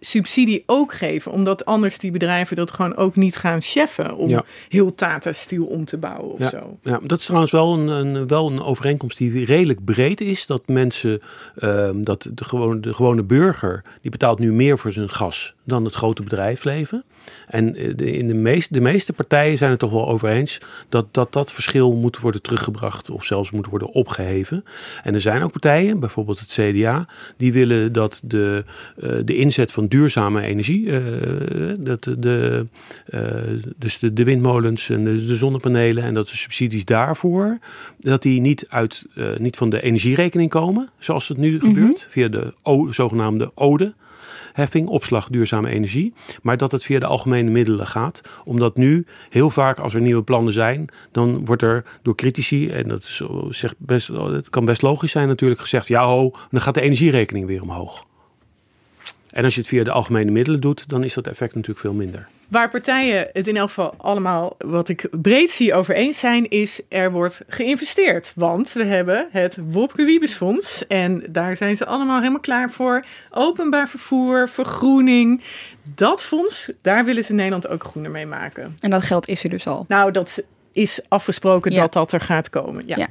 subsidie 0.00 0.62
ook 0.66 0.94
geven. 0.94 1.32
Omdat 1.32 1.64
anders 1.64 1.98
die 1.98 2.10
bedrijven 2.10 2.56
dat 2.56 2.70
gewoon 2.70 2.96
ook 2.96 3.16
niet 3.16 3.36
gaan 3.36 3.60
cheffen 3.60 4.16
om 4.16 4.42
heel 4.68 4.94
Tata 4.94 5.32
Steel 5.32 5.64
om 5.64 5.84
te 5.84 5.98
bouwen 5.98 6.32
of 6.32 6.38
ja. 6.38 6.48
zo. 6.48 6.78
Ja, 6.82 7.00
dat 7.02 7.18
is 7.18 7.24
trouwens 7.24 7.52
wel 7.52 7.74
een, 7.74 7.88
een, 7.88 8.26
wel 8.26 8.50
een 8.50 8.62
overeenkomst 8.62 9.18
die 9.18 9.44
redelijk 9.44 9.84
breed 9.84 10.20
is. 10.20 10.46
Dat 10.46 10.68
mensen, 10.68 11.20
uh, 11.58 11.90
dat 11.94 12.28
de 12.34 12.44
gewone, 12.44 12.80
de 12.80 12.94
gewone 12.94 13.22
burger, 13.22 13.84
die 14.00 14.10
betaalt 14.10 14.38
nu 14.38 14.52
meer 14.52 14.78
voor 14.78 14.92
zijn 14.92 15.10
gas 15.10 15.56
dan 15.68 15.84
het 15.84 15.94
grote 15.94 16.22
bedrijfsleven. 16.22 17.04
En 17.46 17.76
in 17.96 18.26
de 18.26 18.34
meeste, 18.34 18.72
de 18.72 18.80
meeste 18.80 19.12
partijen 19.12 19.58
zijn 19.58 19.70
het 19.70 19.78
toch 19.78 19.90
wel 19.90 20.08
over 20.08 20.28
eens 20.28 20.60
dat, 20.88 21.06
dat 21.10 21.32
dat 21.32 21.52
verschil 21.52 21.92
moet 21.92 22.18
worden 22.18 22.42
teruggebracht 22.42 23.10
of 23.10 23.24
zelfs 23.24 23.50
moet 23.50 23.66
worden 23.66 23.88
opgeheven. 23.88 24.64
En 25.02 25.14
er 25.14 25.20
zijn 25.20 25.42
ook 25.42 25.50
partijen, 25.50 26.00
bijvoorbeeld 26.00 26.38
het 26.38 26.58
CDA, 26.60 27.08
die 27.36 27.52
willen 27.52 27.92
dat 27.92 28.20
de, 28.24 28.64
uh, 28.98 29.12
de 29.24 29.36
inzet 29.36 29.72
van 29.72 29.86
duurzame 29.86 30.42
energie, 30.42 30.86
uh, 30.86 31.74
dat 31.78 32.02
de, 32.02 32.66
dus 33.76 33.98
de, 33.98 34.12
de, 34.12 34.24
windmolens 34.24 34.90
en 34.90 35.04
de, 35.04 35.26
de, 35.26 35.36
zonnepanelen 35.36 36.04
en 36.04 36.14
dat 36.14 36.28
de 36.28 36.36
subsidies 36.36 36.84
daarvoor, 36.84 37.58
dat 37.98 38.22
die 38.22 38.40
niet, 38.40 38.66
uit, 38.68 39.04
niet 39.38 39.56
van 39.56 39.70
de 39.70 39.82
energierekening 39.82 40.50
komen, 40.50 40.90
zoals 40.98 41.28
het 41.28 41.36
nu 41.36 41.52
mm 41.52 41.60
-hmm. 41.60 41.74
gebeurt, 41.74 42.06
via 42.10 42.28
de 42.28 42.54
o, 42.62 42.92
zogenaamde 42.92 43.50
ODE 43.54 43.92
heffing, 44.58 44.88
opslag 44.88 45.28
duurzame 45.28 45.68
energie. 45.68 46.12
Maar 46.42 46.56
dat 46.56 46.72
het 46.72 46.84
via 46.84 46.98
de 46.98 47.06
algemene 47.06 47.50
middelen 47.50 47.86
gaat. 47.86 48.20
Omdat 48.44 48.76
nu 48.76 49.06
heel 49.30 49.50
vaak 49.50 49.78
als 49.78 49.94
er 49.94 50.00
nieuwe 50.00 50.22
plannen 50.22 50.52
zijn, 50.52 50.88
dan 51.12 51.44
wordt 51.44 51.62
er 51.62 51.84
door 52.02 52.14
critici, 52.14 52.70
en 52.70 52.88
dat 52.88 53.02
is, 53.02 53.22
zegt 53.48 53.74
best, 53.78 54.08
het 54.08 54.50
kan 54.50 54.64
best 54.64 54.82
logisch 54.82 55.10
zijn 55.10 55.28
natuurlijk, 55.28 55.60
gezegd: 55.60 55.88
ja, 55.88 56.04
ho, 56.04 56.30
dan 56.50 56.60
gaat 56.60 56.74
de 56.74 56.80
energierekening 56.80 57.46
weer 57.46 57.62
omhoog. 57.62 58.06
En 59.30 59.44
als 59.44 59.54
je 59.54 59.60
het 59.60 59.68
via 59.68 59.84
de 59.84 59.90
algemene 59.90 60.30
middelen 60.30 60.60
doet, 60.60 60.88
dan 60.88 61.04
is 61.04 61.14
dat 61.14 61.26
effect 61.26 61.54
natuurlijk 61.54 61.80
veel 61.80 61.92
minder. 61.92 62.26
Waar 62.48 62.70
partijen 62.70 63.28
het 63.32 63.46
in 63.46 63.56
elk 63.56 63.68
geval 63.68 63.94
allemaal, 63.96 64.56
wat 64.58 64.88
ik 64.88 65.08
breed 65.10 65.50
zie, 65.50 65.74
over 65.74 65.94
eens 65.94 66.18
zijn, 66.18 66.48
is 66.48 66.80
er 66.88 67.12
wordt 67.12 67.42
geïnvesteerd. 67.48 68.32
Want 68.34 68.72
we 68.72 68.84
hebben 68.84 69.28
het 69.30 69.58
Wopke 69.66 70.04
Wiebesfonds 70.04 70.86
en 70.86 71.24
daar 71.28 71.56
zijn 71.56 71.76
ze 71.76 71.86
allemaal 71.86 72.18
helemaal 72.18 72.40
klaar 72.40 72.70
voor. 72.70 73.04
Openbaar 73.30 73.88
vervoer, 73.88 74.48
vergroening. 74.48 75.42
Dat 75.94 76.22
fonds, 76.22 76.72
daar 76.82 77.04
willen 77.04 77.24
ze 77.24 77.34
Nederland 77.34 77.68
ook 77.68 77.84
groener 77.84 78.10
mee 78.10 78.26
maken. 78.26 78.76
En 78.80 78.90
dat 78.90 79.02
geld 79.02 79.28
is 79.28 79.44
er 79.44 79.50
dus 79.50 79.66
al? 79.66 79.84
Nou, 79.88 80.10
dat 80.10 80.42
is 80.72 81.00
afgesproken 81.08 81.74
dat 81.74 81.92
dat 81.92 82.12
er 82.12 82.20
gaat 82.20 82.50
komen. 82.50 82.82
Ja. 82.86 82.96
ja. 82.96 83.08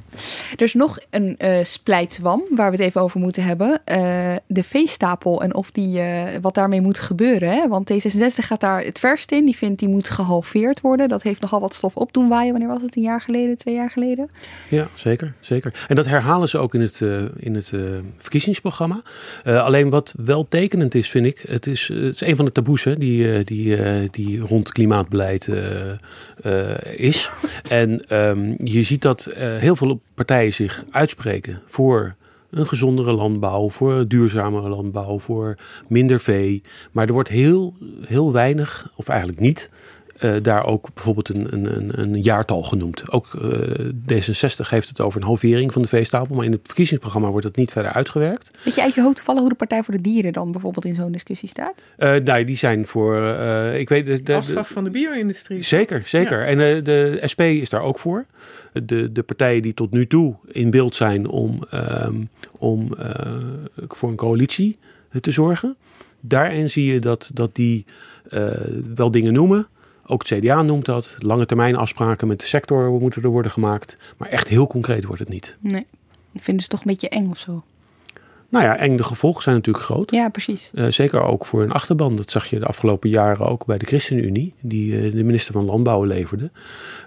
Er 0.56 0.62
is 0.62 0.74
nog 0.74 0.98
een 1.10 1.36
uh, 1.38 1.58
splijtswam 1.62 2.42
waar 2.50 2.70
we 2.70 2.76
het 2.76 2.86
even 2.86 3.00
over 3.00 3.20
moeten 3.20 3.42
hebben. 3.42 3.68
Uh, 3.68 4.34
de 4.46 4.62
veestapel 4.62 5.42
en 5.42 5.54
of 5.54 5.70
die, 5.70 6.00
uh, 6.00 6.22
wat 6.40 6.54
daarmee 6.54 6.80
moet 6.80 6.98
gebeuren. 6.98 7.48
Hè? 7.48 7.68
Want 7.68 7.92
D66 7.92 8.26
gaat 8.26 8.60
daar 8.60 8.84
het 8.84 8.98
verst 8.98 9.32
in. 9.32 9.44
Die 9.44 9.56
vindt 9.56 9.78
die 9.78 9.88
moet 9.88 10.10
gehalveerd 10.10 10.80
worden. 10.80 11.08
Dat 11.08 11.22
heeft 11.22 11.40
nogal 11.40 11.60
wat 11.60 11.74
stof 11.74 11.96
op 11.96 12.12
doen 12.12 12.28
waaien. 12.28 12.50
Wanneer 12.50 12.68
was 12.68 12.82
het? 12.82 12.96
Een 12.96 13.02
jaar 13.02 13.20
geleden? 13.20 13.56
Twee 13.56 13.74
jaar 13.74 13.90
geleden? 13.90 14.30
Ja, 14.68 14.88
zeker. 14.92 15.32
zeker. 15.40 15.86
En 15.88 15.96
dat 15.96 16.06
herhalen 16.06 16.48
ze 16.48 16.58
ook 16.58 16.74
in 16.74 16.80
het, 16.80 17.00
in 17.36 17.54
het 17.54 17.72
verkiezingsprogramma. 18.18 19.02
alleen 19.44 19.90
wat 19.90 20.14
wel 20.24 20.46
tekenend 20.48 20.94
is, 20.94 21.10
vind 21.10 21.26
ik. 21.26 21.44
Het 21.48 21.66
is, 21.66 21.88
het 21.88 22.14
is 22.14 22.20
een 22.20 22.36
van 22.36 22.44
de 22.44 22.52
taboes 22.52 22.84
hè, 22.84 22.96
die, 22.96 23.44
die, 23.44 23.76
die 24.10 24.40
rond 24.40 24.72
klimaatbeleid 24.72 25.48
is. 26.96 27.30
En 27.68 28.16
um, 28.16 28.54
je 28.64 28.82
ziet 28.82 29.02
dat 29.02 29.28
uh, 29.28 29.34
heel 29.36 29.76
veel 29.76 30.00
partijen 30.14 30.52
zich 30.52 30.84
uitspreken 30.90 31.62
voor 31.66 32.14
een 32.50 32.68
gezondere 32.68 33.12
landbouw, 33.12 33.70
voor 33.70 34.08
duurzamere 34.08 34.68
landbouw, 34.68 35.18
voor 35.18 35.56
minder 35.86 36.20
vee. 36.20 36.62
Maar 36.92 37.06
er 37.06 37.12
wordt 37.12 37.28
heel, 37.28 37.74
heel 38.06 38.32
weinig, 38.32 38.92
of 38.94 39.08
eigenlijk 39.08 39.40
niet, 39.40 39.70
uh, 40.22 40.34
daar 40.42 40.64
ook 40.64 40.88
bijvoorbeeld 40.94 41.28
een, 41.28 41.52
een, 41.52 42.00
een 42.00 42.22
jaartal 42.22 42.62
genoemd. 42.62 43.10
Ook 43.10 43.26
uh, 43.32 43.50
D66 44.12 44.68
heeft 44.68 44.88
het 44.88 45.00
over 45.00 45.20
een 45.20 45.26
halvering 45.26 45.72
van 45.72 45.82
de 45.82 45.88
veestapel, 45.88 46.36
maar 46.36 46.44
in 46.44 46.52
het 46.52 46.60
verkiezingsprogramma 46.64 47.28
wordt 47.30 47.46
dat 47.46 47.56
niet 47.56 47.72
verder 47.72 47.92
uitgewerkt. 47.92 48.50
Weet 48.64 48.74
je 48.74 48.82
uit 48.82 48.94
je 48.94 49.02
hoofd 49.02 49.20
vallen 49.20 49.40
hoe 49.40 49.50
de 49.50 49.56
Partij 49.56 49.82
voor 49.82 49.94
de 49.94 50.00
Dieren 50.00 50.32
dan 50.32 50.52
bijvoorbeeld 50.52 50.84
in 50.84 50.94
zo'n 50.94 51.12
discussie 51.12 51.48
staat? 51.48 51.74
Uh, 51.98 52.16
nou, 52.16 52.44
die 52.44 52.56
zijn 52.56 52.86
voor, 52.86 53.16
ik 53.74 53.88
weet... 53.88 54.06
De, 54.06 54.22
de, 54.22 54.64
van 54.64 54.84
de 54.84 54.90
bio-industrie. 54.90 55.62
Zeker, 55.62 56.02
zeker. 56.04 56.38
Ja. 56.38 56.44
En 56.44 56.84
de 56.84 57.20
SP 57.32 57.40
is 57.40 57.70
daar 57.70 57.82
ook 57.82 57.98
voor. 57.98 58.26
De, 58.72 59.12
de 59.12 59.22
partijen 59.22 59.62
die 59.62 59.74
tot 59.74 59.90
nu 59.90 60.06
toe 60.06 60.36
in 60.46 60.70
beeld 60.70 60.94
zijn 60.94 61.28
om, 61.28 61.62
um, 61.74 62.28
om 62.58 62.88
voor 63.88 64.08
een 64.08 64.16
coalitie 64.16 64.78
te 65.20 65.30
zorgen. 65.30 65.76
Daarin 66.20 66.70
zie 66.70 66.92
je 66.92 66.98
dat, 66.98 67.30
dat 67.34 67.54
die 67.54 67.84
wel 68.94 69.10
dingen 69.10 69.32
noemen, 69.32 69.68
ook 70.08 70.28
het 70.28 70.38
CDA 70.38 70.62
noemt 70.62 70.84
dat. 70.84 71.16
Lange 71.18 71.46
termijn 71.46 71.76
afspraken 71.76 72.28
met 72.28 72.40
de 72.40 72.46
sector 72.46 72.90
moeten 72.90 73.22
er 73.22 73.28
worden 73.28 73.52
gemaakt. 73.52 73.96
Maar 74.16 74.28
echt 74.28 74.48
heel 74.48 74.66
concreet 74.66 75.04
wordt 75.04 75.20
het 75.20 75.28
niet. 75.28 75.56
Nee. 75.60 75.86
Ik 76.32 76.42
vind 76.42 76.60
het 76.60 76.70
toch 76.70 76.80
een 76.80 76.86
beetje 76.86 77.08
eng 77.08 77.30
of 77.30 77.38
zo. 77.38 77.62
Nou 78.50 78.64
ja, 78.64 78.76
eng 78.76 78.96
de 78.96 79.02
gevolgen 79.02 79.42
zijn 79.42 79.54
natuurlijk 79.54 79.84
groot. 79.84 80.10
Ja, 80.10 80.28
precies. 80.28 80.70
Uh, 80.74 80.90
zeker 80.90 81.22
ook 81.22 81.46
voor 81.46 81.62
een 81.62 81.72
achterban. 81.72 82.16
Dat 82.16 82.30
zag 82.30 82.46
je 82.46 82.58
de 82.58 82.66
afgelopen 82.66 83.10
jaren 83.10 83.46
ook 83.46 83.66
bij 83.66 83.78
de 83.78 83.86
ChristenUnie, 83.86 84.54
die 84.60 84.92
uh, 84.92 85.12
de 85.12 85.24
minister 85.24 85.52
van 85.52 85.64
Landbouw 85.64 86.02
leverde. 86.02 86.50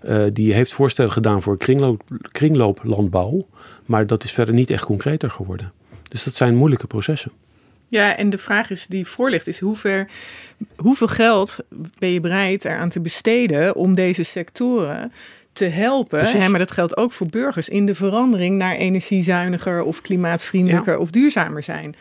Uh, 0.05 0.23
die 0.33 0.53
heeft 0.53 0.73
voorstellen 0.73 1.11
gedaan 1.11 1.41
voor 1.41 1.57
kringloop, 1.57 2.03
kringlooplandbouw. 2.31 3.47
Maar 3.85 4.07
dat 4.07 4.23
is 4.23 4.31
verder 4.31 4.53
niet 4.53 4.69
echt 4.69 4.85
concreter 4.85 5.29
geworden. 5.29 5.71
Dus 6.09 6.23
dat 6.23 6.35
zijn 6.35 6.55
moeilijke 6.55 6.87
processen. 6.87 7.31
Ja, 7.91 8.17
en 8.17 8.29
de 8.29 8.37
vraag 8.37 8.69
is 8.69 8.87
die 8.87 9.07
voor 9.07 9.29
ligt, 9.29 9.47
is 9.47 9.59
hoe 9.59 9.75
ver, 9.75 10.07
hoeveel 10.75 11.07
geld 11.07 11.57
ben 11.97 12.09
je 12.09 12.19
bereid 12.19 12.65
eraan 12.65 12.89
te 12.89 12.99
besteden 12.99 13.75
om 13.75 13.95
deze 13.95 14.23
sectoren 14.23 15.11
te 15.53 15.65
helpen. 15.65 16.25
Hè, 16.25 16.49
maar 16.49 16.59
dat 16.59 16.71
geldt 16.71 16.97
ook 16.97 17.11
voor 17.11 17.27
burgers 17.27 17.69
in 17.69 17.85
de 17.85 17.95
verandering 17.95 18.57
naar 18.57 18.75
energiezuiniger 18.75 19.83
of 19.83 20.01
klimaatvriendelijker 20.01 20.97
of 20.97 21.11
duurzamer 21.11 21.63
zijn. 21.63 21.95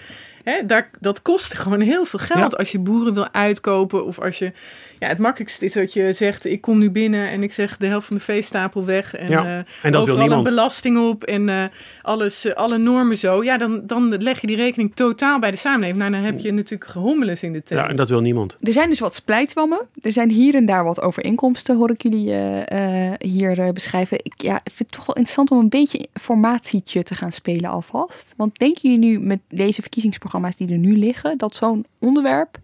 Hè, 0.44 0.66
daar, 0.66 0.90
dat 1.00 1.22
kost 1.22 1.54
gewoon 1.58 1.80
heel 1.80 2.04
veel 2.04 2.18
geld 2.18 2.52
Ja. 2.52 2.58
als 2.58 2.72
je 2.72 2.78
boeren 2.78 3.14
wil 3.14 3.28
uitkopen. 3.32 4.06
Of 4.06 4.20
als 4.20 4.38
je. 4.38 4.52
Ja, 4.98 5.08
het 5.08 5.18
makkelijkste 5.18 5.64
is 5.64 5.72
dat 5.72 5.92
je 5.92 6.12
zegt: 6.12 6.44
Ik 6.44 6.60
kom 6.60 6.78
nu 6.78 6.90
binnen 6.90 7.28
en 7.30 7.42
ik 7.42 7.52
zeg 7.52 7.76
de 7.76 7.86
helft 7.86 8.06
van 8.06 8.16
de 8.16 8.22
veestapel 8.22 8.84
weg. 8.84 9.16
En, 9.16 9.30
Ja, 9.30 9.44
eh, 9.44 9.54
en 9.56 9.64
dat 9.82 9.90
wil 9.92 10.00
overal 10.00 10.18
niemand. 10.18 10.46
een 10.46 10.54
belasting 10.54 10.98
op 11.08 11.24
en 11.24 11.48
eh, 11.48 11.64
alles, 12.02 12.44
eh, 12.44 12.54
alle 12.54 12.78
normen 12.78 13.18
zo. 13.18 13.44
Ja, 13.44 13.58
dan, 13.58 13.80
dan 13.86 14.16
leg 14.22 14.40
je 14.40 14.46
die 14.46 14.56
rekening 14.56 14.94
totaal 14.94 15.38
bij 15.38 15.50
de 15.50 15.56
samenleving. 15.56 15.98
Nou, 15.98 16.10
dan 16.12 16.22
heb 16.22 16.38
je 16.38 16.52
natuurlijk 16.52 16.90
gehommeles 16.90 17.42
in 17.42 17.52
de 17.52 17.62
tent. 17.62 17.80
Ja, 17.80 17.88
en 17.88 17.96
dat 17.96 18.08
wil 18.08 18.20
niemand. 18.20 18.56
Er 18.60 18.72
zijn 18.72 18.88
dus 18.88 19.00
wat 19.00 19.14
splijtswammen. 19.14 19.80
Er 20.02 20.12
zijn 20.12 20.30
hier 20.30 20.54
en 20.54 20.66
daar 20.66 20.84
wat 20.84 21.00
overeenkomsten, 21.00 21.76
hoor 21.76 21.90
ik 21.90 22.02
jullie 22.02 22.30
eh, 22.32 23.08
eh, 23.10 23.14
hier 23.18 23.72
beschrijven. 23.72 24.18
Ik 24.22 24.32
ja, 24.36 24.54
ik 24.56 24.72
vind 24.72 24.78
het 24.78 24.92
toch 24.92 25.06
wel 25.06 25.14
interessant 25.16 25.50
om 25.50 25.58
een 25.58 25.68
beetje 25.68 26.08
formatietje 26.20 27.02
te 27.02 27.14
gaan 27.14 27.32
spelen 27.32 27.70
alvast. 27.70 28.34
Want 28.36 28.58
denken 28.58 28.90
jullie 28.90 28.98
nu 29.10 29.20
met 29.20 29.38
deze 29.48 29.82
verkiezingsprogramma's 30.30 30.56
die 30.56 30.68
er 30.68 30.78
nu 30.78 30.96
liggen, 30.98 31.38
dat 31.38 31.56
zo'n 31.56 31.84
onderwerp 31.98 32.58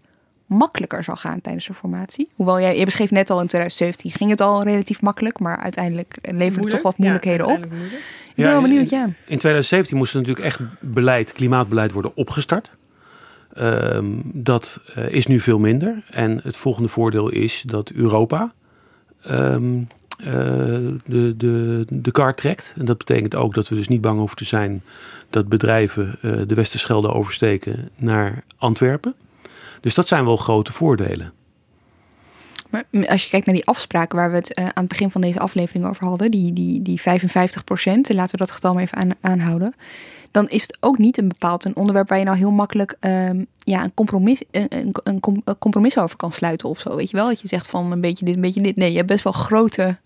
makkelijker 0.45 1.03
zal 1.03 1.15
gaan 1.15 1.41
tijdens 1.41 1.65
de 1.67 1.73
formatie? 1.73 2.29
Hoewel 2.35 2.59
jij, 2.59 2.77
je 2.77 2.85
beschreef 2.85 3.11
net 3.11 3.29
al 3.29 3.41
in 3.41 3.47
2017 3.47 4.11
ging 4.11 4.29
het 4.29 4.41
al 4.41 4.63
relatief 4.63 5.01
makkelijk, 5.01 5.39
maar 5.39 5.57
uiteindelijk 5.57 6.17
leverde 6.21 6.61
het 6.61 6.69
toch 6.69 6.81
wat 6.81 6.93
Ja, 6.97 7.01
moeilijkheden 7.03 7.45
op. 7.45 7.57
moeilijk. 7.69 8.01
Ik 8.35 8.43
ben 8.43 8.45
wel 8.45 8.55
Ja, 8.55 8.61
benieuwd, 8.61 8.89
ja. 8.89 9.03
In 9.03 9.37
2017 9.37 9.97
moest 9.97 10.13
er 10.13 10.19
natuurlijk 10.19 10.45
echt 10.45 10.59
beleid, 10.79 11.33
klimaatbeleid 11.33 11.91
worden 11.91 12.11
opgestart. 12.15 12.71
Ehm, 13.53 14.05
dat 14.23 14.79
eh, 14.95 15.09
is 15.09 15.27
nu 15.27 15.39
veel 15.39 15.59
minder. 15.59 16.03
En 16.09 16.39
het 16.43 16.57
volgende 16.57 16.89
voordeel 16.89 17.29
is 17.29 17.63
dat 17.65 17.91
Europa 17.91 18.53
ehm, 19.23 19.77
eh, 20.19 20.25
de, 21.05 21.33
de, 21.37 21.85
de 21.89 22.11
kaart 22.11 22.37
trekt. 22.37 22.73
En 22.77 22.85
dat 22.85 22.97
betekent 22.97 23.35
ook 23.35 23.53
dat 23.53 23.67
we 23.67 23.75
dus 23.75 23.87
niet 23.87 24.01
bang 24.01 24.19
hoeven 24.19 24.37
te 24.37 24.45
zijn 24.45 24.81
dat 25.29 25.49
bedrijven 25.49 26.17
eh, 26.21 26.31
de 26.47 26.55
Westerschelde 26.55 27.13
oversteken 27.13 27.89
naar 27.95 28.43
Antwerpen. 28.57 29.15
Dus 29.81 29.93
dat 29.93 30.07
zijn 30.07 30.25
wel 30.25 30.37
grote 30.37 30.73
voordelen. 30.73 31.33
Maar 32.69 32.85
als 33.07 33.23
je 33.23 33.29
kijkt 33.29 33.45
naar 33.45 33.55
die 33.55 33.65
afspraken 33.65 34.17
waar 34.17 34.29
we 34.29 34.35
het 34.35 34.53
eh, 34.53 34.63
aan 34.65 34.71
het 34.73 34.87
begin 34.87 35.11
van 35.11 35.21
deze 35.21 35.39
aflevering 35.39 35.85
over 35.85 36.05
hadden, 36.05 36.31
die, 36.31 36.53
die, 36.53 36.81
die 36.81 37.01
55 37.01 37.63
procent, 37.63 38.13
laten 38.13 38.31
we 38.31 38.37
dat 38.37 38.51
getal 38.51 38.73
maar 38.73 38.83
even 38.83 38.97
aan, 38.97 39.11
aanhouden. 39.21 39.75
Dan 40.31 40.49
is 40.49 40.61
het 40.61 40.77
ook 40.79 40.97
niet 40.97 41.17
een 41.17 41.27
bepaald 41.27 41.65
een 41.65 41.75
onderwerp 41.75 42.09
waar 42.09 42.17
je 42.19 42.25
nou 42.25 42.37
heel 42.37 42.51
makkelijk 42.51 42.95
ehm, 42.99 43.43
ja, 43.59 43.83
een, 43.83 43.93
compromis, 43.93 44.43
een, 44.51 44.67
een, 44.69 44.95
een 45.03 45.57
compromis 45.59 45.97
over 45.97 46.17
kan 46.17 46.31
sluiten 46.31 46.69
of 46.69 46.79
zo. 46.79 46.95
Weet 46.95 47.09
je 47.09 47.17
wel? 47.17 47.27
Dat 47.27 47.41
je 47.41 47.47
zegt 47.47 47.67
van 47.67 47.91
een 47.91 48.01
beetje 48.01 48.25
dit, 48.25 48.35
een 48.35 48.41
beetje 48.41 48.61
dit. 48.61 48.75
Nee, 48.75 48.89
je 48.89 48.95
hebt 48.95 49.07
best 49.07 49.23
wel 49.23 49.33
grote, 49.33 49.97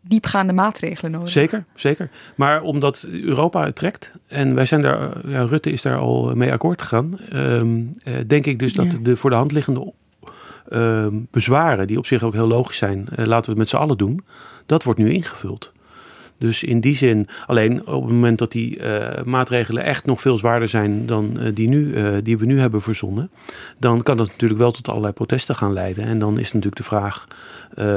diepgaande 0.00 0.52
maatregelen 0.52 1.10
nodig. 1.10 1.30
Zeker, 1.30 1.64
zeker. 1.74 2.10
Maar 2.34 2.62
omdat 2.62 3.06
Europa 3.10 3.64
het 3.64 3.74
trekt 3.76 4.12
en 4.28 4.54
wij 4.54 4.66
zijn 4.66 4.82
daar, 4.82 5.12
eh, 5.12 5.30
ja, 5.30 5.42
Rutte 5.42 5.70
is 5.70 5.82
daar 5.82 5.96
al 5.96 6.34
mee 6.34 6.52
akkoord 6.52 6.82
gegaan, 6.82 7.18
ehm, 7.18 7.80
eh, 8.04 8.14
denk 8.26 8.46
ik 8.46 8.58
dus 8.58 8.72
dat 8.72 8.92
Ja. 8.92 8.98
de 9.02 9.16
voor 9.16 9.30
de 9.30 9.36
hand 9.36 9.52
liggende 9.52 9.92
ehm, 10.68 11.14
bezwaren, 11.30 11.86
die 11.86 11.98
op 11.98 12.06
zich 12.06 12.22
ook 12.22 12.32
heel 12.32 12.46
logisch 12.46 12.76
zijn, 12.76 13.08
eh, 13.08 13.26
laten 13.26 13.44
we 13.44 13.50
het 13.50 13.58
met 13.58 13.68
z'n 13.68 13.76
allen 13.76 13.98
doen, 13.98 14.24
dat 14.66 14.82
wordt 14.82 14.98
nu 14.98 15.12
ingevuld. 15.12 15.72
Dus 16.40 16.62
in 16.62 16.80
die 16.80 16.96
zin, 16.96 17.28
alleen 17.46 17.86
op 17.86 18.02
het 18.02 18.12
moment 18.12 18.38
dat 18.38 18.52
die 18.52 18.78
eh, 18.78 19.24
maatregelen 19.24 19.82
echt 19.82 20.06
nog 20.06 20.20
veel 20.20 20.38
zwaarder 20.38 20.68
zijn 20.68 21.06
dan 21.06 21.40
eh, 21.40 21.46
die, 21.54 21.68
nu, 21.68 21.94
eh, 21.94 22.12
die 22.22 22.38
we 22.38 22.46
nu 22.46 22.60
hebben 22.60 22.82
verzonnen, 22.82 23.30
dan 23.78 24.02
kan 24.02 24.16
dat 24.16 24.26
natuurlijk 24.26 24.60
wel 24.60 24.72
tot 24.72 24.88
allerlei 24.88 25.12
protesten 25.12 25.54
gaan 25.54 25.72
leiden. 25.72 26.04
En 26.04 26.18
dan 26.18 26.38
is 26.38 26.46
natuurlijk 26.46 26.76
de 26.76 26.82
vraag 26.82 27.26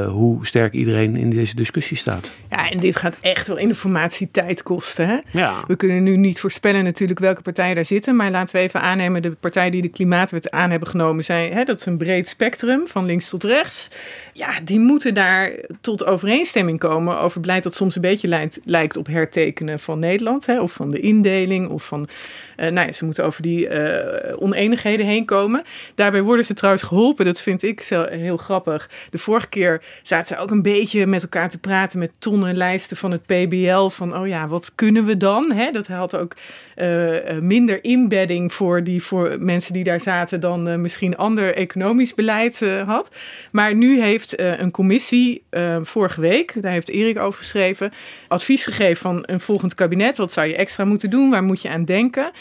hoe 0.08 0.46
sterk 0.46 0.74
iedereen 0.74 1.16
in 1.16 1.30
deze 1.30 1.56
discussie 1.56 1.98
staat. 1.98 2.32
Ja, 2.50 2.70
en 2.70 2.80
dit 2.80 2.96
gaat 2.96 3.18
echt 3.22 3.48
wel 3.48 3.58
in 3.58 3.68
de 3.68 3.76
formatie 3.76 4.30
tijd 4.32 4.64
kosten. 4.64 5.08
Hè? 5.08 5.18
Ja. 5.32 5.64
We 5.68 5.76
kunnen 5.76 6.04
nu 6.04 6.18
niet 6.18 6.40
voorspellen 6.40 6.84
natuurlijk 6.84 7.20
welke 7.20 7.42
partijen 7.42 7.76
daar 7.76 7.86
zitten. 7.86 8.16
Maar 8.16 8.32
laten 8.32 8.56
we 8.56 8.62
even 8.62 8.82
aannemen, 8.82 9.22
de 9.22 9.32
partijen 9.32 9.72
die 9.72 9.82
de 9.82 9.88
klimaatwet 9.88 10.52
aan 10.52 10.70
hebben 10.70 10.90
genomen 10.90 11.24
zijn... 11.24 11.54
Hè, 11.54 11.64
dat 11.64 11.80
is 11.80 11.86
een 11.86 11.98
breed 11.98 12.28
spectrum, 12.28 12.88
van 12.88 13.06
links 13.06 13.30
tot 13.30 13.44
rechts. 13.44 13.90
Ja, 14.34 14.60
die 14.64 14.80
moeten 14.80 15.14
daar 15.14 15.52
tot 15.82 16.06
overeenstemming 16.06 16.80
komen 16.80 17.20
over 17.20 17.42
beleid 17.42 17.64
dat 17.64 17.76
soms 17.76 17.96
een 17.96 18.02
beetje 18.02 18.28
lijkt, 18.34 18.60
lijkt 18.66 18.98
op 18.98 19.08
hertekenen 19.08 19.80
van 19.80 20.00
Nederland. 20.00 20.46
Hè, 20.46 20.62
of 20.62 20.72
van 20.72 20.92
de 20.92 21.00
indeling, 21.00 21.70
of 21.70 21.86
van... 21.86 22.08
eh, 22.56 22.72
nou 22.72 22.88
ja, 22.88 22.94
ze 22.94 23.06
moeten 23.06 23.26
over 23.26 23.42
die 23.42 23.68
eh, 23.68 24.36
oneenigheden 24.40 25.06
heen 25.06 25.26
komen. 25.26 25.64
Daarbij 25.96 26.22
worden 26.22 26.46
ze 26.46 26.54
trouwens 26.54 26.84
geholpen, 26.84 27.26
dat 27.26 27.42
vind 27.42 27.64
ik 27.64 27.82
zo 27.82 28.06
heel 28.10 28.38
grappig. 28.38 28.90
De 29.10 29.18
vorige 29.18 29.50
keer 29.50 29.82
zaten 30.02 30.28
ze 30.28 30.42
ook 30.42 30.52
een 30.52 30.62
beetje 30.62 31.08
met 31.08 31.22
elkaar 31.22 31.50
te 31.50 31.60
praten 31.60 32.00
met 32.00 32.12
tonnenlijsten 32.20 32.98
van 32.98 33.12
het 33.12 33.22
PBL. 33.22 33.88
Van, 33.88 34.18
oh 34.18 34.28
ja, 34.28 34.48
wat 34.48 34.72
kunnen 34.76 35.06
we 35.06 35.18
dan? 35.18 35.52
Hè? 35.52 35.72
Dat 35.72 35.88
had 35.88 36.16
ook 36.18 36.36
eh, 36.76 37.30
eh, 37.30 37.42
minder 37.42 37.84
inbedding 37.84 38.54
voor, 38.54 38.84
die, 38.84 39.04
voor 39.04 39.36
mensen 39.40 39.74
die 39.74 39.84
daar 39.84 40.02
zaten 40.02 40.40
dan 40.40 40.68
eh, 40.68 40.76
misschien 40.76 41.18
ander 41.18 41.56
economisch 41.56 42.14
beleid 42.14 42.60
had. 42.86 43.12
Maar 43.52 43.76
nu 43.76 44.02
heeft 44.02 44.40
een 44.40 44.72
commissie 44.72 45.44
vorige 45.82 46.22
week, 46.22 46.62
daar 46.62 46.72
heeft 46.72 46.90
Erik 46.90 47.20
over 47.20 47.40
geschreven, 47.40 47.92
advies 48.28 48.66
gegeven 48.66 48.96
van 48.96 49.24
een 49.26 49.40
volgend 49.40 49.76
kabinet. 49.76 50.18
Wat 50.18 50.34
zou 50.34 50.48
je 50.48 50.56
extra 50.56 50.86
moeten 50.86 51.10
doen? 51.10 51.30
Waar 51.30 51.44
moet 51.44 51.62
je 51.62 51.70
aan 51.70 51.86
denken? 51.86 52.32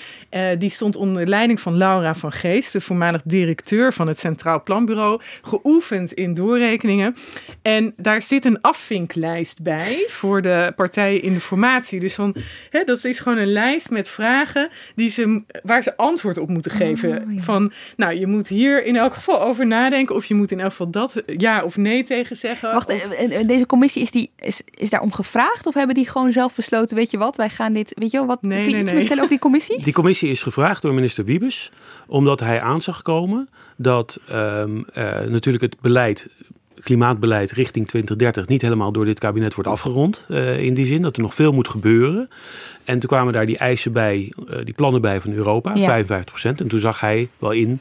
Die 0.58 0.70
stond 0.70 0.96
onder 0.96 1.26
leiding 1.26 1.60
van 1.60 1.76
Laura 1.76 2.14
van 2.14 2.32
Geest, 2.32 2.72
de 2.72 2.80
voormalig 2.80 3.22
directeur 3.24 3.92
van 3.92 4.06
het 4.06 4.18
Centraal 4.18 4.62
Planbureau, 4.62 5.20
geoefend 5.42 6.12
in 6.12 6.34
doorrekeningen. 6.34 7.16
En 7.62 7.94
daar 7.96 8.22
zit 8.22 8.44
een 8.44 8.60
afvinklijst 8.60 9.62
bij 9.62 10.06
voor 10.08 10.42
de 10.42 10.72
partijen 10.76 11.22
in 11.22 11.32
de 11.32 11.40
formatie. 11.40 12.00
Dus 12.00 12.14
van, 12.14 12.36
hè, 12.70 12.84
dat 12.84 13.04
is 13.04 13.20
gewoon 13.20 13.38
een 13.38 13.52
lijst 13.52 13.90
met 13.90 14.08
vragen 14.08 14.21
die 14.94 15.08
ze, 15.10 15.42
waar 15.62 15.82
ze 15.82 15.96
antwoord 15.96 16.38
op 16.38 16.48
moeten 16.48 16.70
geven. 16.70 17.22
Oh, 17.22 17.34
ja. 17.34 17.42
Van, 17.42 17.72
nou, 17.96 18.14
je 18.14 18.26
moet 18.26 18.48
hier 18.48 18.84
in 18.84 18.96
elk 18.96 19.14
geval 19.14 19.40
over 19.42 19.66
nadenken. 19.66 20.14
Of 20.14 20.24
je 20.24 20.34
moet 20.34 20.50
in 20.50 20.60
elk 20.60 20.70
geval 20.70 20.90
dat 20.90 21.22
ja 21.26 21.64
of 21.64 21.76
nee 21.76 22.02
tegen 22.02 22.36
zeggen. 22.36 22.72
Wacht, 22.72 22.88
Of- 22.88 23.10
eh, 23.10 23.40
eh, 23.40 23.48
deze 23.48 23.66
commissie 23.66 24.02
is, 24.02 24.10
die, 24.10 24.30
is, 24.38 24.62
is 24.74 24.90
daarom 24.90 25.12
gevraagd? 25.12 25.66
Of 25.66 25.74
hebben 25.74 25.94
die 25.94 26.08
gewoon 26.08 26.32
zelf 26.32 26.54
besloten, 26.54 26.96
weet 26.96 27.10
je 27.10 27.18
wat, 27.18 27.36
wij 27.36 27.48
gaan 27.48 27.72
dit, 27.72 27.92
weet 27.98 28.10
je 28.10 28.16
wel, 28.18 28.26
wat, 28.26 28.42
Nee, 28.42 28.50
kun 28.50 28.64
je 28.66 28.70
nee, 28.72 28.80
iets 28.80 28.90
nee. 28.90 28.98
vertellen 28.98 29.22
over 29.22 29.34
die 29.34 29.44
commissie? 29.44 29.82
Die 29.82 29.92
commissie 29.92 30.30
is 30.30 30.42
gevraagd 30.42 30.82
door 30.82 30.94
minister 30.94 31.24
Wiebes, 31.24 31.72
omdat 32.06 32.40
hij 32.40 32.60
aan 32.60 32.82
zag 32.82 33.02
komen 33.02 33.48
dat 33.76 34.20
ehm, 34.28 34.82
eh, 34.92 35.20
natuurlijk 35.20 35.62
het 35.64 35.80
beleid, 35.80 36.28
klimaatbeleid 36.82 37.50
richting 37.50 37.88
2030 37.88 38.46
niet 38.46 38.62
helemaal 38.62 38.92
door 38.92 39.04
dit 39.04 39.18
kabinet 39.18 39.54
wordt 39.54 39.70
afgerond. 39.70 40.26
eh, 40.28 40.58
in 40.58 40.74
die 40.74 40.86
zin 40.86 41.02
dat 41.02 41.16
er 41.16 41.22
nog 41.22 41.34
veel 41.34 41.52
moet 41.52 41.68
gebeuren. 41.68 42.28
En 42.84 42.98
toen 42.98 43.08
kwamen 43.08 43.32
daar 43.32 43.46
die 43.46 43.58
eisen 43.58 43.92
bij, 43.92 44.32
eh, 44.48 44.58
die 44.64 44.74
plannen 44.74 45.00
bij 45.00 45.20
van 45.20 45.32
Europa, 45.32 45.74
Ja. 45.74 45.86
55% 45.86 46.60
En 46.60 46.68
toen 46.68 46.80
zag 46.80 47.00
hij 47.00 47.28
wel 47.38 47.50
in 47.50 47.80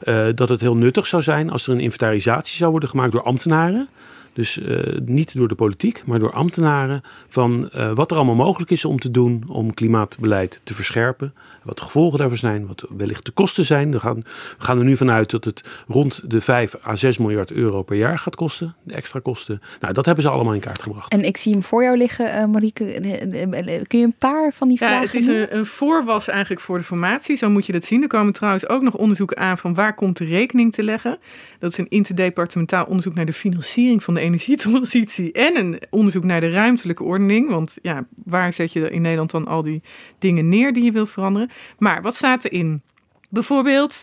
eh, 0.00 0.26
dat 0.34 0.48
het 0.48 0.60
heel 0.60 0.76
nuttig 0.76 1.06
zou 1.06 1.22
zijn 1.22 1.50
als 1.50 1.66
er 1.66 1.72
een 1.72 1.80
inventarisatie 1.80 2.56
zou 2.56 2.70
worden 2.70 2.88
gemaakt 2.88 3.12
door 3.12 3.22
ambtenaren. 3.22 3.88
Dus 4.32 4.60
niet 5.04 5.34
door 5.34 5.48
de 5.48 5.54
politiek, 5.54 6.02
maar 6.06 6.18
door 6.18 6.32
ambtenaren. 6.32 7.02
Van 7.28 7.70
wat 7.94 8.10
er 8.10 8.16
allemaal 8.16 8.34
mogelijk 8.34 8.70
is 8.70 8.84
om 8.84 8.98
te 8.98 9.10
doen 9.10 9.44
om 9.48 9.74
klimaatbeleid 9.74 10.60
te 10.64 10.74
verscherpen. 10.74 11.34
Wat 11.64 11.76
de 11.76 11.82
gevolgen 11.82 12.18
daarvan 12.18 12.36
zijn, 12.36 12.66
wat 12.66 12.84
wellicht 12.96 13.24
de 13.24 13.32
kosten 13.32 13.64
zijn. 13.64 13.90
We 13.90 14.00
gaan, 14.00 14.24
we 14.58 14.64
gaan 14.64 14.78
er 14.78 14.84
nu 14.84 14.96
vanuit 14.96 15.30
dat 15.30 15.44
het 15.44 15.64
rond 15.88 16.30
de 16.30 16.40
5 16.40 16.76
à 16.86 16.96
6 16.96 17.18
miljard 17.18 17.50
euro 17.50 17.82
per 17.82 17.96
jaar 17.96 18.18
gaat 18.18 18.36
kosten. 18.36 18.74
De 18.82 18.94
extra 18.94 19.20
kosten. 19.20 19.62
Nou, 19.80 19.92
dat 19.92 20.06
hebben 20.06 20.24
ze 20.24 20.30
allemaal 20.30 20.54
in 20.54 20.60
kaart 20.60 20.82
gebracht. 20.82 21.12
En 21.12 21.24
ik 21.24 21.36
zie 21.36 21.52
hem 21.52 21.62
voor 21.62 21.82
jou 21.82 21.96
liggen, 21.96 22.32
eh, 22.32 22.44
Marieke. 22.44 22.84
Eh, 22.84 23.42
eh, 23.42 23.82
Kun 23.86 23.98
je 23.98 24.04
een 24.04 24.14
paar 24.18 24.52
van 24.52 24.68
die 24.68 24.78
Ja, 24.80 24.86
vragen 24.86 25.06
het 25.06 25.14
is 25.14 25.26
een, 25.26 25.56
een 25.56 25.66
voorwas 25.66 26.28
eigenlijk 26.28 26.60
voor 26.60 26.78
de 26.78 26.84
formatie. 26.84 27.36
Zo 27.36 27.50
moet 27.50 27.66
je 27.66 27.72
dat 27.72 27.84
zien. 27.84 28.02
Er 28.02 28.08
komen 28.08 28.32
trouwens 28.32 28.68
ook 28.68 28.82
nog 28.82 28.94
onderzoeken 28.94 29.36
aan 29.36 29.58
van 29.58 29.74
waar 29.74 29.94
komt 29.94 30.16
de 30.16 30.24
rekening 30.24 30.72
te 30.72 30.82
leggen. 30.82 31.18
Dat 31.58 31.70
is 31.70 31.78
een 31.78 31.88
interdepartementaal 31.88 32.84
onderzoek 32.84 33.14
naar 33.14 33.26
de 33.26 33.32
financiering 33.32 34.04
van 34.04 34.14
de 34.14 34.20
energietransitie. 34.20 35.32
En 35.32 35.56
een 35.56 35.82
onderzoek 35.90 36.24
naar 36.24 36.40
de 36.40 36.50
ruimtelijke 36.50 37.02
ordening. 37.02 37.48
Want 37.48 37.78
ja, 37.82 38.06
waar 38.24 38.52
zet 38.52 38.72
je 38.72 38.90
in 38.90 39.02
Nederland 39.02 39.30
dan 39.30 39.46
al 39.46 39.62
die 39.62 39.82
dingen 40.18 40.48
neer 40.48 40.72
die 40.72 40.84
je 40.84 40.92
wil 40.92 41.06
veranderen? 41.06 41.50
Maar 41.78 42.02
wat 42.02 42.16
staat 42.16 42.44
erin? 42.44 42.82
Bijvoorbeeld 43.30 44.02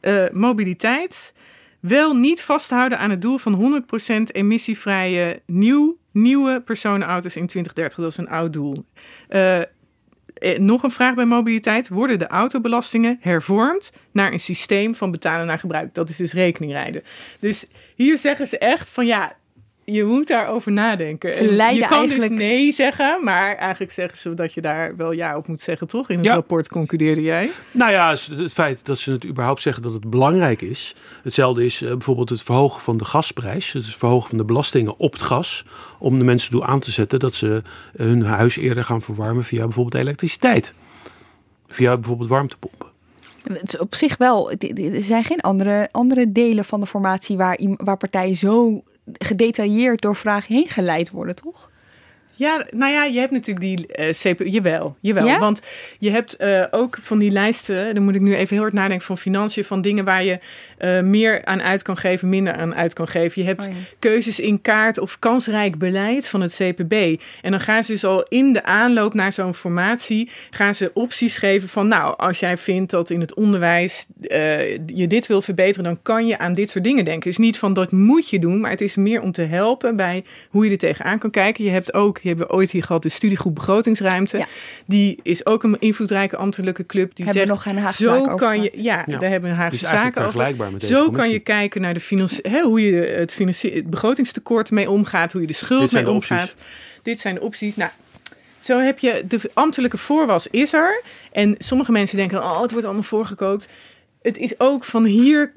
eh, 0.00 0.24
mobiliteit. 0.32 1.32
Wel 1.80 2.14
niet 2.14 2.42
vasthouden 2.42 2.98
aan 2.98 3.10
het 3.10 3.22
doel 3.22 3.38
van 3.38 3.84
100% 4.08 4.22
emissievrije 4.32 5.42
nieuw, 5.46 5.96
nieuwe 6.12 6.60
personenauto's 6.60 7.36
in 7.36 7.46
2030. 7.46 7.98
Dat 7.98 8.10
is 8.10 8.16
een 8.16 8.28
oud 8.28 8.52
doel. 8.52 8.74
Eh, 9.28 9.58
eh, 9.60 9.66
nog 10.58 10.82
een 10.82 10.90
vraag 10.90 11.14
bij 11.14 11.24
mobiliteit. 11.24 11.88
Worden 11.88 12.18
de 12.18 12.26
autobelastingen 12.26 13.18
hervormd 13.20 13.92
naar 14.12 14.32
een 14.32 14.40
systeem 14.40 14.94
van 14.94 15.10
betalen 15.10 15.46
naar 15.46 15.58
gebruik? 15.58 15.94
Dat 15.94 16.08
is 16.08 16.16
dus 16.16 16.32
rekeningrijden. 16.32 17.02
Dus 17.40 17.66
hier 17.94 18.18
zeggen 18.18 18.46
ze 18.46 18.58
echt 18.58 18.88
van 18.88 19.06
ja, 19.06 19.32
je 19.92 20.04
moet 20.04 20.26
daarover 20.26 20.72
nadenken. 20.72 21.32
Ze 21.32 21.52
leiden 21.52 21.80
je 21.82 21.88
kan 21.88 21.98
eigenlijk- 21.98 22.30
dus 22.30 22.38
nee 22.38 22.72
zeggen, 22.72 23.24
maar 23.24 23.56
eigenlijk 23.56 23.92
zeggen 23.92 24.18
ze 24.18 24.34
dat 24.34 24.54
je 24.54 24.60
daar 24.60 24.96
wel 24.96 25.12
ja 25.12 25.36
op 25.36 25.46
moet 25.46 25.62
zeggen, 25.62 25.86
toch? 25.88 26.08
In 26.10 26.16
het 26.16 26.24
Ja. 26.26 26.34
rapport 26.34 26.68
concludeerde 26.68 27.20
jij. 27.22 27.50
Nou 27.70 27.90
ja, 27.92 28.16
het 28.30 28.52
feit 28.52 28.84
dat 28.86 28.98
ze 28.98 29.10
het 29.12 29.24
überhaupt 29.26 29.62
zeggen 29.62 29.82
dat 29.82 29.92
het 29.92 30.10
belangrijk 30.10 30.62
is. 30.62 30.94
Hetzelfde 31.22 31.64
is 31.64 31.82
eh, 31.82 31.88
bijvoorbeeld 31.90 32.28
het 32.28 32.42
verhogen 32.42 32.80
van 32.80 32.96
de 32.96 33.04
gasprijs. 33.04 33.72
Het 33.72 33.86
verhogen 33.96 34.28
van 34.28 34.38
de 34.38 34.44
belastingen 34.44 34.98
op 34.98 35.12
het 35.12 35.22
gas. 35.22 35.64
Om 35.98 36.18
de 36.18 36.24
mensen 36.24 36.50
toe 36.50 36.64
aan 36.64 36.80
te 36.80 36.90
zetten 36.90 37.18
dat 37.18 37.34
ze 37.34 37.62
eh, 37.96 38.06
hun 38.06 38.22
huis 38.24 38.56
eerder 38.56 38.84
gaan 38.84 39.02
verwarmen 39.02 39.44
via 39.44 39.64
bijvoorbeeld 39.64 40.02
elektriciteit. 40.02 40.74
Via 41.66 41.94
bijvoorbeeld 41.94 42.28
warmtepompen. 42.28 42.88
Het 43.52 43.62
is 43.72 43.78
op 43.78 43.94
zich 43.94 44.16
wel, 44.16 44.50
er 44.50 45.02
zijn 45.02 45.24
geen 45.24 45.40
andere, 45.40 45.88
andere 45.90 46.32
delen 46.32 46.64
van 46.64 46.80
de 46.80 46.86
formatie 46.86 47.36
waar, 47.36 47.58
waar 47.76 47.96
partijen 47.96 48.36
zo 48.36 48.82
gedetailleerd 49.12 50.00
door 50.00 50.16
vragen 50.16 50.54
heen 50.54 50.68
geleid 50.68 51.10
worden, 51.10 51.34
toch? 51.34 51.70
Ja, 52.40 52.64
nou 52.70 52.92
ja, 52.92 53.04
je 53.04 53.18
hebt 53.18 53.32
natuurlijk 53.32 53.66
die 53.66 53.86
uh, 53.98 54.08
eh, 54.08 54.14
CPU. 54.14 54.48
Jawel, 54.48 54.96
jawel. 55.00 55.38
Want 55.38 55.60
je 55.98 56.10
hebt 56.10 56.36
uh, 56.38 56.64
ook 56.70 56.98
van 57.02 57.18
die 57.18 57.30
lijsten, 57.30 57.94
dan 57.94 58.04
moet 58.04 58.14
ik 58.14 58.20
nu 58.20 58.34
even 58.34 58.48
heel 58.48 58.60
hard 58.60 58.72
nadenken 58.72 59.06
van 59.06 59.18
financiën, 59.18 59.64
van 59.64 59.80
dingen 59.80 60.04
waar 60.04 60.24
je 60.24 60.38
uh, 60.78 61.00
meer 61.00 61.44
aan 61.44 61.62
uit 61.62 61.82
kan 61.82 61.96
geven, 61.96 62.28
minder 62.28 62.52
aan 62.52 62.74
uit 62.74 62.92
kan 62.92 63.08
geven. 63.08 63.42
Je 63.42 63.48
hebt 63.48 63.66
oh 63.66 63.72
ja. 63.72 63.78
keuzes 63.98 64.40
in 64.40 64.60
kaart 64.60 64.98
of 64.98 65.18
kansrijk 65.18 65.78
beleid 65.78 66.28
van 66.28 66.40
het 66.40 66.54
CPB. 66.54 67.20
En 67.42 67.50
dan 67.50 67.60
gaan 67.60 67.84
ze 67.84 67.92
dus 67.92 68.04
al 68.04 68.22
in 68.22 68.52
de 68.52 68.62
aanloop 68.62 69.14
naar 69.14 69.32
zo'n 69.32 69.54
formatie, 69.54 70.30
gaan 70.50 70.74
ze 70.74 70.90
opties 70.94 71.36
geven 71.38 71.68
van, 71.68 71.88
nou, 71.88 72.16
als 72.16 72.40
jij 72.40 72.56
vindt 72.56 72.90
dat 72.90 73.10
in 73.10 73.20
het 73.20 73.34
onderwijs 73.34 74.06
je 74.86 75.06
dit 75.08 75.26
wil 75.26 75.42
verbeteren, 75.42 75.84
dan 75.84 76.02
kan 76.02 76.26
je 76.26 76.38
aan 76.38 76.54
dit 76.54 76.70
soort 76.70 76.84
dingen 76.84 77.04
denken. 77.04 77.28
Het 77.28 77.38
is 77.38 77.44
niet 77.44 77.58
van 77.58 77.72
dat 77.72 77.92
moet 77.92 78.30
je 78.30 78.38
doen, 78.38 78.60
maar 78.60 78.70
het 78.70 78.80
is 78.80 78.94
meer 78.94 79.20
om 79.20 79.32
te 79.32 79.42
helpen 79.42 79.96
bij 79.96 80.24
hoe 80.48 80.64
je 80.64 80.70
er 80.70 80.78
tegenaan 80.78 81.18
kan 81.18 81.30
kijken. 81.30 81.64
Je 81.64 81.70
hebt 81.70 81.94
ook 81.94 82.18
hebben 82.30 82.46
we 82.46 82.52
ooit 82.52 82.70
hier 82.70 82.82
gehad, 82.82 83.02
de 83.02 83.08
studiegroep 83.08 83.54
Begrotingsruimte. 83.54 84.46
Die 84.86 85.18
is 85.22 85.46
ook 85.46 85.62
een 85.62 85.76
invloedrijke 85.78 86.36
ambtelijke 86.36 86.86
club. 86.86 87.16
Die 87.16 87.24
hebben 87.24 87.46
zegt, 87.46 87.64
nog 87.64 87.94
zo 87.94 88.34
kan 88.34 88.62
je, 88.62 88.70
ja, 88.74 89.04
daar 89.06 89.30
hebben 89.30 89.50
we 89.50 89.56
Haagse 89.56 89.86
zaken 89.86 90.26
over. 90.26 90.80
Zo 90.80 91.10
kan 91.10 91.30
je 91.30 91.38
kijken 91.38 91.80
naar 91.80 91.94
de 91.94 92.00
financiën, 92.00 92.62
hoe 92.62 92.80
je 92.80 92.92
het, 92.92 93.38
het 93.62 93.90
begrotingstekort 93.90 94.70
mee 94.70 94.90
omgaat, 94.90 95.32
hoe 95.32 95.40
je 95.40 95.46
de 95.46 95.52
schuld 95.52 95.92
mee 95.92 96.10
omgaat. 96.10 96.54
Dit 97.02 97.20
zijn 97.20 97.34
de 97.34 97.40
opties. 97.40 97.76
Nou, 97.76 97.90
zo 98.60 98.78
heb 98.78 98.98
je 98.98 99.24
de 99.28 99.50
ambtelijke 99.54 99.98
voorwas 99.98 100.46
is 100.46 100.72
er. 100.72 101.02
En 101.32 101.54
sommige 101.58 101.92
mensen 101.92 102.16
denken, 102.16 102.38
oh, 102.38 102.62
het 102.62 102.70
wordt 102.70 102.86
allemaal 102.86 103.02
voorgekookt. 103.02 103.68
Het 104.22 104.38
is 104.38 104.60
ook 104.60 104.84
van 104.84 105.04
hier 105.04 105.52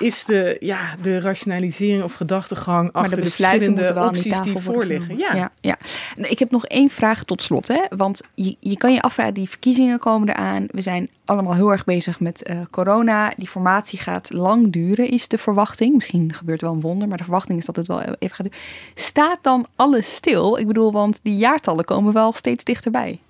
is 0.00 0.24
de, 0.24 0.56
ja, 0.60 0.94
de 1.02 1.20
rationalisering 1.20 2.02
of 2.02 2.14
gedachtegang 2.14 2.92
maar 2.92 3.02
achter 3.02 3.16
de, 3.16 3.22
besluiten 3.22 3.74
de 3.74 3.92
wel 3.92 4.08
opties 4.08 4.40
die 4.40 4.58
voorliggen. 4.58 5.18
Ja. 5.18 5.34
ja. 5.34 5.50
Ja, 5.60 5.76
Ik 6.16 6.38
heb 6.38 6.50
nog 6.50 6.66
één 6.66 6.90
vraag 6.90 7.24
tot 7.24 7.42
slot. 7.42 7.68
Hè? 7.68 7.82
Want 7.96 8.22
je, 8.34 8.56
je 8.60 8.76
kan 8.76 8.92
je 8.92 9.02
afvragen, 9.02 9.34
die 9.34 9.48
verkiezingen 9.48 9.98
komen 9.98 10.28
eraan. 10.28 10.66
We 10.70 10.80
zijn 10.80 11.10
allemaal 11.24 11.54
heel 11.54 11.70
erg 11.70 11.84
bezig 11.84 12.20
met 12.20 12.48
uh, 12.50 12.60
corona. 12.70 13.32
Die 13.36 13.48
formatie 13.48 13.98
gaat 13.98 14.32
lang 14.32 14.72
duren, 14.72 15.10
is 15.10 15.28
de 15.28 15.38
verwachting. 15.38 15.94
Misschien 15.94 16.34
gebeurt 16.34 16.60
wel 16.60 16.72
een 16.72 16.80
wonder, 16.80 17.08
maar 17.08 17.18
de 17.18 17.24
verwachting 17.24 17.58
is 17.58 17.64
dat 17.64 17.76
het 17.76 17.86
wel 17.86 18.00
even 18.00 18.36
gaat 18.36 18.46
duren. 18.46 18.58
Staat 18.94 19.38
dan 19.42 19.66
alles 19.76 20.14
stil? 20.14 20.58
Ik 20.58 20.66
bedoel, 20.66 20.92
want 20.92 21.18
die 21.22 21.36
jaartallen 21.36 21.84
komen 21.84 22.12
wel 22.12 22.32
steeds 22.32 22.64
dichterbij. 22.64 23.20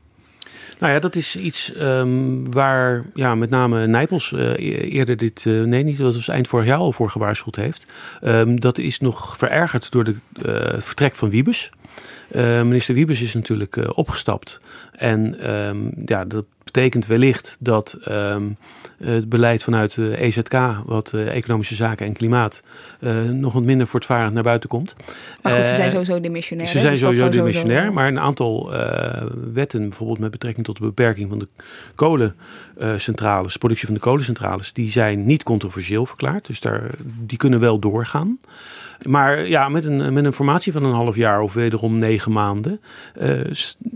Nou 0.80 0.92
ja, 0.92 0.98
dat 0.98 1.16
is 1.16 1.36
iets 1.36 1.72
um, 1.80 2.52
waar 2.52 3.04
ja, 3.14 3.34
met 3.34 3.50
name 3.50 3.86
Nijpels 3.86 4.32
uh, 4.32 4.92
eerder 4.92 5.16
dit, 5.16 5.44
uh, 5.44 5.64
nee 5.64 5.84
niet, 5.84 5.98
dat 5.98 6.14
was 6.14 6.28
eind 6.28 6.48
vorig 6.48 6.66
jaar 6.66 6.78
al 6.78 6.92
voor 6.92 7.10
gewaarschuwd 7.10 7.56
heeft. 7.56 7.90
Um, 8.22 8.60
dat 8.60 8.78
is 8.78 8.98
nog 8.98 9.36
verergerd 9.36 9.90
door 9.90 10.04
de 10.04 10.14
uh, 10.46 10.80
vertrek 10.80 11.14
van 11.14 11.30
Wiebes. 11.30 11.70
minister 12.64 12.94
Wiebes 12.94 13.20
is 13.20 13.34
natuurlijk 13.34 13.96
opgestapt. 13.96 14.60
En 14.92 15.50
um, 15.50 15.92
ja, 16.04 16.24
dat 16.24 16.44
betekent 16.72 17.06
wellicht 17.06 17.56
dat 17.58 17.98
um, 18.08 18.56
het 18.98 19.28
beleid 19.28 19.62
vanuit 19.62 19.94
de 19.94 20.16
EZK, 20.16 20.54
wat 20.84 21.12
uh, 21.14 21.36
Economische 21.36 21.74
Zaken 21.74 22.06
en 22.06 22.12
Klimaat, 22.12 22.62
uh, 23.00 23.22
nog 23.22 23.52
wat 23.52 23.62
minder 23.62 23.86
voortvarend 23.86 24.34
naar 24.34 24.42
buiten 24.42 24.68
komt. 24.68 24.94
Maar 25.42 25.52
goed, 25.52 25.68
ze 25.68 25.74
zijn 25.74 25.90
sowieso 25.90 26.20
demissionair. 26.20 26.68
Ze 26.68 26.78
zijn 26.78 26.92
dus 26.92 27.00
sowieso 27.00 27.28
demissionair, 27.28 27.92
maar 27.92 28.08
een 28.08 28.20
aantal 28.20 28.70
wetten, 29.52 29.88
bijvoorbeeld 29.88 30.18
met 30.18 30.30
betrekking 30.30 30.66
tot 30.66 30.76
de 30.76 30.84
beperking 30.84 31.28
van 31.28 31.38
de 31.38 31.48
kolencentrales, 31.94 33.56
productie 33.56 33.86
van 33.86 33.94
de 33.94 34.00
kolencentrales, 34.00 34.72
die 34.72 34.90
zijn 34.90 35.26
niet 35.26 35.42
controversieel 35.42 36.06
verklaard. 36.06 36.46
Dus 36.46 36.60
daar, 36.60 36.90
die 37.04 37.38
kunnen 37.38 37.60
wel 37.60 37.78
doorgaan. 37.78 38.38
Maar 39.06 39.48
ja, 39.48 39.68
met 39.68 39.84
een, 39.84 40.12
met 40.12 40.24
een 40.24 40.32
formatie 40.32 40.72
van 40.72 40.84
een 40.84 40.94
half 40.94 41.16
jaar 41.16 41.40
of 41.40 41.52
wederom 41.52 41.98
negen 41.98 42.32
maanden 42.32 42.80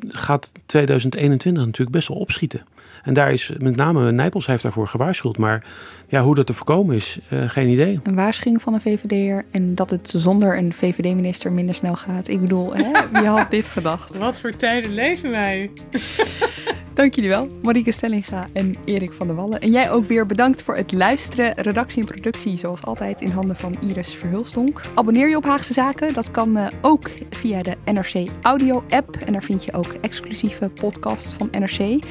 gaat 0.08 0.52
2021 0.66 1.64
natuurlijk 1.64 1.96
best 1.96 2.08
wel 2.08 2.16
opschieten. 2.16 2.63
En 3.04 3.14
daar 3.14 3.32
is 3.32 3.52
met 3.58 3.76
name 3.76 4.12
Nijpels 4.12 4.46
heeft 4.46 4.62
daarvoor 4.62 4.88
gewaarschuwd. 4.88 5.38
Maar 5.38 5.64
ja, 6.08 6.22
hoe 6.22 6.34
dat 6.34 6.46
te 6.46 6.54
voorkomen 6.54 6.96
is, 6.96 7.18
uh, 7.32 7.48
geen 7.48 7.68
idee. 7.68 8.00
Een 8.02 8.14
waarschuwing 8.14 8.62
van 8.62 8.74
een 8.74 8.80
VVD'er 8.80 9.44
en 9.50 9.74
dat 9.74 9.90
het 9.90 10.12
zonder 10.16 10.58
een 10.58 10.72
VVD-minister 10.72 11.52
minder 11.52 11.74
snel 11.74 11.94
gaat. 11.94 12.28
Ik 12.28 12.40
bedoel, 12.40 12.74
hè, 12.74 12.92
wie 13.20 13.28
had 13.28 13.50
dit 13.50 13.66
gedacht? 13.66 14.18
Wat 14.18 14.40
voor 14.40 14.56
tijden 14.56 14.94
leven 14.94 15.30
wij? 15.30 15.70
Dank 16.94 17.14
jullie 17.14 17.30
wel, 17.30 17.48
Marieke 17.62 17.92
Stellinga 17.92 18.46
en 18.52 18.76
Erik 18.84 19.12
van 19.12 19.26
der 19.26 19.36
Wallen. 19.36 19.60
En 19.60 19.70
jij 19.70 19.90
ook 19.90 20.04
weer 20.04 20.26
bedankt 20.26 20.62
voor 20.62 20.76
het 20.76 20.92
luisteren. 20.92 21.54
Redactie 21.54 22.02
en 22.02 22.08
productie, 22.08 22.56
zoals 22.56 22.82
altijd, 22.82 23.20
in 23.20 23.30
handen 23.30 23.56
van 23.56 23.76
Iris 23.80 24.14
Verhulstonk. 24.14 24.80
Abonneer 24.94 25.28
je 25.28 25.36
op 25.36 25.44
Haagse 25.44 25.72
Zaken. 25.72 26.14
Dat 26.14 26.30
kan 26.30 26.56
uh, 26.56 26.66
ook 26.80 27.10
via 27.30 27.62
de 27.62 27.76
NRC 27.84 28.28
Audio 28.42 28.84
app. 28.88 29.16
En 29.16 29.32
daar 29.32 29.42
vind 29.42 29.64
je 29.64 29.72
ook 29.72 29.94
exclusieve 30.00 30.68
podcasts 30.68 31.32
van 31.32 31.48
NRC. 31.50 32.04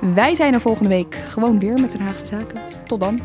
Wij 0.00 0.34
zijn 0.34 0.54
er 0.54 0.60
volgende 0.60 0.88
week 0.88 1.14
gewoon 1.14 1.58
weer 1.58 1.80
met 1.80 1.92
de 1.92 1.98
Haagse 1.98 2.26
Zaken. 2.26 2.62
Tot 2.86 3.00
dan. 3.00 3.22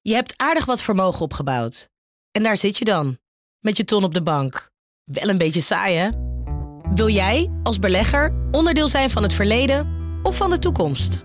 Je 0.00 0.14
hebt 0.14 0.34
aardig 0.36 0.64
wat 0.64 0.82
vermogen 0.82 1.20
opgebouwd. 1.20 1.88
En 2.32 2.42
daar 2.42 2.56
zit 2.56 2.78
je 2.78 2.84
dan, 2.84 3.18
met 3.58 3.76
je 3.76 3.84
ton 3.84 4.04
op 4.04 4.14
de 4.14 4.22
bank. 4.22 4.70
Wel 5.04 5.28
een 5.28 5.38
beetje 5.38 5.60
saai, 5.60 5.96
hè? 5.96 6.08
Wil 6.94 7.08
jij, 7.08 7.50
als 7.62 7.78
belegger, 7.78 8.34
onderdeel 8.50 8.88
zijn 8.88 9.10
van 9.10 9.22
het 9.22 9.34
verleden 9.34 9.98
of 10.22 10.36
van 10.36 10.50
de 10.50 10.58
toekomst? 10.58 11.24